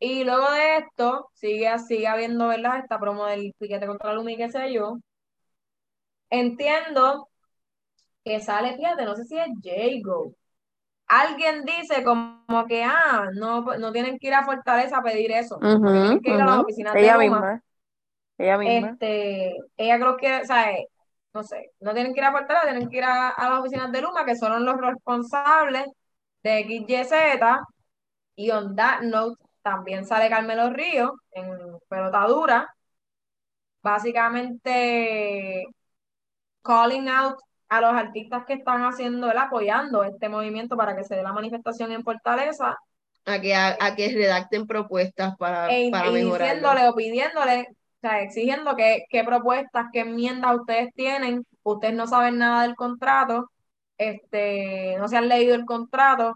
Y 0.00 0.24
luego 0.24 0.50
de 0.52 0.78
esto, 0.78 1.30
sigue, 1.34 1.78
sigue 1.80 2.06
habiendo, 2.08 2.48
¿verdad? 2.48 2.78
Esta 2.78 3.00
promo 3.00 3.26
del 3.26 3.54
piquete 3.58 3.86
contra 3.86 4.14
Lumi, 4.14 4.36
qué 4.36 4.50
sé 4.50 4.72
yo. 4.72 4.98
Entiendo 6.30 7.28
que 8.24 8.40
sale, 8.40 8.76
fíjate, 8.76 9.04
no 9.04 9.16
sé 9.16 9.24
si 9.24 9.38
es 9.38 9.48
Jago. 9.62 10.34
Alguien 11.08 11.64
dice 11.64 12.04
como 12.04 12.66
que, 12.68 12.84
ah, 12.84 13.28
no, 13.34 13.62
no 13.78 13.92
tienen 13.92 14.18
que 14.18 14.28
ir 14.28 14.34
a 14.34 14.44
Fortaleza 14.44 14.98
a 14.98 15.02
pedir 15.02 15.32
eso. 15.32 15.58
tienen 15.58 16.20
que 16.20 16.30
ir 16.32 16.40
a 16.40 16.46
las 16.46 16.58
oficinas 16.58 16.98
de 17.00 17.12
Luma. 17.12 17.48
Ella 18.38 18.56
misma. 18.56 18.90
Este, 18.90 19.56
ella 19.76 19.98
creo 19.98 20.16
que, 20.16 20.36
o 20.36 20.44
sea, 20.44 20.72
eh, 20.72 20.88
no 21.34 21.42
sé, 21.42 21.72
no 21.80 21.92
tienen 21.92 22.14
que 22.14 22.20
ir 22.20 22.24
a 22.24 22.32
Puerto 22.32 22.54
tienen 22.62 22.88
que 22.88 22.96
ir 22.98 23.04
a, 23.04 23.34
las 23.36 23.60
oficinas 23.60 23.92
de 23.92 24.00
Luma, 24.00 24.24
que 24.24 24.36
son 24.36 24.64
los 24.64 24.80
responsables 24.80 25.86
de 26.42 26.64
XYZ. 26.64 27.12
Y 28.36 28.50
on 28.50 28.76
that 28.76 29.00
note, 29.02 29.42
también 29.62 30.06
sale 30.06 30.30
Carmelo 30.30 30.70
Río 30.70 31.14
en 31.32 31.48
pelota 31.88 32.26
dura, 32.26 32.74
básicamente 33.82 35.66
calling 36.62 37.08
out 37.08 37.38
a 37.68 37.80
los 37.80 37.92
artistas 37.92 38.44
que 38.46 38.54
están 38.54 38.82
haciendo, 38.82 39.30
el 39.30 39.38
apoyando 39.38 40.04
este 40.04 40.28
movimiento 40.28 40.76
para 40.76 40.96
que 40.96 41.04
se 41.04 41.16
dé 41.16 41.22
la 41.22 41.32
manifestación 41.32 41.92
en 41.92 42.02
Fortaleza. 42.02 42.76
A 43.26 43.40
que, 43.40 43.54
a, 43.54 43.76
que 43.94 44.08
redacten 44.08 44.66
propuestas 44.66 45.36
para, 45.36 45.68
e, 45.70 45.90
para 45.90 46.10
diciéndole 46.10 46.88
o 46.88 46.94
pidiéndole 46.94 47.68
sea, 48.00 48.22
exigiendo 48.22 48.76
que, 48.76 49.04
qué 49.10 49.24
propuestas, 49.24 49.86
qué 49.92 50.00
enmiendas 50.00 50.56
ustedes 50.56 50.92
tienen, 50.94 51.46
ustedes 51.62 51.94
no 51.94 52.06
saben 52.06 52.38
nada 52.38 52.62
del 52.62 52.76
contrato, 52.76 53.50
este, 53.98 54.96
no 54.98 55.08
se 55.08 55.16
han 55.16 55.28
leído 55.28 55.54
el 55.54 55.64
contrato, 55.64 56.34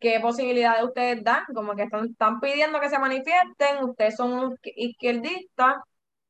qué 0.00 0.20
posibilidades 0.20 0.84
ustedes 0.84 1.22
dan, 1.24 1.44
como 1.54 1.74
que 1.76 1.84
están, 1.84 2.06
están 2.06 2.40
pidiendo 2.40 2.80
que 2.80 2.90
se 2.90 2.98
manifiesten, 2.98 3.84
ustedes 3.84 4.16
son 4.16 4.58
izquierdistas, 4.64 5.76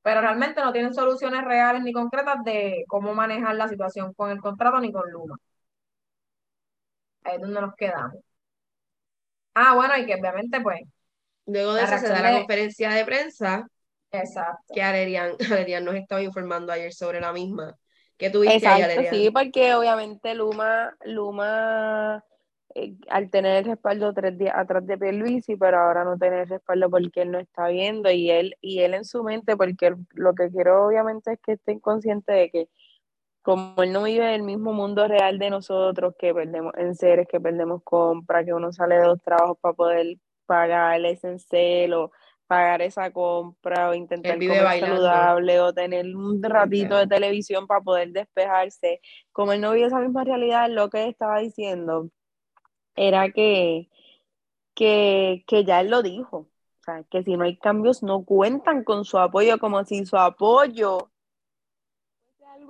pero 0.03 0.21
realmente 0.21 0.61
no 0.63 0.73
tienen 0.73 0.95
soluciones 0.95 1.45
reales 1.45 1.83
ni 1.83 1.93
concretas 1.93 2.43
de 2.45 2.85
cómo 2.89 3.15
manejar 3.15 3.55
la 3.57 3.69
situación 3.69 4.13
con 4.15 4.31
el 4.31 4.41
contrato 4.41 4.81
ni 4.81 4.93
con 4.93 5.11
Luma. 5.11 5.37
Ahí 7.25 7.37
es 7.37 7.41
donde 7.41 7.61
nos 7.61 7.75
quedamos. 7.77 8.19
Ah, 9.55 9.75
bueno, 9.75 9.97
y 9.97 10.07
que 10.07 10.15
obviamente, 10.15 10.61
pues. 10.61 10.81
Luego 11.47 11.75
de 11.75 11.85
eso 11.85 11.99
se 11.99 12.09
da 12.09 12.23
la 12.23 12.39
conferencia 12.39 12.91
de 12.91 13.05
prensa 13.05 13.67
Exacto. 14.13 14.75
que 14.75 14.83
Alerian, 14.83 15.33
Alerian 15.51 15.85
nos 15.87 15.95
estaba 15.95 16.23
informando 16.23 16.73
ayer 16.73 16.93
sobre 16.93 17.21
la 17.21 17.33
misma. 17.33 17.77
¿Qué 18.17 18.31
tuviste 18.31 18.57
Exacto, 18.57 19.01
ahí, 19.01 19.07
sí, 19.11 19.31
porque 19.31 19.75
obviamente 19.75 20.35
Luma, 20.35 20.95
Luma 21.05 22.25
eh, 22.75 22.95
al 23.09 23.31
tener 23.31 23.59
el 23.59 23.65
respaldo 23.65 24.13
tres 24.15 24.39
días 24.39 24.55
atrás 24.57 24.87
de 24.87 24.97
Pierluisi, 24.97 25.57
pero 25.57 25.79
ahora 25.79 26.05
no 26.05 26.17
tener 26.17 26.41
el 26.41 26.49
respaldo 26.49 26.89
porque 26.89 27.23
él 27.23 27.31
no 27.33 27.39
está 27.39 27.69
viendo 27.69 28.11
y 28.11 28.31
él, 28.31 28.57
y 28.61 28.81
él 28.81 28.95
en 28.95 29.05
su 29.05 29.23
mente, 29.25 29.57
porque 29.57 29.95
lo 30.13 30.35
que 30.35 30.51
quiero 30.51 30.87
obviamente 30.87 31.33
es 31.33 31.41
que 31.41 31.53
estén 31.53 31.81
conscientes 31.81 32.35
de 32.35 32.51
que 32.51 32.69
como 33.43 33.83
él 33.83 33.93
no 33.93 34.05
vive 34.05 34.25
en 34.27 34.35
el 34.35 34.43
mismo 34.43 34.73
mundo 34.73 35.09
real 35.09 35.39
de 35.39 35.51
nosotros, 35.51 36.15
que 36.17 36.33
perdemos 36.33 36.73
en 36.77 36.95
seres, 36.95 37.27
que 37.29 37.41
perdemos 37.41 37.83
compra, 37.83 38.45
que 38.45 38.55
uno 38.55 38.73
sale 38.73 38.97
de 38.97 39.03
dos 39.03 39.21
trabajos 39.21 39.59
para 39.61 39.75
poder 39.75 40.17
pagar 40.47 40.97
el 40.97 41.07
esencial 41.07 41.93
o 41.95 42.13
pagar 42.53 42.83
esa 42.83 43.11
compra 43.11 43.89
o 43.89 43.95
intentar 43.95 44.35
comer 44.39 44.81
saludable 44.81 45.59
o 45.61 45.73
tener 45.73 46.05
un 46.15 46.43
ratito 46.43 46.99
de 46.99 47.07
televisión 47.07 47.67
para 47.67 47.81
poder 47.81 48.13
despejarse. 48.13 49.01
Como 49.33 49.55
él 49.55 49.63
no 49.63 49.73
vive 49.73 49.87
esa 49.87 50.01
misma 50.01 50.23
realidad, 50.23 50.69
lo 50.69 50.91
que 50.91 51.09
estaba 51.09 51.39
diciendo 51.39 52.11
era 52.95 53.31
que, 53.31 53.89
que, 54.75 55.45
que 55.47 55.65
ya 55.65 55.81
él 55.81 55.89
lo 55.89 56.03
dijo. 56.03 56.37
O 56.37 56.85
sea, 56.85 57.05
que 57.05 57.23
si 57.23 57.39
no 57.39 57.45
hay 57.45 57.57
cambios 57.57 58.03
no 58.03 58.23
cuentan 58.23 58.85
con 58.85 59.07
su 59.07 59.19
apoyo, 59.19 59.59
como 59.59 59.83
si 59.87 60.05
su 60.05 60.19
apoyo 60.19 61.12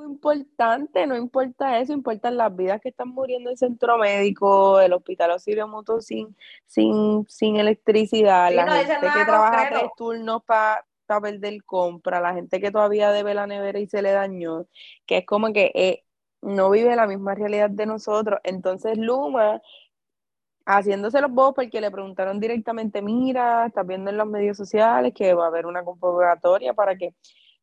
algo 0.02 0.12
importante, 0.12 1.06
no 1.06 1.16
importa 1.16 1.78
eso, 1.78 1.92
importan 1.92 2.36
las 2.36 2.54
vidas 2.54 2.80
que 2.80 2.90
están 2.90 3.08
muriendo 3.08 3.50
en 3.50 3.52
el 3.52 3.58
centro 3.58 3.98
médico, 3.98 4.80
el 4.80 4.92
hospital 4.92 5.32
auxilio 5.32 5.68
mutuo 5.68 6.00
sin, 6.00 6.36
sin, 6.66 7.26
sin 7.28 7.56
electricidad, 7.56 8.52
la 8.52 8.66
gente 8.70 8.94
que 9.00 9.24
trabaja 9.24 9.68
tres 9.70 9.90
turnos 9.96 10.42
para 10.44 10.84
perder 11.20 11.62
compra, 11.64 12.20
la 12.20 12.34
gente 12.34 12.60
que 12.60 12.70
todavía 12.70 13.10
debe 13.10 13.34
la 13.34 13.46
nevera 13.46 13.78
y 13.78 13.86
se 13.86 14.02
le 14.02 14.12
dañó, 14.12 14.66
que 15.06 15.18
es 15.18 15.26
como 15.26 15.52
que 15.52 15.70
eh, 15.74 16.04
no 16.40 16.70
vive 16.70 16.96
la 16.96 17.06
misma 17.06 17.34
realidad 17.34 17.70
de 17.70 17.86
nosotros. 17.86 18.40
Entonces 18.44 18.98
Luma 18.98 19.60
haciéndose 20.64 21.20
los 21.20 21.30
bobos 21.30 21.54
porque 21.54 21.80
le 21.80 21.90
preguntaron 21.90 22.40
directamente, 22.40 23.02
mira, 23.02 23.66
estás 23.66 23.86
viendo 23.86 24.10
en 24.10 24.16
los 24.16 24.26
medios 24.26 24.56
sociales 24.56 25.12
que 25.14 25.34
va 25.34 25.44
a 25.44 25.48
haber 25.48 25.66
una 25.66 25.84
convocatoria 25.84 26.74
para 26.74 26.96
que, 26.96 27.14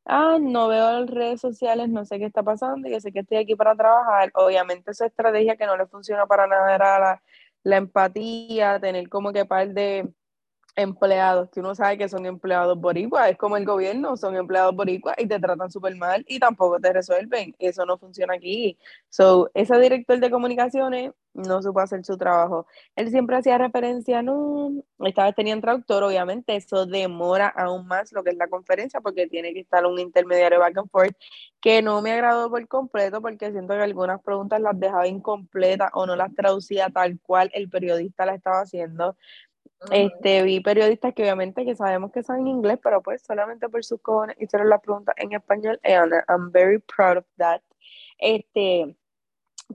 ah, 0.10 0.38
no 0.42 0.68
veo 0.68 1.02
las 1.02 1.10
redes 1.10 1.42
sociales, 1.42 1.90
no 1.90 2.06
sé 2.06 2.20
qué 2.20 2.26
está 2.26 2.44
pasando, 2.44 2.88
y 2.88 2.92
yo 2.92 3.00
sé 3.00 3.12
que 3.12 3.20
estoy 3.20 3.38
aquí 3.38 3.56
para 3.56 3.76
trabajar. 3.76 4.32
Obviamente 4.36 4.92
esa 4.92 5.06
estrategia 5.08 5.56
que 5.58 5.66
no 5.66 5.78
le 5.78 5.88
funciona 5.88 6.26
para 6.28 6.48
nada 6.48 6.76
era 6.76 7.00
la, 7.00 7.24
la 7.64 7.78
empatía, 7.78 8.80
tener 8.80 9.10
como 9.10 9.32
que 9.34 9.46
par 9.46 9.70
de 9.74 10.10
empleados 10.82 11.50
que 11.50 11.60
uno 11.60 11.76
sabe 11.76 11.98
que 11.98 12.10
son 12.10 12.26
empleados 12.26 12.80
boricua, 12.80 13.30
es 13.30 13.38
como 13.38 13.58
el 13.58 13.66
gobierno, 13.66 14.18
son 14.18 14.36
empleados 14.36 14.76
boricua 14.76 15.14
y 15.18 15.28
te 15.28 15.40
tratan 15.40 15.70
súper 15.72 15.96
mal 15.96 16.26
y 16.28 16.40
tampoco 16.40 16.80
te 16.80 16.94
resuelven. 16.94 17.56
Eso 17.60 17.86
no 17.86 17.98
funciona 17.98 18.36
aquí. 18.36 18.78
So, 19.10 19.50
ese 19.54 19.78
director 19.80 20.20
de 20.20 20.32
comunicaciones 20.32 21.12
no 21.34 21.62
supo 21.62 21.80
hacer 21.80 22.04
su 22.06 22.18
trabajo. 22.18 22.68
Él 22.96 23.10
siempre 23.10 23.38
hacía 23.38 23.58
referencia, 23.58 24.22
no, 24.22 24.72
esta 25.00 25.26
vez 25.26 25.36
tenían 25.36 25.62
traductor, 25.62 26.04
obviamente 26.04 26.56
eso 26.56 26.86
demora 26.86 27.48
aún 27.48 27.88
más 27.88 28.12
lo 28.12 28.24
que 28.24 28.32
es 28.32 28.38
la 28.38 28.48
conferencia 28.48 29.02
porque 29.02 29.28
tiene 29.28 29.54
que 29.54 29.62
estar 29.62 29.86
un 29.86 30.00
intermediario 30.00 30.60
back 30.60 30.78
and 30.78 30.90
forth 30.90 31.16
que 31.62 31.82
no 31.82 32.02
me 32.02 32.12
agradó 32.12 32.50
por 32.50 32.68
completo 32.68 33.22
porque 33.22 33.52
siento 33.52 33.74
que 33.74 33.82
algunas 33.82 34.22
preguntas 34.22 34.62
las 34.62 34.80
dejaba 34.80 35.08
incompletas 35.08 35.90
o 35.94 36.06
no 36.06 36.16
las 36.16 36.34
traducía 36.34 36.90
tal 36.90 37.20
cual 37.22 37.50
el 37.54 37.70
periodista 37.70 38.26
la 38.26 38.36
estaba 38.36 38.62
haciendo. 38.62 39.16
Este, 39.92 40.44
vi 40.44 40.60
periodistas 40.60 41.14
que 41.14 41.24
obviamente 41.24 41.66
que 41.66 41.76
sabemos 41.76 42.12
que 42.12 42.22
saben 42.22 42.48
inglés, 42.48 42.80
pero 42.84 43.02
pues 43.02 43.22
solamente 43.22 43.70
por 43.70 43.84
sus 43.86 44.02
cojones 44.02 44.36
hicieron 44.40 44.70
las 44.70 44.82
preguntas 44.82 45.16
en 45.18 45.34
español. 45.34 45.80
And 45.84 46.14
I'm 46.28 46.52
very 46.52 46.80
proud 46.80 47.18
of 47.18 47.26
that. 47.38 47.62
Este, 48.18 48.96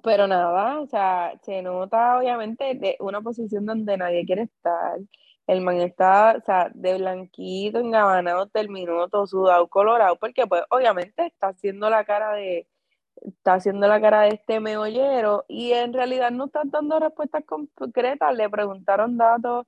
pero 0.03 0.26
nada, 0.26 0.80
o 0.80 0.86
sea, 0.86 1.32
se 1.42 1.62
nota 1.62 2.18
obviamente 2.18 2.74
de 2.74 2.97
una 3.01 3.20
posición 3.22 3.64
donde 3.66 3.97
nadie 3.97 4.24
quiere 4.26 4.42
estar. 4.42 4.99
El 5.47 5.61
man 5.62 5.80
está, 5.80 6.36
o 6.38 6.40
sea, 6.42 6.70
de 6.74 6.97
blanquito, 6.99 7.78
engabanado, 7.78 8.47
terminó 8.49 9.09
todo 9.09 9.26
sudado, 9.26 9.68
colorado, 9.68 10.16
porque 10.18 10.47
pues 10.47 10.62
obviamente 10.70 11.26
está 11.26 11.49
haciendo 11.49 11.90
la 11.90 12.05
cara 12.05 12.32
de, 12.32 12.66
está 13.16 13.55
haciendo 13.55 13.86
la 13.86 14.01
cara 14.01 14.22
de 14.22 14.30
este 14.30 14.61
meollero 14.61 15.45
y 15.49 15.72
en 15.72 15.92
realidad 15.92 16.30
no 16.30 16.47
está 16.47 16.62
dando 16.64 16.99
respuestas 17.01 17.45
concretas. 17.45 18.34
Le 18.34 18.49
preguntaron 18.51 19.16
datos 19.16 19.66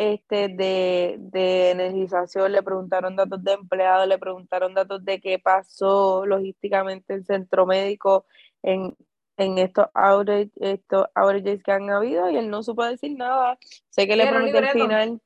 este, 0.00 0.46
de, 0.46 1.16
de 1.18 1.72
energización, 1.72 2.52
le 2.52 2.62
preguntaron 2.62 3.16
datos 3.16 3.42
de 3.42 3.54
empleados, 3.54 4.06
le 4.06 4.16
preguntaron 4.16 4.72
datos 4.72 5.04
de 5.04 5.20
qué 5.20 5.40
pasó 5.40 6.24
logísticamente 6.24 7.14
el 7.14 7.24
centro 7.24 7.66
médico 7.66 8.24
en, 8.62 8.96
en 9.36 9.58
estos 9.58 9.86
outages, 9.96 10.50
estos 10.60 11.06
outages 11.16 11.64
que 11.64 11.72
han 11.72 11.90
habido 11.90 12.30
y 12.30 12.36
él 12.36 12.48
no 12.48 12.62
supo 12.62 12.84
decir 12.84 13.16
nada. 13.16 13.58
Sé 13.90 14.06
que 14.06 14.14
le 14.14 14.28
prometió 14.28 14.58
al 14.60 14.68
final 14.68 15.20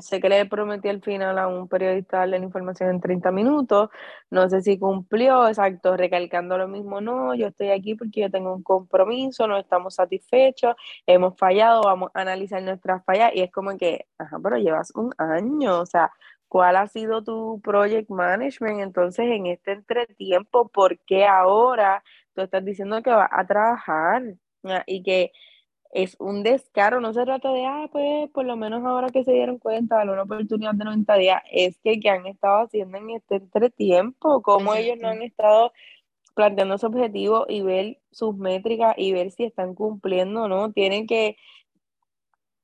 sé 0.00 0.20
que 0.20 0.28
le 0.28 0.46
prometí 0.46 0.88
al 0.88 1.02
final 1.02 1.38
a 1.38 1.48
un 1.48 1.68
periodista 1.68 2.18
darle 2.18 2.38
la 2.38 2.44
información 2.44 2.90
en 2.90 3.00
30 3.00 3.30
minutos, 3.32 3.90
no 4.30 4.48
sé 4.48 4.62
si 4.62 4.78
cumplió, 4.78 5.48
exacto, 5.48 5.96
recalcando 5.96 6.58
lo 6.58 6.68
mismo, 6.68 7.00
no, 7.00 7.34
yo 7.34 7.48
estoy 7.48 7.70
aquí 7.70 7.94
porque 7.94 8.22
yo 8.22 8.30
tengo 8.30 8.54
un 8.54 8.62
compromiso, 8.62 9.46
no 9.46 9.58
estamos 9.58 9.94
satisfechos, 9.94 10.74
hemos 11.06 11.36
fallado, 11.38 11.82
vamos 11.82 12.10
a 12.14 12.22
analizar 12.22 12.62
nuestras 12.62 13.04
fallas 13.04 13.32
y 13.34 13.42
es 13.42 13.50
como 13.50 13.76
que, 13.76 14.06
ajá, 14.18 14.38
pero 14.42 14.58
llevas 14.58 14.92
un 14.94 15.12
año, 15.18 15.80
o 15.80 15.86
sea, 15.86 16.10
¿cuál 16.48 16.76
ha 16.76 16.86
sido 16.88 17.22
tu 17.22 17.60
project 17.62 18.10
management? 18.10 18.80
Entonces, 18.80 19.26
en 19.26 19.46
este 19.46 19.72
entretiempo, 19.72 20.68
¿por 20.68 20.98
qué 21.00 21.26
ahora 21.26 22.02
tú 22.34 22.42
estás 22.42 22.64
diciendo 22.64 23.02
que 23.02 23.10
vas 23.10 23.28
a 23.32 23.46
trabajar? 23.46 24.22
Y 24.86 25.02
que 25.02 25.32
es 25.92 26.16
un 26.18 26.42
descaro, 26.42 27.00
no 27.00 27.12
se 27.12 27.24
trata 27.24 27.52
de, 27.52 27.64
ah, 27.66 27.88
pues 27.92 28.30
por 28.30 28.44
lo 28.44 28.56
menos 28.56 28.84
ahora 28.84 29.08
que 29.08 29.24
se 29.24 29.32
dieron 29.32 29.58
cuenta 29.58 29.98
de 30.04 30.10
una 30.10 30.22
oportunidad 30.22 30.74
de 30.74 30.84
90 30.84 31.14
días, 31.16 31.42
es 31.50 31.78
que 31.78 32.00
que 32.00 32.10
han 32.10 32.26
estado 32.26 32.64
haciendo 32.64 32.98
en 32.98 33.10
este 33.10 33.36
entretiempo, 33.36 34.42
cómo 34.42 34.74
ellos 34.74 34.98
no 35.00 35.08
han 35.08 35.22
estado 35.22 35.72
planteando 36.34 36.78
su 36.78 36.86
objetivo 36.86 37.46
y 37.48 37.62
ver 37.62 37.98
sus 38.10 38.36
métricas 38.36 38.94
y 38.98 39.12
ver 39.12 39.30
si 39.30 39.44
están 39.44 39.74
cumpliendo 39.74 40.44
o 40.44 40.48
no, 40.48 40.72
tienen 40.72 41.06
que 41.06 41.36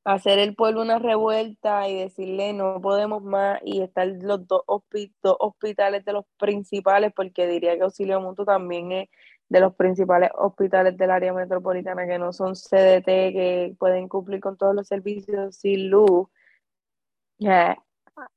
hacer 0.05 0.39
el 0.39 0.55
pueblo 0.55 0.83
una 0.83 0.99
revuelta 0.99 1.89
y 1.89 1.95
decirle 1.95 2.53
no 2.53 2.81
podemos 2.81 3.23
más 3.23 3.61
y 3.64 3.83
estar 3.83 4.07
los 4.07 4.47
dos, 4.47 4.62
hospitales 4.66 6.05
de 6.05 6.12
los 6.12 6.25
principales, 6.39 7.12
porque 7.14 7.47
diría 7.47 7.77
que 7.77 7.83
Auxilio 7.83 8.20
Mutuo 8.20 8.45
también 8.45 8.93
es 8.93 9.09
de 9.53 9.61
los 9.61 9.74
principales 9.74 10.30
hospitales 10.34 10.96
del 10.96 11.11
área 11.11 11.34
metropolitana 11.34 12.07
que 12.07 12.18
no 12.18 12.32
son 12.32 12.55
CDT, 12.55 13.05
que 13.05 13.76
pueden 13.78 14.09
cumplir 14.09 14.40
con 14.40 14.57
todos 14.57 14.74
los 14.74 14.88
servicios 14.88 15.57
sin 15.57 15.90
luz. 15.90 16.26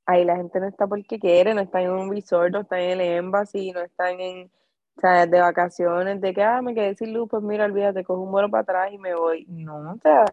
ahí 0.05 0.25
la 0.25 0.35
gente 0.35 0.59
no 0.59 0.67
está 0.67 0.87
porque 0.87 1.17
quiere, 1.19 1.53
no 1.53 1.61
está 1.61 1.81
en 1.81 1.91
un 1.91 2.11
resort, 2.11 2.51
no 2.51 2.61
está 2.61 2.79
en 2.81 2.99
el 2.99 3.01
embassy, 3.01 3.71
no 3.71 3.81
están 3.81 4.19
en, 4.19 4.51
o 4.97 5.01
sea, 5.01 5.25
de 5.25 5.39
vacaciones, 5.39 6.19
de 6.19 6.33
que, 6.33 6.43
ah, 6.43 6.61
me 6.61 6.75
quedé 6.75 6.95
sin 6.95 7.13
luz, 7.13 7.29
pues 7.29 7.43
mira, 7.43 7.65
olvídate, 7.65 8.03
cojo 8.03 8.21
un 8.21 8.31
vuelo 8.31 8.49
para 8.49 8.63
atrás 8.63 8.91
y 8.91 8.97
me 8.97 9.15
voy. 9.15 9.45
No, 9.47 9.93
o 9.93 9.97
sea, 10.01 10.25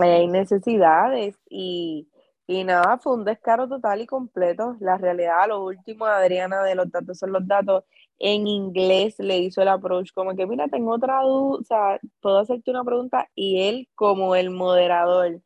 hay 0.00 0.28
necesidades 0.28 1.36
y, 1.50 2.08
y 2.46 2.64
nada, 2.64 2.98
fue 2.98 3.14
un 3.14 3.24
descaro 3.24 3.68
total 3.68 4.00
y 4.00 4.06
completo. 4.06 4.76
La 4.80 4.96
realidad, 4.96 5.48
lo 5.48 5.62
último, 5.64 6.06
Adriana, 6.06 6.62
de 6.62 6.74
los 6.74 6.90
datos 6.90 7.18
son 7.18 7.32
los 7.32 7.46
datos 7.46 7.84
en 8.18 8.46
inglés 8.46 9.16
le 9.18 9.38
hizo 9.38 9.62
el 9.62 9.68
approach 9.68 10.12
como 10.12 10.34
que, 10.36 10.46
mira, 10.46 10.68
tengo 10.68 10.94
otra 10.94 11.22
duda, 11.22 11.58
o 11.60 11.62
sea, 11.64 12.00
puedo 12.20 12.38
hacerte 12.38 12.70
una 12.70 12.84
pregunta 12.84 13.28
y 13.34 13.62
él 13.62 13.88
como 13.94 14.34
el 14.36 14.50
moderador 14.50 15.40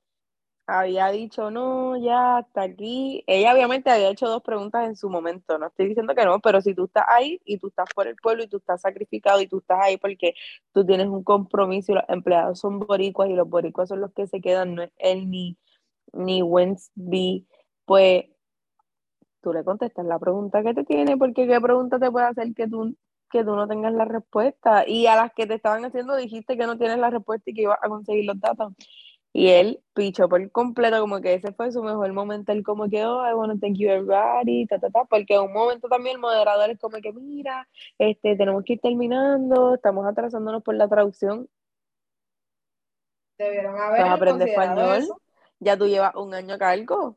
había 0.66 1.08
dicho, 1.08 1.50
no, 1.50 1.96
ya 1.96 2.38
hasta 2.38 2.62
aquí. 2.62 3.24
Ella 3.26 3.52
obviamente 3.54 3.90
había 3.90 4.10
hecho 4.10 4.28
dos 4.28 4.42
preguntas 4.42 4.86
en 4.86 4.96
su 4.96 5.10
momento, 5.10 5.58
no 5.58 5.66
estoy 5.66 5.88
diciendo 5.88 6.14
que 6.14 6.24
no, 6.24 6.40
pero 6.40 6.60
si 6.60 6.74
tú 6.74 6.84
estás 6.84 7.04
ahí 7.08 7.40
y 7.44 7.58
tú 7.58 7.68
estás 7.68 7.88
por 7.94 8.06
el 8.06 8.16
pueblo 8.16 8.44
y 8.44 8.48
tú 8.48 8.58
estás 8.58 8.80
sacrificado 8.82 9.40
y 9.40 9.48
tú 9.48 9.58
estás 9.58 9.78
ahí 9.82 9.96
porque 9.96 10.34
tú 10.72 10.86
tienes 10.86 11.08
un 11.08 11.24
compromiso 11.24 11.92
y 11.92 11.94
los 11.96 12.04
empleados 12.08 12.60
son 12.60 12.78
boricuas 12.80 13.30
y 13.30 13.34
los 13.34 13.48
boricuas 13.48 13.88
son 13.88 14.00
los 14.00 14.12
que 14.12 14.26
se 14.26 14.40
quedan, 14.40 14.74
no 14.74 14.82
es 14.82 14.92
él 14.98 15.28
ni, 15.30 15.58
ni 16.12 16.42
Wednesday, 16.42 17.46
pues 17.84 18.26
tú 19.40 19.52
le 19.52 19.64
contestas 19.64 20.06
la 20.06 20.18
pregunta 20.18 20.62
que 20.62 20.74
te 20.74 20.84
tiene, 20.84 21.16
porque 21.16 21.46
qué 21.46 21.60
pregunta 21.60 21.98
te 21.98 22.10
puede 22.10 22.26
hacer 22.26 22.54
que 22.54 22.68
tú, 22.68 22.96
que 23.30 23.44
tú 23.44 23.54
no 23.56 23.66
tengas 23.68 23.92
la 23.92 24.04
respuesta. 24.04 24.84
Y 24.86 25.06
a 25.06 25.16
las 25.16 25.32
que 25.32 25.46
te 25.46 25.54
estaban 25.54 25.84
haciendo 25.84 26.16
dijiste 26.16 26.56
que 26.56 26.66
no 26.66 26.78
tienes 26.78 26.98
la 26.98 27.10
respuesta 27.10 27.50
y 27.50 27.54
que 27.54 27.62
ibas 27.62 27.78
a 27.82 27.88
conseguir 27.88 28.24
los 28.26 28.40
datos. 28.40 28.72
Y 29.32 29.48
él 29.48 29.80
pichó 29.94 30.28
por 30.28 30.50
completo, 30.50 31.00
como 31.00 31.20
que 31.20 31.34
ese 31.34 31.52
fue 31.52 31.70
su 31.70 31.82
mejor 31.84 32.12
momento, 32.12 32.50
él 32.50 32.64
como 32.64 32.88
que, 32.88 33.04
oh, 33.06 33.24
I 33.24 33.32
want 33.32 33.52
to 33.52 33.58
thank 33.60 33.76
you 33.76 33.88
everybody, 33.88 34.66
ta, 34.66 34.80
ta, 34.80 34.90
ta, 34.90 35.04
porque 35.04 35.34
en 35.34 35.42
un 35.42 35.52
momento 35.52 35.88
también 35.88 36.16
el 36.16 36.20
moderador 36.20 36.70
es 36.70 36.78
como 36.80 36.98
que, 37.00 37.12
mira, 37.12 37.68
este, 37.98 38.34
tenemos 38.34 38.64
que 38.64 38.72
ir 38.72 38.80
terminando, 38.80 39.74
estamos 39.74 40.04
atrasándonos 40.04 40.64
por 40.64 40.74
la 40.74 40.88
traducción. 40.88 41.48
Debieron 43.38 43.78
haber 43.78 44.02
aprendido 44.02 44.50
español, 44.50 45.04
ya 45.60 45.76
tú 45.76 45.86
llevas 45.86 46.14
un 46.16 46.34
año 46.34 46.54
a 46.54 46.58
cargo, 46.58 47.16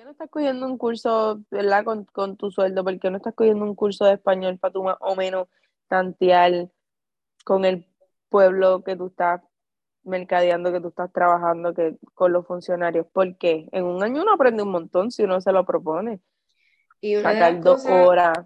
qué 0.00 0.04
no 0.04 0.12
estás 0.12 0.30
cogiendo 0.30 0.64
un 0.64 0.78
curso, 0.78 1.42
¿verdad? 1.50 1.84
Con, 1.84 2.06
con 2.06 2.38
tu 2.38 2.50
sueldo, 2.50 2.82
¿por 2.82 2.98
qué 2.98 3.10
no 3.10 3.18
estás 3.18 3.34
cogiendo 3.34 3.66
un 3.66 3.74
curso 3.74 4.06
de 4.06 4.14
español 4.14 4.58
para 4.58 4.72
tu 4.72 4.82
más 4.82 4.96
o 5.00 5.14
menos 5.14 5.46
tantear 5.88 6.70
con 7.44 7.66
el 7.66 7.86
pueblo 8.30 8.82
que 8.82 8.96
tú 8.96 9.08
estás 9.08 9.42
mercadeando, 10.02 10.72
que 10.72 10.80
tú 10.80 10.88
estás 10.88 11.12
trabajando 11.12 11.74
que, 11.74 11.98
con 12.14 12.32
los 12.32 12.46
funcionarios? 12.46 13.08
Porque 13.12 13.68
en 13.72 13.84
un 13.84 14.02
año 14.02 14.22
uno 14.22 14.32
aprende 14.32 14.62
un 14.62 14.70
montón 14.70 15.10
si 15.10 15.24
uno 15.24 15.38
se 15.42 15.52
lo 15.52 15.66
propone. 15.66 16.20
Y 17.02 17.16
una 17.16 17.34
Sacar 17.34 17.60
dos 17.60 17.84
horas. 17.84 18.38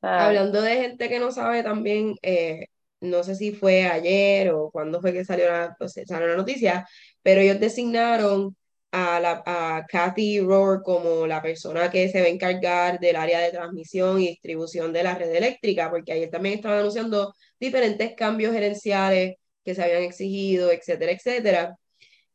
Hablando 0.00 0.62
de 0.62 0.76
gente 0.76 1.10
que 1.10 1.18
no 1.18 1.32
sabe 1.32 1.64
también, 1.64 2.14
eh, 2.22 2.68
no 3.02 3.24
sé 3.24 3.34
si 3.34 3.52
fue 3.52 3.84
ayer 3.88 4.52
o 4.52 4.70
cuándo 4.70 5.02
fue 5.02 5.12
que 5.12 5.22
salió 5.22 5.50
la, 5.50 5.76
salió 6.06 6.28
la 6.28 6.36
noticia, 6.36 6.88
pero 7.22 7.42
ellos 7.42 7.60
designaron 7.60 8.56
a, 8.96 9.20
la, 9.20 9.42
a 9.44 9.84
Kathy 9.86 10.40
Rohr 10.40 10.82
como 10.82 11.26
la 11.26 11.42
persona 11.42 11.90
que 11.90 12.08
se 12.08 12.20
va 12.20 12.26
a 12.26 12.30
encargar 12.30 12.98
del 12.98 13.16
área 13.16 13.40
de 13.40 13.50
transmisión 13.50 14.18
y 14.20 14.28
distribución 14.28 14.90
de 14.90 15.02
la 15.02 15.14
red 15.14 15.34
eléctrica, 15.34 15.90
porque 15.90 16.12
ayer 16.12 16.30
también 16.30 16.54
estaban 16.54 16.78
anunciando 16.78 17.34
diferentes 17.60 18.14
cambios 18.14 18.54
gerenciales 18.54 19.36
que 19.62 19.74
se 19.74 19.82
habían 19.82 20.02
exigido, 20.02 20.70
etcétera, 20.70 21.12
etcétera. 21.12 21.76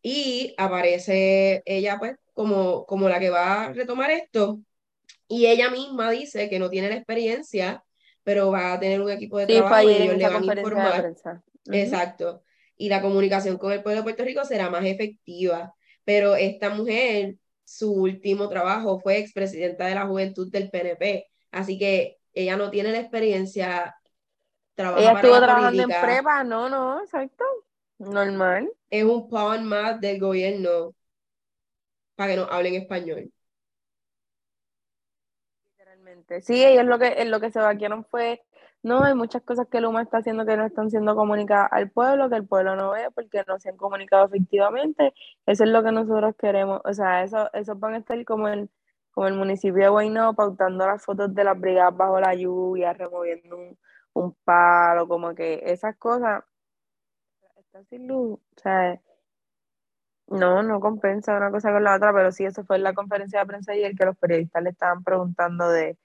Y 0.04 0.54
aparece 0.58 1.64
ella, 1.66 1.98
pues, 1.98 2.14
como, 2.34 2.86
como 2.86 3.10
la 3.10 3.20
que 3.20 3.32
va 3.32 3.66
a 3.66 3.74
retomar 3.74 4.12
esto. 4.12 4.60
Y 5.28 5.48
ella 5.48 5.72
misma 5.72 6.12
dice 6.12 6.48
que 6.48 6.60
no 6.60 6.70
tiene 6.70 6.90
la 6.90 6.96
experiencia, 6.96 7.84
pero 8.24 8.52
va 8.52 8.74
a 8.74 8.80
tener 8.80 9.02
un 9.02 9.10
equipo 9.10 9.40
de 9.40 9.48
trabajo 9.48 9.90
y 9.90 9.94
ellos 9.94 10.18
le 10.18 10.28
van 10.28 10.44
a 10.48 10.60
informar. 10.60 11.14
Exacto. 11.72 12.44
Y 12.78 12.88
la 12.90 13.02
comunicación 13.02 13.58
con 13.58 13.72
el 13.72 13.82
pueblo 13.82 14.02
de 14.02 14.04
Puerto 14.04 14.24
Rico 14.24 14.46
será 14.46 14.70
más 14.70 14.86
efectiva 14.86 15.74
pero 16.04 16.36
esta 16.36 16.70
mujer, 16.70 17.36
su 17.64 17.92
último 17.94 18.50
trabajo 18.50 19.00
fue 19.00 19.18
expresidenta 19.18 19.86
de 19.86 19.96
la 19.96 20.08
juventud 20.08 20.52
del 20.52 20.70
PNP, 20.70 21.28
así 21.52 21.78
que 21.78 22.18
ella 22.34 22.58
no 22.58 22.70
tiene 22.70 22.92
la 22.92 23.00
experiencia 23.00 23.96
ella 24.98 25.14
estuvo 25.14 25.38
trabajando 25.38 25.84
en 25.84 25.90
prepa, 25.90 26.44
no, 26.44 26.70
no, 26.70 27.02
exacto, 27.02 27.44
normal. 28.00 28.72
Es 28.90 29.04
un 29.04 29.30
pawn 29.30 29.66
más 29.66 30.00
del 30.00 30.20
gobierno 30.20 30.96
para 32.16 32.32
que 32.32 32.38
nos 32.38 32.52
hablen 32.52 32.76
español. 32.76 33.32
Literalmente. 35.72 36.42
Sí, 36.42 36.64
ellos 36.64 36.86
lo 36.86 36.98
que, 36.98 37.24
lo 37.26 37.40
que 37.40 37.52
se 37.52 37.60
vaquearon 37.60 38.06
fue 38.06 38.44
no, 38.84 39.04
hay 39.04 39.14
muchas 39.14 39.44
cosas 39.44 39.68
que 39.68 39.80
Luma 39.80 40.02
está 40.02 40.18
haciendo 40.18 40.46
que 40.46 40.58
no 40.58 40.66
están 40.66 40.90
siendo 40.90 41.16
comunicadas 41.16 41.70
al 41.72 41.92
pueblo, 41.92 42.30
que 42.30 42.36
el 42.38 42.48
pueblo 42.48 42.76
no 42.76 42.92
ve 42.92 43.10
porque 43.14 43.44
no 43.48 43.60
se 43.60 43.70
han 43.70 43.78
comunicado 43.78 44.26
efectivamente. 44.26 45.14
Eso 45.46 45.64
es 45.64 45.70
lo 45.70 45.84
que 45.84 45.92
nosotros 45.92 46.36
queremos. 46.38 46.82
O 46.86 46.94
sea, 46.94 47.24
eso, 47.24 47.50
eso 47.54 47.76
van 47.76 47.94
a 47.94 47.98
estar 47.98 48.24
como 48.26 48.48
el, 48.48 48.70
como 49.12 49.28
el 49.28 49.36
municipio 49.36 49.84
de 49.84 49.90
Guaynabo 49.90 50.34
pautando 50.34 50.88
las 50.88 51.04
fotos 51.04 51.34
de 51.36 51.44
las 51.44 51.60
brigadas 51.60 51.96
bajo 51.96 52.20
la 52.20 52.34
lluvia, 52.34 52.94
removiendo 52.94 53.56
un, 53.56 53.78
un 54.14 54.36
palo, 54.44 55.08
como 55.08 55.36
que 55.36 55.62
esas 55.66 55.96
cosas. 55.98 56.44
Está 57.58 57.84
sin 57.86 58.08
luz. 58.08 58.40
O 58.40 58.60
sea, 58.60 59.00
no, 60.28 60.64
no 60.64 60.80
compensa 60.80 61.38
una 61.38 61.52
cosa 61.52 61.72
con 61.72 61.84
la 61.84 61.96
otra, 61.96 62.14
pero 62.14 62.32
sí, 62.32 62.46
eso 62.46 62.64
fue 62.64 62.78
en 62.78 62.84
la 62.84 62.94
conferencia 62.94 63.42
de 63.42 63.46
prensa 63.46 63.74
ayer 63.74 63.94
que 63.96 64.06
los 64.06 64.18
periodistas 64.18 64.64
le 64.64 64.70
estaban 64.72 65.04
preguntando 65.04 65.70
de 65.70 65.98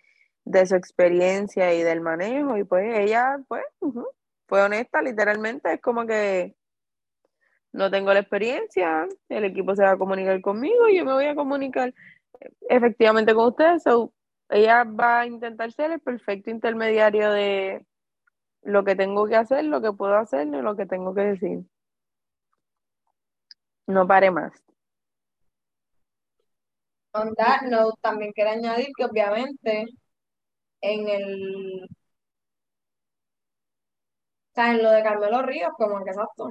de 0.47 0.65
su 0.65 0.77
experiencia 0.77 1.75
y 1.75 1.83
del 1.83 2.01
manejo 2.01 2.57
y 2.57 2.65
pues 2.65 2.87
ella 2.97 3.37
pues 3.49 3.65
fue 4.47 4.63
honesta 4.63 5.03
literalmente 5.03 5.73
es 5.73 5.81
como 5.81 6.07
que 6.07 6.55
no 7.73 7.91
tengo 7.91 8.15
la 8.15 8.21
experiencia 8.21 9.09
el 9.29 9.45
equipo 9.45 9.75
se 9.75 9.83
va 9.83 9.91
a 9.91 9.99
comunicar 9.99 10.41
conmigo 10.41 10.89
y 10.89 10.99
yo 10.99 11.05
me 11.05 11.15
voy 11.15 11.27
a 11.27 11.35
comunicar 11.35 11.93
efectivamente 12.69 13.35
con 13.35 13.49
ustedes 13.49 13.83
ella 14.49 14.85
va 14.85 15.21
a 15.21 15.27
intentar 15.27 15.73
ser 15.73 15.91
el 15.91 16.01
perfecto 16.01 16.51
intermediario 16.51 17.33
de 17.33 17.85
lo 18.63 18.85
que 18.85 18.95
tengo 18.95 19.27
que 19.27 19.35
hacer 19.35 19.65
lo 19.65 19.83
que 19.83 19.93
puedo 19.93 20.17
hacer 20.17 20.47
y 20.47 20.63
lo 20.63 20.77
que 20.77 20.87
tengo 20.87 21.13
que 21.13 21.23
decir. 21.23 21.65
No 23.89 24.07
pare 24.07 24.31
más. 24.31 24.53
On 27.13 27.35
that 27.35 27.63
también 28.01 28.33
quiero 28.33 28.51
añadir 28.51 28.89
que 28.97 29.05
obviamente 29.05 29.87
en 30.81 31.09
el, 31.09 31.85
o 31.85 31.89
sea, 34.55 34.73
en 34.73 34.83
lo 34.83 34.91
de 34.91 35.03
Carmelo 35.03 35.43
Ríos, 35.43 35.71
como 35.77 36.03
que 36.05 36.11
exacto, 36.11 36.51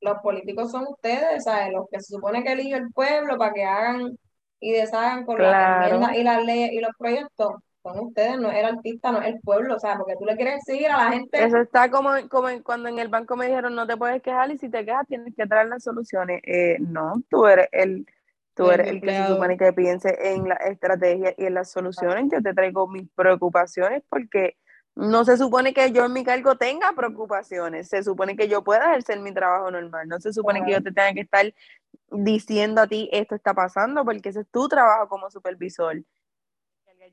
los 0.00 0.18
políticos 0.18 0.70
son 0.70 0.86
ustedes, 0.88 1.44
¿sabes? 1.44 1.72
Los 1.72 1.86
que 1.90 2.00
se 2.00 2.14
supone 2.14 2.42
que 2.42 2.52
elige 2.52 2.76
el 2.76 2.90
pueblo 2.92 3.38
para 3.38 3.52
que 3.52 3.64
hagan 3.64 4.18
y 4.60 4.72
deshagan 4.72 5.24
con 5.24 5.40
las 5.40 5.86
enmiendas 5.86 6.16
y 6.16 6.22
las 6.22 6.44
leyes 6.44 6.72
y 6.72 6.80
los 6.80 6.92
proyectos, 6.98 7.54
son 7.82 7.98
ustedes, 7.98 8.38
no 8.38 8.50
es 8.50 8.58
el 8.58 8.64
artista, 8.64 9.10
no 9.10 9.20
es 9.20 9.34
el 9.34 9.40
pueblo, 9.40 9.74
o 9.74 9.78
sea, 9.80 9.96
porque 9.96 10.14
tú 10.16 10.24
le 10.24 10.36
quieres 10.36 10.56
exigir 10.56 10.88
a 10.88 10.96
la 10.96 11.12
gente. 11.12 11.44
Eso 11.44 11.58
está 11.58 11.90
como, 11.90 12.10
como 12.28 12.48
cuando 12.62 12.88
en 12.88 13.00
el 13.00 13.08
banco 13.08 13.36
me 13.36 13.46
dijeron 13.46 13.74
no 13.74 13.86
te 13.86 13.96
puedes 13.96 14.22
quejar 14.22 14.50
y 14.52 14.58
si 14.58 14.68
te 14.68 14.84
quejas 14.84 15.06
tienes 15.08 15.34
que 15.34 15.46
traer 15.46 15.68
las 15.68 15.82
soluciones. 15.82 16.40
Eh, 16.44 16.76
no, 16.78 17.14
tú 17.28 17.46
eres 17.46 17.68
el 17.72 18.06
Tú 18.54 18.70
eres 18.70 18.88
el 18.88 19.00
que 19.00 19.10
se 19.10 19.26
supone 19.28 19.56
que 19.56 19.72
piense 19.72 20.34
en 20.34 20.48
la 20.48 20.56
estrategia 20.56 21.34
y 21.36 21.46
en 21.46 21.54
las 21.54 21.70
soluciones. 21.70 22.28
Yo 22.30 22.42
te 22.42 22.52
traigo 22.52 22.86
mis 22.86 23.08
preocupaciones 23.14 24.02
porque 24.08 24.56
no 24.94 25.24
se 25.24 25.38
supone 25.38 25.72
que 25.72 25.90
yo 25.90 26.04
en 26.04 26.12
mi 26.12 26.22
cargo 26.22 26.56
tenga 26.56 26.92
preocupaciones. 26.92 27.88
Se 27.88 28.02
supone 28.02 28.36
que 28.36 28.48
yo 28.48 28.62
pueda 28.62 28.90
ejercer 28.90 29.20
mi 29.20 29.32
trabajo 29.32 29.70
normal. 29.70 30.06
No 30.06 30.20
se 30.20 30.32
supone 30.32 30.64
que 30.64 30.72
yo 30.72 30.82
te 30.82 30.92
tenga 30.92 31.14
que 31.14 31.20
estar 31.20 31.52
diciendo 32.10 32.82
a 32.82 32.86
ti 32.86 33.08
esto 33.12 33.34
está 33.34 33.54
pasando 33.54 34.04
porque 34.04 34.28
ese 34.28 34.40
es 34.40 34.50
tu 34.50 34.68
trabajo 34.68 35.08
como 35.08 35.30
supervisor 35.30 36.02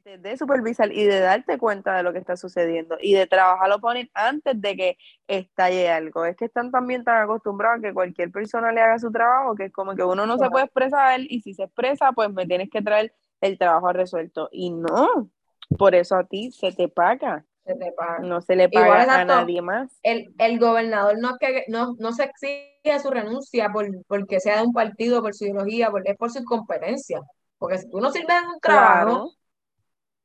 de 0.04 0.38
supervisar 0.38 0.92
y 0.92 1.06
de 1.06 1.20
darte 1.20 1.58
cuenta 1.58 1.96
de 1.96 2.04
lo 2.04 2.14
que 2.14 2.20
está 2.20 2.36
sucediendo 2.36 2.98
y 3.02 3.14
de 3.14 3.28
trabajarlo 3.28 3.80
poner 3.80 4.10
antes 4.14 4.60
de 4.60 4.76
que 4.76 4.98
estalle 5.28 5.90
algo. 5.90 6.26
Es 6.26 6.36
que 6.36 6.46
están 6.46 6.72
también 6.72 7.04
tan 7.04 7.22
acostumbrados 7.22 7.80
a 7.80 7.82
que 7.82 7.94
cualquier 7.94 8.32
persona 8.32 8.72
le 8.72 8.82
haga 8.82 9.00
su 9.00 9.12
trabajo, 9.12 9.56
que 9.56 9.66
es 9.66 9.72
como 9.72 9.96
que 9.96 10.04
uno 10.04 10.26
no 10.26 10.38
se 10.38 10.50
puede 10.50 10.66
expresar 10.66 11.20
y 11.22 11.42
si 11.42 11.54
se 11.54 11.64
expresa, 11.64 12.12
pues 12.14 12.32
me 12.32 12.46
tienes 12.46 12.70
que 12.70 12.82
traer 12.82 13.14
el 13.42 13.58
trabajo 13.58 13.92
resuelto. 13.94 14.50
Y 14.52 14.72
no, 14.72 15.30
por 15.78 15.96
eso 15.96 16.16
a 16.16 16.24
ti 16.24 16.52
se 16.52 16.72
te 16.72 16.88
paga. 16.88 17.46
Se 17.66 17.76
te 17.76 17.92
paga. 17.92 18.20
No 18.20 18.42
se 18.42 18.56
le 18.56 18.70
paga 18.70 19.22
a 19.22 19.26
nadie 19.26 19.62
más. 19.62 20.00
El, 20.02 20.34
el 20.38 20.60
gobernador 20.60 21.20
no, 21.20 21.38
que, 21.40 21.66
no, 21.68 21.96
no 22.00 22.12
se 22.14 22.24
exige 22.24 23.00
su 23.02 23.12
renuncia 23.12 23.70
por, 23.72 23.88
porque 24.08 24.40
sea 24.40 24.58
de 24.58 24.68
un 24.68 24.74
partido, 24.74 25.22
por 25.22 25.36
su 25.36 25.46
ideología, 25.46 25.92
porque 25.92 26.12
es 26.12 26.18
por 26.18 26.32
su 26.32 26.40
incompetencia. 26.40 27.22
Porque 27.60 27.78
si 27.78 27.90
tú 27.90 28.00
no 28.00 28.10
sirves 28.12 28.38
en 28.42 28.48
un 28.48 28.60
trabajo, 28.60 29.34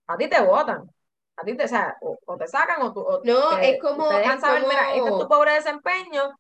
a 0.07 0.17
ti 0.17 0.29
te 0.29 0.41
votan. 0.43 0.91
A 1.37 1.43
ti 1.45 1.57
te, 1.57 1.65
o, 1.65 1.69
sea, 1.69 1.97
o, 2.01 2.37
te 2.37 2.47
sacan 2.47 2.83
o 2.83 2.93
tú. 2.93 3.05
no, 3.25 3.59
es 3.59 3.81
como. 3.81 4.09
Te 4.09 4.19
dejan 4.19 4.41
saber, 4.41 4.63
mira, 4.63 4.95
este 4.95 5.09
es 5.09 5.19
tu 5.19 5.29
pobre 5.29 5.53
desempeño 5.55 6.39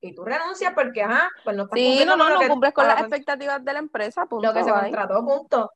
y 0.00 0.14
tú 0.14 0.24
renuncias 0.24 0.72
porque, 0.74 1.02
ajá, 1.02 1.28
pues 1.42 1.56
no 1.56 1.64
estás 1.64 1.78
sí, 1.78 2.04
no, 2.04 2.16
no, 2.16 2.30
no 2.30 2.48
cumples 2.48 2.72
con 2.72 2.86
las 2.86 3.00
expectativas 3.00 3.64
de 3.64 3.72
la 3.72 3.78
empresa, 3.80 4.26
punto. 4.26 4.46
Lo 4.46 4.54
que 4.54 4.62
se 4.62 4.70
contrató, 4.70 5.24
punto. 5.24 5.72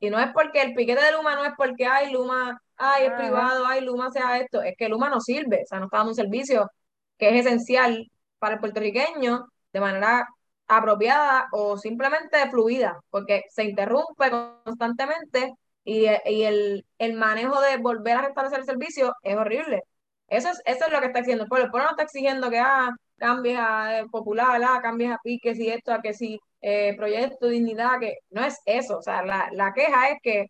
Y 0.00 0.10
no 0.10 0.18
es 0.18 0.32
porque 0.32 0.62
el 0.62 0.74
piquete 0.74 1.02
de 1.02 1.12
Luma 1.12 1.34
no 1.34 1.44
es 1.44 1.52
porque, 1.56 1.86
ay, 1.86 2.12
Luma, 2.12 2.60
ay, 2.76 3.06
es 3.06 3.12
privado, 3.12 3.66
ay, 3.66 3.80
Luma 3.80 4.10
sea 4.10 4.38
esto. 4.38 4.62
Es 4.62 4.76
que 4.76 4.88
Luma 4.88 5.08
no 5.08 5.20
sirve, 5.20 5.62
o 5.64 5.66
sea, 5.66 5.78
no 5.78 5.86
está 5.86 5.98
dando 5.98 6.12
un 6.12 6.16
servicio 6.16 6.70
que 7.18 7.30
es 7.30 7.46
esencial 7.46 8.10
para 8.38 8.54
el 8.54 8.60
puertorriqueño 8.60 9.48
de 9.72 9.80
manera 9.80 10.28
apropiada 10.68 11.48
o 11.52 11.76
simplemente 11.76 12.48
fluida, 12.50 13.00
porque 13.10 13.44
se 13.50 13.64
interrumpe 13.64 14.30
constantemente 14.64 15.54
y, 15.88 16.44
el, 16.44 17.14
manejo 17.14 17.60
de 17.60 17.78
volver 17.78 18.16
a 18.16 18.22
restablecer 18.22 18.60
el 18.60 18.66
servicio 18.66 19.14
es 19.22 19.36
horrible. 19.36 19.82
Eso 20.28 20.50
es, 20.50 20.60
eso 20.66 20.86
es 20.86 20.92
lo 20.92 21.00
que 21.00 21.06
está 21.06 21.20
exigiendo 21.20 21.44
el 21.44 21.48
pueblo. 21.48 21.66
El 21.66 21.70
pueblo 21.70 21.86
no 21.86 21.90
está 21.92 22.02
exigiendo 22.04 22.50
que 22.50 22.58
ah, 22.58 22.90
cambies 23.16 23.58
a 23.58 24.00
eh, 24.00 24.06
popular, 24.10 24.60
ah, 24.64 24.80
cambies 24.82 25.12
a 25.12 25.18
piques 25.22 25.58
y 25.58 25.68
esto, 25.68 25.92
a 25.92 26.02
que 26.02 26.14
si 26.14 26.38
eh, 26.60 26.94
proyecto, 26.96 27.46
dignidad, 27.48 28.00
que 28.00 28.18
no 28.30 28.44
es 28.44 28.60
eso. 28.66 28.98
O 28.98 29.02
sea, 29.02 29.22
la, 29.24 29.72
queja 29.74 30.10
es 30.10 30.18
que 30.22 30.46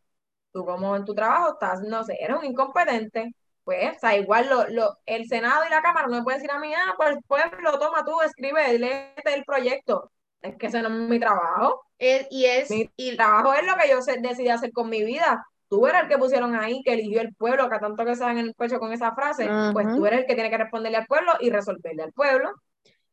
tú 0.53 0.65
como 0.65 0.97
en 0.97 1.05
tu 1.05 1.15
trabajo 1.15 1.53
estás, 1.55 1.83
no 1.83 2.05
sé, 2.05 2.17
eres 2.21 2.37
un 2.39 2.45
incompetente, 2.47 3.33
pues, 3.65 3.97
o 3.97 4.01
sea, 4.01 4.17
igual 4.17 4.49
lo, 4.49 4.69
lo, 4.69 4.99
el 5.07 5.27
Senado 5.29 5.65
y 5.67 5.71
la 5.71 5.83
Cámara 5.83 6.09
no 6.09 6.17
me 6.19 6.23
pueden 6.25 6.41
decir 6.41 6.51
a 6.53 6.59
mí, 6.61 6.73
ah, 6.75 6.95
pues 6.97 7.11
el 7.11 7.23
pueblo, 7.25 7.79
toma 7.79 8.05
tú, 8.05 8.21
escribe, 8.23 8.79
léete 8.79 9.35
el 9.35 9.45
proyecto. 9.45 10.11
Es 10.43 10.57
que 10.57 10.67
ese 10.67 10.83
no 10.83 10.89
es 10.89 10.95
mi 10.95 11.19
trabajo. 11.19 11.83
y 11.99 12.45
es, 12.45 12.71
mi 12.71 13.17
trabajo 13.17 13.53
es 13.55 13.67
lo 13.67 13.75
que 13.77 13.89
yo 13.89 13.99
decidí 14.21 14.49
hacer 14.49 14.73
con 14.73 14.89
mi 14.89 15.05
vida. 15.05 15.45
Tú 15.69 15.87
eres 15.87 16.03
el 16.03 16.09
que 16.09 16.19
pusieron 16.19 16.55
ahí, 16.55 16.83
que 16.83 16.95
eligió 16.95 17.21
el 17.21 17.35
pueblo, 17.35 17.69
que 17.69 17.79
tanto 17.79 18.05
que 18.05 18.15
se 18.15 18.25
dan 18.25 18.39
en 18.39 18.47
el 18.47 18.55
pecho 18.55 18.79
con 18.79 18.93
esa 18.93 19.15
frase, 19.15 19.49
pues 19.73 19.87
tú 19.95 20.07
eres 20.07 20.21
el 20.21 20.27
que 20.27 20.35
tiene 20.35 20.51
que 20.51 20.59
responderle 20.59 20.99
al 20.99 21.07
pueblo 21.07 21.33
y 21.41 21.51
resolverle 21.51 22.05
al 22.05 22.13
pueblo. 22.13 22.53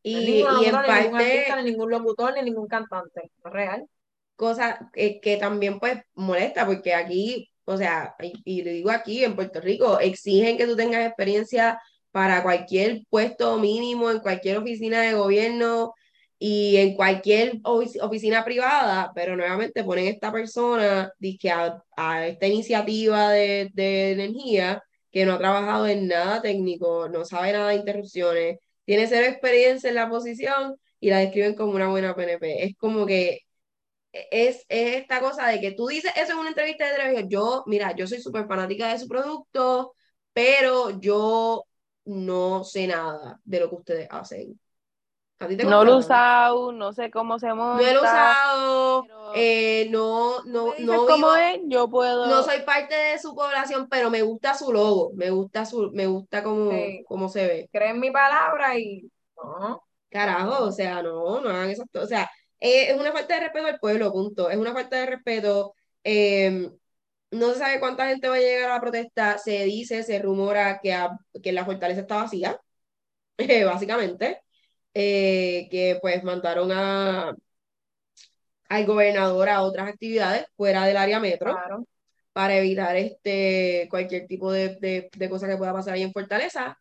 Y, 0.01 0.17
y 0.17 0.41
en 0.41 0.71
parte, 0.71 1.01
ningún 1.01 1.19
artista, 1.19 1.55
ni 1.57 1.71
ningún 1.71 1.89
locutor, 1.89 2.33
ni 2.35 2.43
ningún 2.43 2.67
cantante, 2.67 3.31
real. 3.43 3.85
Cosa 4.35 4.89
que, 4.93 5.37
también 5.39 5.79
pues 5.79 5.99
molesta, 6.13 6.65
porque 6.65 6.93
aquí, 6.93 7.49
o 7.65 7.75
sea, 7.75 8.15
y, 8.21 8.33
y 8.45 8.63
lo 8.63 8.71
digo 8.71 8.91
aquí 8.91 9.23
en 9.23 9.35
Puerto 9.35 9.59
Rico, 9.59 9.99
exigen 9.99 10.57
que 10.57 10.67
tú 10.67 10.75
tengas 10.75 11.05
experiencia 11.05 11.81
para 12.11 12.43
cualquier 12.43 13.01
puesto 13.09 13.57
mínimo 13.57 14.11
en 14.11 14.19
cualquier 14.19 14.57
oficina 14.59 15.01
de 15.01 15.15
gobierno 15.15 15.93
y 16.37 16.77
en 16.77 16.95
cualquier 16.95 17.59
oficina 17.63 18.43
privada, 18.43 19.11
pero 19.15 19.35
nuevamente 19.35 19.83
ponen 19.83 20.07
esta 20.07 20.31
persona 20.31 21.13
a, 21.51 21.83
a, 21.97 22.27
esta 22.27 22.47
iniciativa 22.47 23.31
de, 23.31 23.69
de, 23.73 24.11
energía 24.11 24.83
que 25.11 25.25
no 25.25 25.33
ha 25.33 25.37
trabajado 25.39 25.87
en 25.87 26.07
nada 26.07 26.41
técnico, 26.41 27.07
no 27.09 27.25
sabe 27.25 27.53
nada 27.53 27.69
de 27.69 27.75
interrupciones, 27.75 28.59
tiene 28.85 29.07
cero 29.07 29.27
experiencia 29.27 29.89
en 29.89 29.95
la 29.95 30.09
posición 30.09 30.75
y 30.99 31.09
la 31.09 31.19
describen 31.19 31.55
como 31.55 31.73
una 31.73 31.89
buena 31.89 32.15
PNP. 32.15 32.65
Es 32.65 32.75
como 32.77 33.05
que 33.05 33.41
es, 34.11 34.65
es 34.69 34.95
esta 34.97 35.19
cosa 35.21 35.47
de 35.49 35.61
que 35.61 35.71
tú 35.73 35.87
dices 35.87 36.11
eso 36.17 36.33
en 36.33 36.39
una 36.39 36.49
entrevista 36.49 36.85
de 36.87 36.95
televisión, 36.95 37.29
yo, 37.29 37.63
mira, 37.67 37.95
yo 37.95 38.07
soy 38.07 38.21
súper 38.21 38.47
fanática 38.47 38.91
de 38.91 38.99
su 38.99 39.07
producto, 39.07 39.93
pero 40.33 40.99
yo 40.99 41.65
no 42.05 42.63
sé 42.63 42.87
nada 42.87 43.39
de 43.43 43.59
lo 43.59 43.69
que 43.69 43.75
ustedes 43.75 44.07
hacen 44.11 44.59
no 45.39 45.83
lo 45.83 45.93
he 45.93 45.95
usado, 45.97 46.71
no 46.71 46.93
sé 46.93 47.11
cómo 47.11 47.39
se 47.39 47.53
monta. 47.53 47.83
No 47.83 47.93
lo 47.93 47.99
he 47.99 48.01
usado, 48.01 49.05
eh, 49.35 49.87
no, 49.91 50.43
no, 50.45 50.73
no 50.79 51.05
cómo 51.05 51.35
es, 51.35 51.59
yo 51.65 51.89
puedo. 51.89 52.27
No 52.27 52.43
soy 52.43 52.61
parte 52.61 52.95
de 52.95 53.19
su 53.19 53.35
población, 53.35 53.87
pero 53.89 54.09
me 54.09 54.21
gusta 54.21 54.53
su 54.53 54.71
logo, 54.71 55.11
me 55.15 55.29
gusta 55.29 55.65
su, 55.65 55.91
me 55.93 56.07
gusta 56.07 56.43
cómo, 56.43 56.71
cómo 57.07 57.29
se 57.29 57.47
ve. 57.47 57.69
Creen 57.71 57.99
mi 57.99 58.11
palabra 58.11 58.77
y 58.77 59.09
Carajo, 60.09 60.63
o 60.65 60.71
sea, 60.71 61.01
no, 61.01 61.41
no 61.41 61.49
hagan 61.49 61.69
eso. 61.69 61.83
O 61.93 62.05
sea, 62.05 62.29
eh, 62.59 62.91
es 62.91 62.97
una 62.99 63.11
falta 63.11 63.35
de 63.35 63.41
respeto 63.41 63.67
al 63.67 63.79
pueblo, 63.79 64.11
punto. 64.11 64.49
Es 64.49 64.57
una 64.57 64.73
falta 64.73 64.97
de 64.97 65.05
respeto. 65.07 65.73
Em, 66.03 66.71
no 67.31 67.53
se 67.53 67.59
sabe 67.59 67.79
cuánta 67.79 68.07
gente 68.07 68.29
va 68.29 68.35
a 68.35 68.39
llegar 68.39 68.71
a 68.71 68.75
la 68.75 68.81
protesta. 68.81 69.37
Se 69.37 69.63
dice, 69.65 70.03
se 70.03 70.19
rumora 70.19 70.79
que, 70.81 70.95
que 71.43 71.51
la 71.51 71.65
fortaleza 71.65 72.01
está 72.01 72.15
vacía, 72.17 72.59
básicamente. 73.65 74.44
Eh, 74.97 75.67
que 75.69 75.99
pues 76.01 76.23
mandaron 76.23 76.71
a, 76.71 77.35
al 78.69 78.85
gobernador 78.85 79.49
a 79.49 79.61
otras 79.63 79.89
actividades 79.89 80.45
fuera 80.57 80.85
del 80.85 80.97
área 80.97 81.19
metro 81.19 81.55
para 82.33 82.57
evitar 82.57 82.95
este, 82.97 83.87
cualquier 83.89 84.27
tipo 84.27 84.51
de, 84.51 85.09
de, 85.11 85.29
cosa 85.29 85.47
que 85.47 85.57
pueda 85.57 85.73
pasar 85.73 85.95
ahí 85.95 86.03
en 86.03 86.13
Fortaleza. 86.13 86.77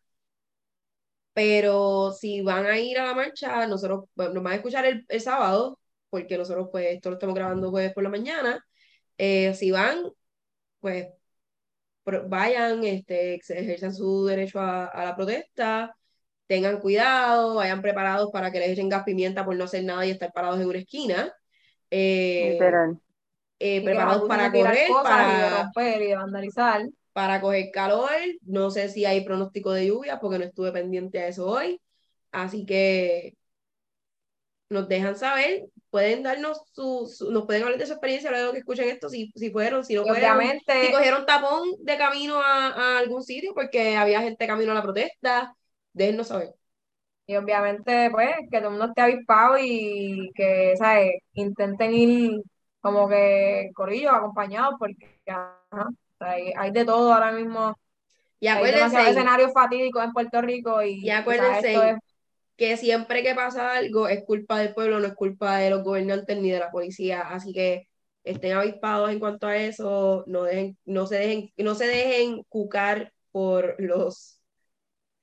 Pero 1.33 2.11
si 2.13 2.41
van 2.41 2.65
a 2.65 2.79
ir 2.79 2.97
a 2.99 3.05
la 3.05 3.13
marcha, 3.13 3.67
nosotros 3.67 4.05
nos 4.15 4.43
van 4.43 4.53
a 4.53 4.55
escuchar 4.55 4.85
el, 4.85 5.05
el 5.09 5.21
sábado, 5.21 5.79
porque 6.09 6.37
nosotros 6.37 6.69
pues 6.71 6.87
esto 6.95 7.09
lo 7.09 7.15
estamos 7.15 7.35
grabando 7.35 7.71
jueves 7.71 7.93
por 7.93 8.03
la 8.03 8.09
mañana. 8.09 8.65
Eh, 9.17 9.53
si 9.55 9.71
van, 9.71 10.03
pues 10.79 11.07
vayan, 12.27 12.83
este, 12.83 13.35
ejerzan 13.35 13.93
su 13.93 14.25
derecho 14.25 14.59
a, 14.59 14.85
a 14.85 15.05
la 15.05 15.15
protesta 15.15 15.95
tengan 16.47 16.79
cuidado, 16.79 17.55
vayan 17.55 17.81
preparados 17.81 18.31
para 18.31 18.51
que 18.51 18.59
les 18.59 18.69
echen 18.69 18.89
gas 18.89 19.03
pimienta 19.03 19.45
por 19.45 19.55
no 19.55 19.63
hacer 19.63 19.83
nada 19.83 20.05
y 20.05 20.11
estar 20.11 20.31
parados 20.31 20.59
en 20.59 20.67
una 20.67 20.79
esquina. 20.79 21.33
Eh, 21.89 22.57
eh 23.59 23.83
preparados 23.83 24.27
para 24.27 24.51
correr, 24.51 24.87
para 25.03 25.63
romper 25.63 26.01
y 26.01 26.13
vandalizar. 26.13 26.81
Para 27.13 27.41
coger 27.41 27.71
calor. 27.71 28.11
No 28.41 28.69
sé 28.69 28.89
si 28.89 29.05
hay 29.05 29.23
pronóstico 29.23 29.71
de 29.71 29.87
lluvia 29.87 30.19
porque 30.19 30.39
no 30.39 30.45
estuve 30.45 30.71
pendiente 30.71 31.19
a 31.19 31.27
eso 31.27 31.47
hoy. 31.47 31.81
Así 32.31 32.65
que 32.65 33.35
nos 34.69 34.87
dejan 34.87 35.15
saber, 35.15 35.63
pueden 35.89 36.23
darnos 36.23 36.61
su, 36.73 37.09
nos 37.31 37.45
pueden 37.45 37.63
hablar 37.63 37.79
de 37.79 37.85
su 37.85 37.93
experiencia 37.93 38.31
luego 38.31 38.51
que 38.51 38.59
escuchen 38.59 38.89
esto, 38.89 39.09
si, 39.09 39.31
si 39.35 39.51
fueron, 39.51 39.85
si 39.85 39.93
no 39.93 40.03
fueron, 40.03 40.41
si 40.59 40.91
cogieron 40.91 41.25
tapón 41.25 41.69
de 41.79 41.97
camino 41.97 42.41
a, 42.41 42.67
a, 42.69 42.97
algún 42.97 43.23
sitio 43.23 43.53
porque 43.53 43.95
había 43.95 44.21
gente 44.21 44.47
camino 44.47 44.71
a 44.71 44.75
la 44.75 44.81
protesta, 44.81 45.55
déjennos 45.95 46.27
saber. 46.27 46.53
Y 47.25 47.35
obviamente, 47.37 48.09
pues, 48.11 48.35
que 48.51 48.57
todo 48.57 48.67
el 48.67 48.71
mundo 48.71 48.85
esté 48.85 49.01
avispado 49.01 49.57
y 49.59 50.29
que, 50.35 50.75
¿sabes? 50.77 51.13
Intenten 51.33 51.93
ir 51.93 52.41
como 52.79 53.09
que 53.09 53.71
corrillos, 53.73 54.13
acompañados, 54.13 54.75
porque 54.77 55.19
hay, 56.19 56.71
de 56.71 56.85
todo 56.85 57.11
ahora 57.11 57.31
mismo. 57.31 57.75
Y 58.39 58.47
acuérdense. 58.47 58.97
Hay 58.97 59.11
escenarios 59.11 59.51
fatídicos 59.53 60.03
en 60.03 60.13
Puerto 60.13 60.41
Rico 60.41 60.83
y, 60.83 61.03
y 61.03 61.09
acuérdense 61.09 61.97
que 62.57 62.77
siempre 62.77 63.23
que 63.23 63.35
pasa 63.35 63.73
algo 63.73 64.07
es 64.07 64.23
culpa 64.23 64.59
del 64.59 64.73
pueblo, 64.73 64.99
no 64.99 65.07
es 65.07 65.15
culpa 65.15 65.57
de 65.57 65.71
los 65.71 65.83
gobernantes 65.83 66.37
ni 66.39 66.51
de 66.51 66.59
la 66.59 66.71
policía. 66.71 67.21
Así 67.21 67.53
que 67.53 67.87
estén 68.23 68.53
avispados 68.53 69.09
en 69.11 69.19
cuanto 69.19 69.47
a 69.47 69.57
eso, 69.57 70.23
no, 70.27 70.43
dejen, 70.43 70.77
no, 70.85 71.05
se, 71.07 71.15
dejen, 71.15 71.51
no 71.57 71.75
se 71.75 71.87
dejen 71.87 72.43
cucar 72.43 73.13
por 73.31 73.75
los 73.79 74.34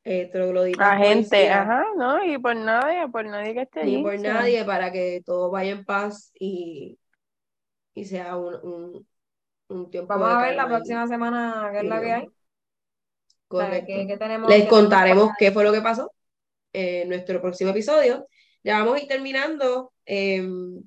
eh, 0.04 0.30
la 0.76 0.96
gente, 0.96 1.48
ajá, 1.48 1.84
¿no? 1.96 2.24
Y 2.24 2.38
por 2.38 2.56
nadie, 2.56 3.08
por 3.08 3.24
nadie 3.24 3.54
que 3.54 3.62
esté 3.62 3.80
allí. 3.80 3.96
Y 3.96 4.02
por 4.02 4.18
nadie, 4.20 4.64
para 4.64 4.90
que 4.90 5.22
todo 5.24 5.50
vaya 5.50 5.70
en 5.70 5.84
paz 5.84 6.32
y, 6.38 6.98
y 7.94 8.04
sea 8.04 8.36
un, 8.36 8.54
un, 8.62 9.06
un 9.68 9.90
tiempo. 9.90 10.08
Vamos 10.08 10.28
a 10.28 10.46
ver 10.46 10.56
la 10.56 10.66
próxima 10.66 11.06
semana 11.06 11.68
qué 11.72 11.78
es 11.78 11.84
la 11.84 12.00
que 12.00 12.12
hay. 12.12 12.28
¿qué, 13.86 14.16
tenemos, 14.18 14.50
Les 14.50 14.68
contaremos 14.68 15.30
qué 15.38 15.52
fue 15.52 15.64
lo 15.64 15.72
que 15.72 15.80
pasó 15.82 16.12
en 16.72 17.08
nuestro 17.08 17.40
próximo 17.40 17.70
episodio. 17.70 18.26
Ya 18.64 18.78
vamos 18.78 18.96
a 18.96 19.02
ir 19.02 19.08
terminando. 19.08 19.92
Em, 20.04 20.82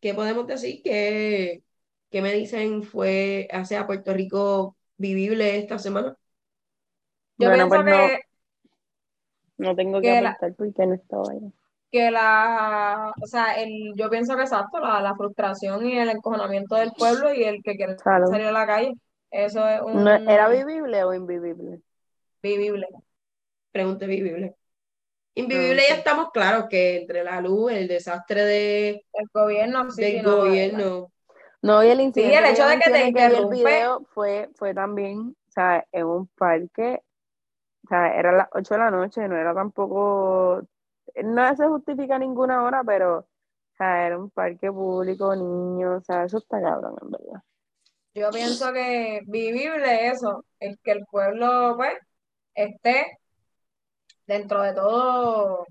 ¿Qué 0.00 0.14
podemos 0.14 0.46
decir? 0.46 0.82
¿Qué, 0.82 1.62
¿Qué 2.10 2.22
me 2.22 2.32
dicen 2.32 2.82
fue 2.82 3.48
hacia 3.50 3.86
Puerto 3.86 4.14
Rico 4.14 4.76
vivible 4.96 5.58
esta 5.58 5.78
semana? 5.78 6.16
Yo 7.40 7.52
pienso 7.52 7.68
pues 7.68 7.84
que. 7.84 8.20
No, 9.56 9.74
tengo 9.74 10.00
que, 10.00 10.18
aportar 10.18 10.54
porque 10.56 10.86
no 10.86 10.94
estaba 10.94 11.24
ahí. 11.32 11.52
Que 11.90 12.10
la. 12.10 13.12
O 13.20 13.26
sea, 13.26 13.54
el, 13.54 13.94
yo 13.96 14.10
pienso 14.10 14.36
que 14.36 14.42
exacto, 14.42 14.78
la, 14.78 15.00
la 15.00 15.14
frustración 15.14 15.86
y 15.86 15.98
el 15.98 16.10
encojonamiento 16.10 16.76
del 16.76 16.92
pueblo 16.92 17.32
y 17.32 17.44
el 17.44 17.62
que 17.62 17.76
quiere 17.76 17.96
salir 17.98 18.46
a 18.46 18.52
la 18.52 18.66
calle. 18.66 18.92
Eso 19.30 19.66
es 19.66 19.80
un. 19.80 20.06
¿Era 20.06 20.48
vivible 20.48 21.02
o 21.04 21.14
invivible? 21.14 21.80
Vivible. 22.42 22.88
Pregunte 23.72 24.06
vivible. 24.06 24.56
Invivible 25.34 25.82
ya 25.88 25.94
estamos 25.94 26.30
claros 26.32 26.66
que 26.68 27.02
entre 27.02 27.24
la 27.24 27.40
luz, 27.40 27.72
el 27.72 27.88
desastre 27.88 28.44
de, 28.44 28.88
el 29.12 29.28
gobierno, 29.32 29.90
sí, 29.90 30.02
del 30.02 30.24
gobierno. 30.24 31.10
No, 31.62 31.84
y 31.84 31.88
el 31.88 32.00
incidente. 32.00 32.36
Sí, 32.36 32.44
el 32.44 32.52
hecho 32.52 32.66
de 32.66 32.78
que 32.78 32.90
te 32.90 33.06
interrumpe. 33.06 33.56
El 33.56 33.64
video 33.64 34.02
fue, 34.12 34.50
fue 34.56 34.74
también, 34.74 35.36
o 35.48 35.52
sea, 35.52 35.86
en 35.92 36.06
un 36.06 36.26
parque 36.28 37.00
sea, 37.90 38.14
era 38.14 38.32
las 38.32 38.48
8 38.52 38.74
de 38.74 38.78
la 38.78 38.90
noche, 38.90 39.28
no 39.28 39.36
era 39.36 39.52
tampoco, 39.52 40.62
no 41.22 41.56
se 41.56 41.66
justifica 41.66 42.18
ninguna 42.18 42.62
hora, 42.62 42.82
pero, 42.84 43.18
o 43.18 43.26
sea, 43.76 44.06
era 44.06 44.18
un 44.18 44.30
parque 44.30 44.70
público, 44.72 45.34
niños, 45.36 46.00
o 46.00 46.04
sea, 46.04 46.24
eso 46.24 46.38
está 46.38 46.60
cabrón, 46.62 46.96
en 47.02 47.10
verdad. 47.10 47.42
Yo 48.14 48.30
pienso 48.30 48.72
que 48.72 49.20
vivible 49.26 50.08
eso, 50.08 50.44
es 50.58 50.78
que 50.82 50.92
el 50.92 51.04
pueblo, 51.06 51.74
pues, 51.76 51.98
esté 52.54 53.18
dentro 54.26 54.62
de 54.62 54.72
todo 54.74 55.66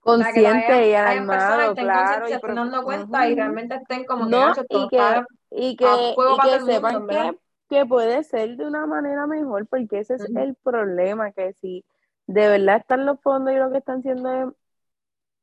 consciente 0.00 0.88
y 0.88 0.94
alarmado, 0.94 1.74
claro. 1.74 2.28
Y 2.28 2.32
estén 2.32 2.54
dando 2.54 2.82
cuenta 2.82 3.28
y 3.28 3.34
realmente 3.34 3.76
estén 3.76 4.04
como 4.04 4.26
no, 4.26 4.52
y 4.68 4.88
que, 4.88 5.24
y 5.50 5.76
que, 5.76 5.84
y 5.86 6.36
que 6.42 6.60
sepan 6.64 7.06
que 7.06 7.38
que 7.72 7.86
puede 7.86 8.22
ser 8.22 8.56
de 8.58 8.66
una 8.66 8.86
manera 8.86 9.26
mejor, 9.26 9.66
porque 9.66 10.00
ese 10.00 10.16
es 10.16 10.26
el 10.36 10.54
problema, 10.56 11.32
que 11.32 11.54
si 11.54 11.86
de 12.26 12.48
verdad 12.48 12.76
están 12.78 13.06
los 13.06 13.18
fondos 13.22 13.54
y 13.54 13.56
lo 13.56 13.72
que 13.72 13.78
están 13.78 14.02
siendo 14.02 14.54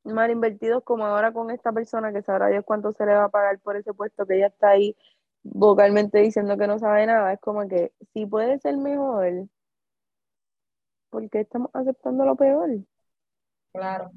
mal 0.04 0.30
invertidos, 0.30 0.84
como 0.84 1.04
ahora 1.04 1.32
con 1.32 1.50
esta 1.50 1.72
persona 1.72 2.12
que 2.12 2.22
sabrá 2.22 2.46
Dios 2.46 2.64
cuánto 2.64 2.92
se 2.92 3.04
le 3.04 3.14
va 3.14 3.24
a 3.24 3.28
pagar 3.30 3.58
por 3.58 3.76
ese 3.76 3.92
puesto, 3.94 4.26
que 4.26 4.36
ella 4.36 4.46
está 4.46 4.70
ahí 4.70 4.96
vocalmente 5.42 6.18
diciendo 6.20 6.56
que 6.56 6.68
no 6.68 6.78
sabe 6.78 7.04
nada, 7.06 7.32
es 7.32 7.40
como 7.40 7.66
que 7.66 7.92
si 8.12 8.26
puede 8.26 8.60
ser 8.60 8.76
mejor, 8.76 9.48
¿por 11.10 11.28
qué 11.30 11.40
estamos 11.40 11.70
aceptando 11.74 12.24
lo 12.24 12.36
peor? 12.36 12.70
Claro. 13.72 14.12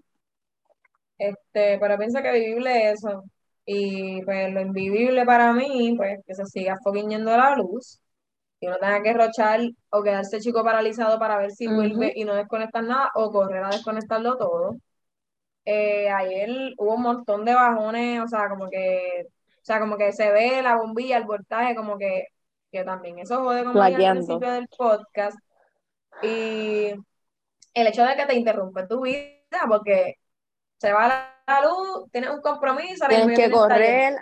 Este, 1.17 1.79
pero 1.79 1.97
piensa 1.97 2.21
que 2.21 2.31
vivible 2.31 2.91
eso. 2.91 3.23
Y 3.65 4.21
pues 4.23 4.53
lo 4.53 4.61
invivible 4.61 5.25
para 5.25 5.53
mí, 5.53 5.95
pues 5.97 6.19
que 6.27 6.35
se 6.35 6.45
siga 6.45 6.77
foguiñando 6.83 7.35
la 7.35 7.55
luz 7.55 8.02
que 8.63 8.69
no 8.69 8.77
tenga 8.77 9.03
que 9.03 9.13
rochar 9.13 9.59
o 9.89 10.01
quedarse 10.01 10.39
chico 10.39 10.63
paralizado 10.63 11.19
para 11.19 11.37
ver 11.37 11.51
si 11.51 11.67
vuelve 11.67 12.13
y 12.15 12.23
no 12.23 12.33
desconectar 12.33 12.81
nada 12.81 13.11
o 13.13 13.29
correr 13.29 13.61
a 13.61 13.69
desconectarlo 13.69 14.37
todo. 14.37 14.77
Eh, 15.65 16.09
ayer 16.09 16.49
hubo 16.77 16.95
un 16.95 17.01
montón 17.01 17.43
de 17.43 17.53
bajones, 17.53 18.21
o 18.21 18.27
sea, 18.27 18.47
como 18.47 18.69
que, 18.69 19.25
o 19.27 19.65
sea, 19.65 19.81
como 19.81 19.97
que 19.97 20.13
se 20.13 20.31
ve 20.31 20.61
la 20.61 20.77
bombilla, 20.77 21.17
el 21.17 21.25
voltaje, 21.25 21.75
como 21.75 21.97
que, 21.97 22.27
que 22.71 22.85
también 22.85 23.19
eso 23.19 23.43
jode 23.43 23.65
como 23.65 23.81
al 23.81 23.95
principio 23.95 24.51
del 24.51 24.69
podcast. 24.69 25.37
Y 26.21 26.93
el 27.73 27.87
hecho 27.87 28.05
de 28.05 28.15
que 28.15 28.25
te 28.25 28.35
interrumpe 28.35 28.87
tu 28.87 29.01
vida, 29.01 29.65
porque 29.67 30.15
se 30.77 30.93
va 30.93 31.35
la 31.45 31.61
luz, 31.61 32.09
tienes 32.11 32.29
un 32.29 32.41
compromiso, 32.41 33.07
tienes 33.09 33.37
que 33.37 33.51
correr, 33.51 34.13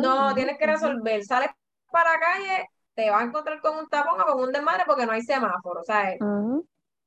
no, 0.00 0.34
tienes 0.34 0.56
que 0.56 0.66
resolver, 0.66 1.22
sales 1.22 1.50
para 1.90 2.12
la 2.12 2.18
calle 2.18 2.68
te 2.94 3.10
vas 3.10 3.22
a 3.22 3.24
encontrar 3.24 3.60
con 3.60 3.78
un 3.78 3.88
tapón 3.88 4.20
o 4.20 4.24
con 4.24 4.42
un 4.42 4.52
desmadre 4.52 4.84
porque 4.86 5.06
no 5.06 5.12
hay 5.12 5.22
semáforo, 5.22 5.82
¿sabes? 5.84 6.18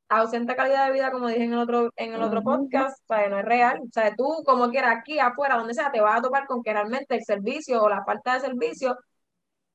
ausente 0.10 0.56
calidad 0.56 0.88
de 0.88 0.94
vida, 0.94 1.12
como 1.12 1.28
dije 1.28 1.44
en 1.44 1.54
el 1.54 1.60
otro, 1.60 1.92
en 1.96 2.14
el 2.14 2.22
otro 2.22 2.42
podcast, 2.44 3.00
o 3.04 3.14
sea, 3.14 3.30
no 3.30 3.40
es 3.40 3.46
real. 3.46 3.80
O 3.82 3.92
sea, 3.92 4.16
tú, 4.16 4.44
como 4.46 4.70
quieras, 4.70 4.98
aquí, 4.98 5.20
afuera, 5.20 5.58
donde 5.58 5.74
sea, 5.74 5.92
te 5.92 6.02
vas 6.02 6.20
a 6.20 6.22
topar 6.22 6.46
con 6.46 6.62
que 6.62 6.74
realmente 6.74 7.16
el 7.16 7.24
servicio 7.24 7.82
o 7.82 7.90
la 7.90 8.04
falta 8.04 8.36
de 8.36 8.42
servicio 8.42 8.98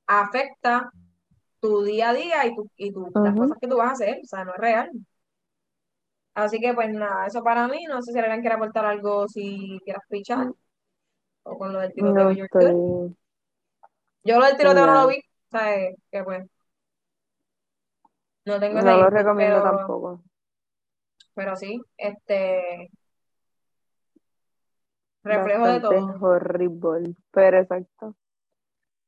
afecta 0.07 0.91
tu 1.61 1.83
día 1.83 2.11
a 2.11 2.15
día 2.15 2.47
y, 2.47 2.55
tu, 2.55 2.71
y 2.77 2.93
tu, 2.93 3.11
las 3.15 3.35
cosas 3.35 3.59
que 3.61 3.69
tú 3.69 3.77
vas 3.77 3.89
a 3.89 3.93
hacer. 3.93 4.21
O 4.23 4.27
sea, 4.27 4.45
no 4.45 4.53
es 4.55 4.59
real. 4.59 4.91
Así 6.35 6.61
que, 6.61 6.73
pues 6.73 6.89
nada, 6.91 7.27
eso 7.27 7.43
para 7.43 7.67
mí. 7.67 7.85
No 7.89 8.01
sé 8.03 8.13
si 8.13 8.19
alguien 8.19 8.41
quiere 8.41 8.57
aportar 8.57 8.85
algo, 8.85 9.27
si 9.29 9.81
quieras 9.85 10.05
pichar. 10.09 10.53
O 11.43 11.59
con 11.59 11.73
lo 11.73 11.81
del 11.81 11.93
tiroteo. 11.93 12.33
No, 12.33 13.15
Yo 14.23 14.39
lo 14.39 14.47
del 14.47 14.57
tiroteo 14.57 14.87
no 14.87 14.95
lo 15.03 15.09
vi. 15.09 15.21
O 15.51 15.59
sea, 15.59 15.91
que 16.11 16.25
pues. 16.25 16.47
No 18.45 18.61
tengo 18.61 18.81
No 18.81 18.97
lo 18.97 19.11
recomiendo 19.11 19.63
tampoco. 19.63 20.23
Pero 21.35 21.57
sí, 21.57 21.81
este. 21.97 22.91
Reflejo 25.23 25.67
de 25.67 25.81
todo. 25.81 26.17
horrible, 26.21 27.15
pero 27.31 27.59
exacto. 27.59 28.17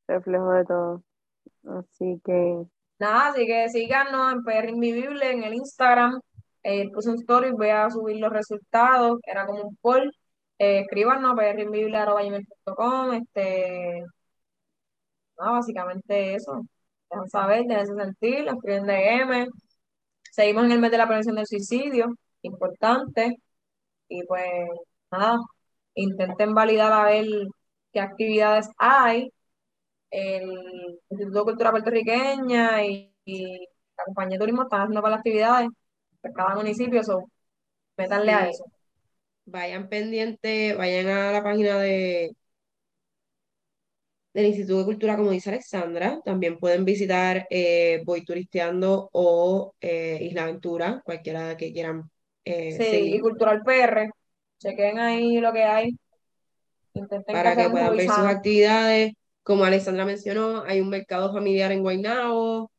Reflejo 0.07 0.53
de 0.53 0.65
todo. 0.65 1.03
Así 1.65 2.21
que. 2.25 2.65
Nada, 2.99 3.29
así 3.31 3.47
que 3.47 3.69
síganos 3.71 4.33
en 4.33 4.45
PR 4.45 4.69
Invivible 4.69 5.31
en 5.31 5.45
el 5.45 5.55
Instagram. 5.55 6.21
Eh, 6.63 6.91
puse 6.93 7.11
un 7.11 7.17
story, 7.17 7.53
voy 7.53 7.71
a 7.71 7.91
subir 7.91 8.21
los 8.21 8.33
resultados. 8.33 9.19
Era 9.25 9.47
como 9.47 9.63
un 9.63 9.77
poll. 9.77 10.13
Eh, 10.59 10.81
escríbanos 10.81 11.35
prinvivible.com. 11.35 13.15
Este. 13.15 14.05
No, 15.41 15.53
básicamente 15.53 16.35
eso. 16.35 16.63
Dejan 17.11 17.29
saber, 17.31 17.65
dejen 17.67 17.97
sentir, 17.97 18.49
escriben 18.49 18.87
DM. 18.87 19.49
Seguimos 20.33 20.65
en 20.65 20.73
el 20.73 20.81
mes 20.81 20.91
de 20.91 20.99
la 20.99 21.07
prevención 21.07 21.37
del 21.37 21.47
suicidio, 21.47 22.15
importante. 22.43 23.37
Y 24.09 24.25
pues 24.27 24.45
nada, 25.11 25.39
intenten 25.95 26.55
validar 26.55 26.93
a 26.93 27.05
ver 27.05 27.27
qué 27.93 28.01
actividades 28.01 28.69
hay. 28.79 29.33
El 30.11 30.51
Instituto 31.11 31.41
de 31.41 31.45
Cultura 31.45 31.71
Puertorriqueña 31.73 32.85
y, 32.85 33.13
la 33.97 34.05
compañía 34.07 34.37
de 34.37 34.41
turismo 34.41 34.63
están 34.65 34.83
haciendo 34.83 35.03
para 35.03 35.13
las 35.13 35.21
actividades 35.21 35.69
de 36.23 36.33
cada 36.33 36.55
municipio, 36.55 37.03
so, 37.05 37.25
métanle 37.97 38.33
a 38.33 38.49
eso. 38.49 38.65
Vayan 39.47 39.89
pendiente, 39.89 40.75
vayan 40.75 41.09
a 41.09 41.33
la 41.33 41.43
página 41.45 41.79
de 41.79 42.33
del 44.33 44.47
Instituto 44.47 44.79
de 44.79 44.85
Cultura, 44.85 45.17
como 45.17 45.31
dice 45.31 45.51
Alexandra. 45.51 46.21
También 46.25 46.59
pueden 46.59 46.85
visitar 46.85 47.47
eh, 47.51 48.03
Voy 48.05 48.25
Turisteando 48.25 49.09
o 49.13 49.75
eh, 49.81 50.19
Isla 50.23 50.45
Aventura, 50.45 51.03
cualquiera 51.05 51.57
que 51.57 51.73
quieran. 51.73 52.11
Eh, 52.45 52.73
sí, 52.73 53.15
y 53.15 53.21
Cultural 53.21 53.63
PR. 53.63 54.11
Chequen 54.59 54.99
ahí 54.99 55.41
lo 55.41 55.53
que 55.53 55.65
hay. 55.65 55.99
para 57.27 57.57
que, 57.57 57.69
puedan 57.71 57.97
ver 57.97 58.07
sus 58.07 58.19
actividades. 58.19 59.13
Como 59.43 59.65
Alexandra 59.65 60.05
mencionó, 60.05 60.63
hay 60.63 60.81
un 60.81 60.91
mercado 60.91 61.33
familiar 61.33 61.73
en 61.73 61.83
Guaynabo. 61.83 62.71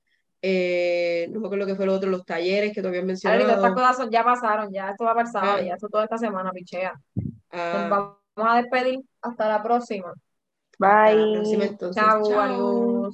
Eh, 0.43 1.27
no 1.31 1.39
me 1.39 1.47
acuerdo 1.47 1.65
lo 1.65 1.71
que 1.71 1.75
fue 1.75 1.85
lo 1.85 1.93
otro, 1.93 2.09
los 2.09 2.25
talleres 2.25 2.73
que 2.73 2.81
todavía 2.81 3.03
mencionado. 3.03 3.47
estas 3.47 3.73
cosas 3.73 4.09
ya 4.11 4.23
pasaron, 4.23 4.71
ya 4.71 4.89
esto 4.89 5.05
va 5.05 5.11
a 5.11 5.15
pasar, 5.15 5.43
ah. 5.43 5.61
ya 5.61 5.73
esto 5.75 5.87
toda 5.87 6.05
esta 6.05 6.17
semana, 6.17 6.51
pichea. 6.51 6.93
Ah. 7.51 7.87
Nos 7.89 7.89
vamos 8.35 8.55
a 8.55 8.61
despedir. 8.61 9.01
Hasta 9.21 9.47
la 9.47 9.61
próxima. 9.61 10.13
Bye. 10.81 11.77
Chao. 11.91 13.11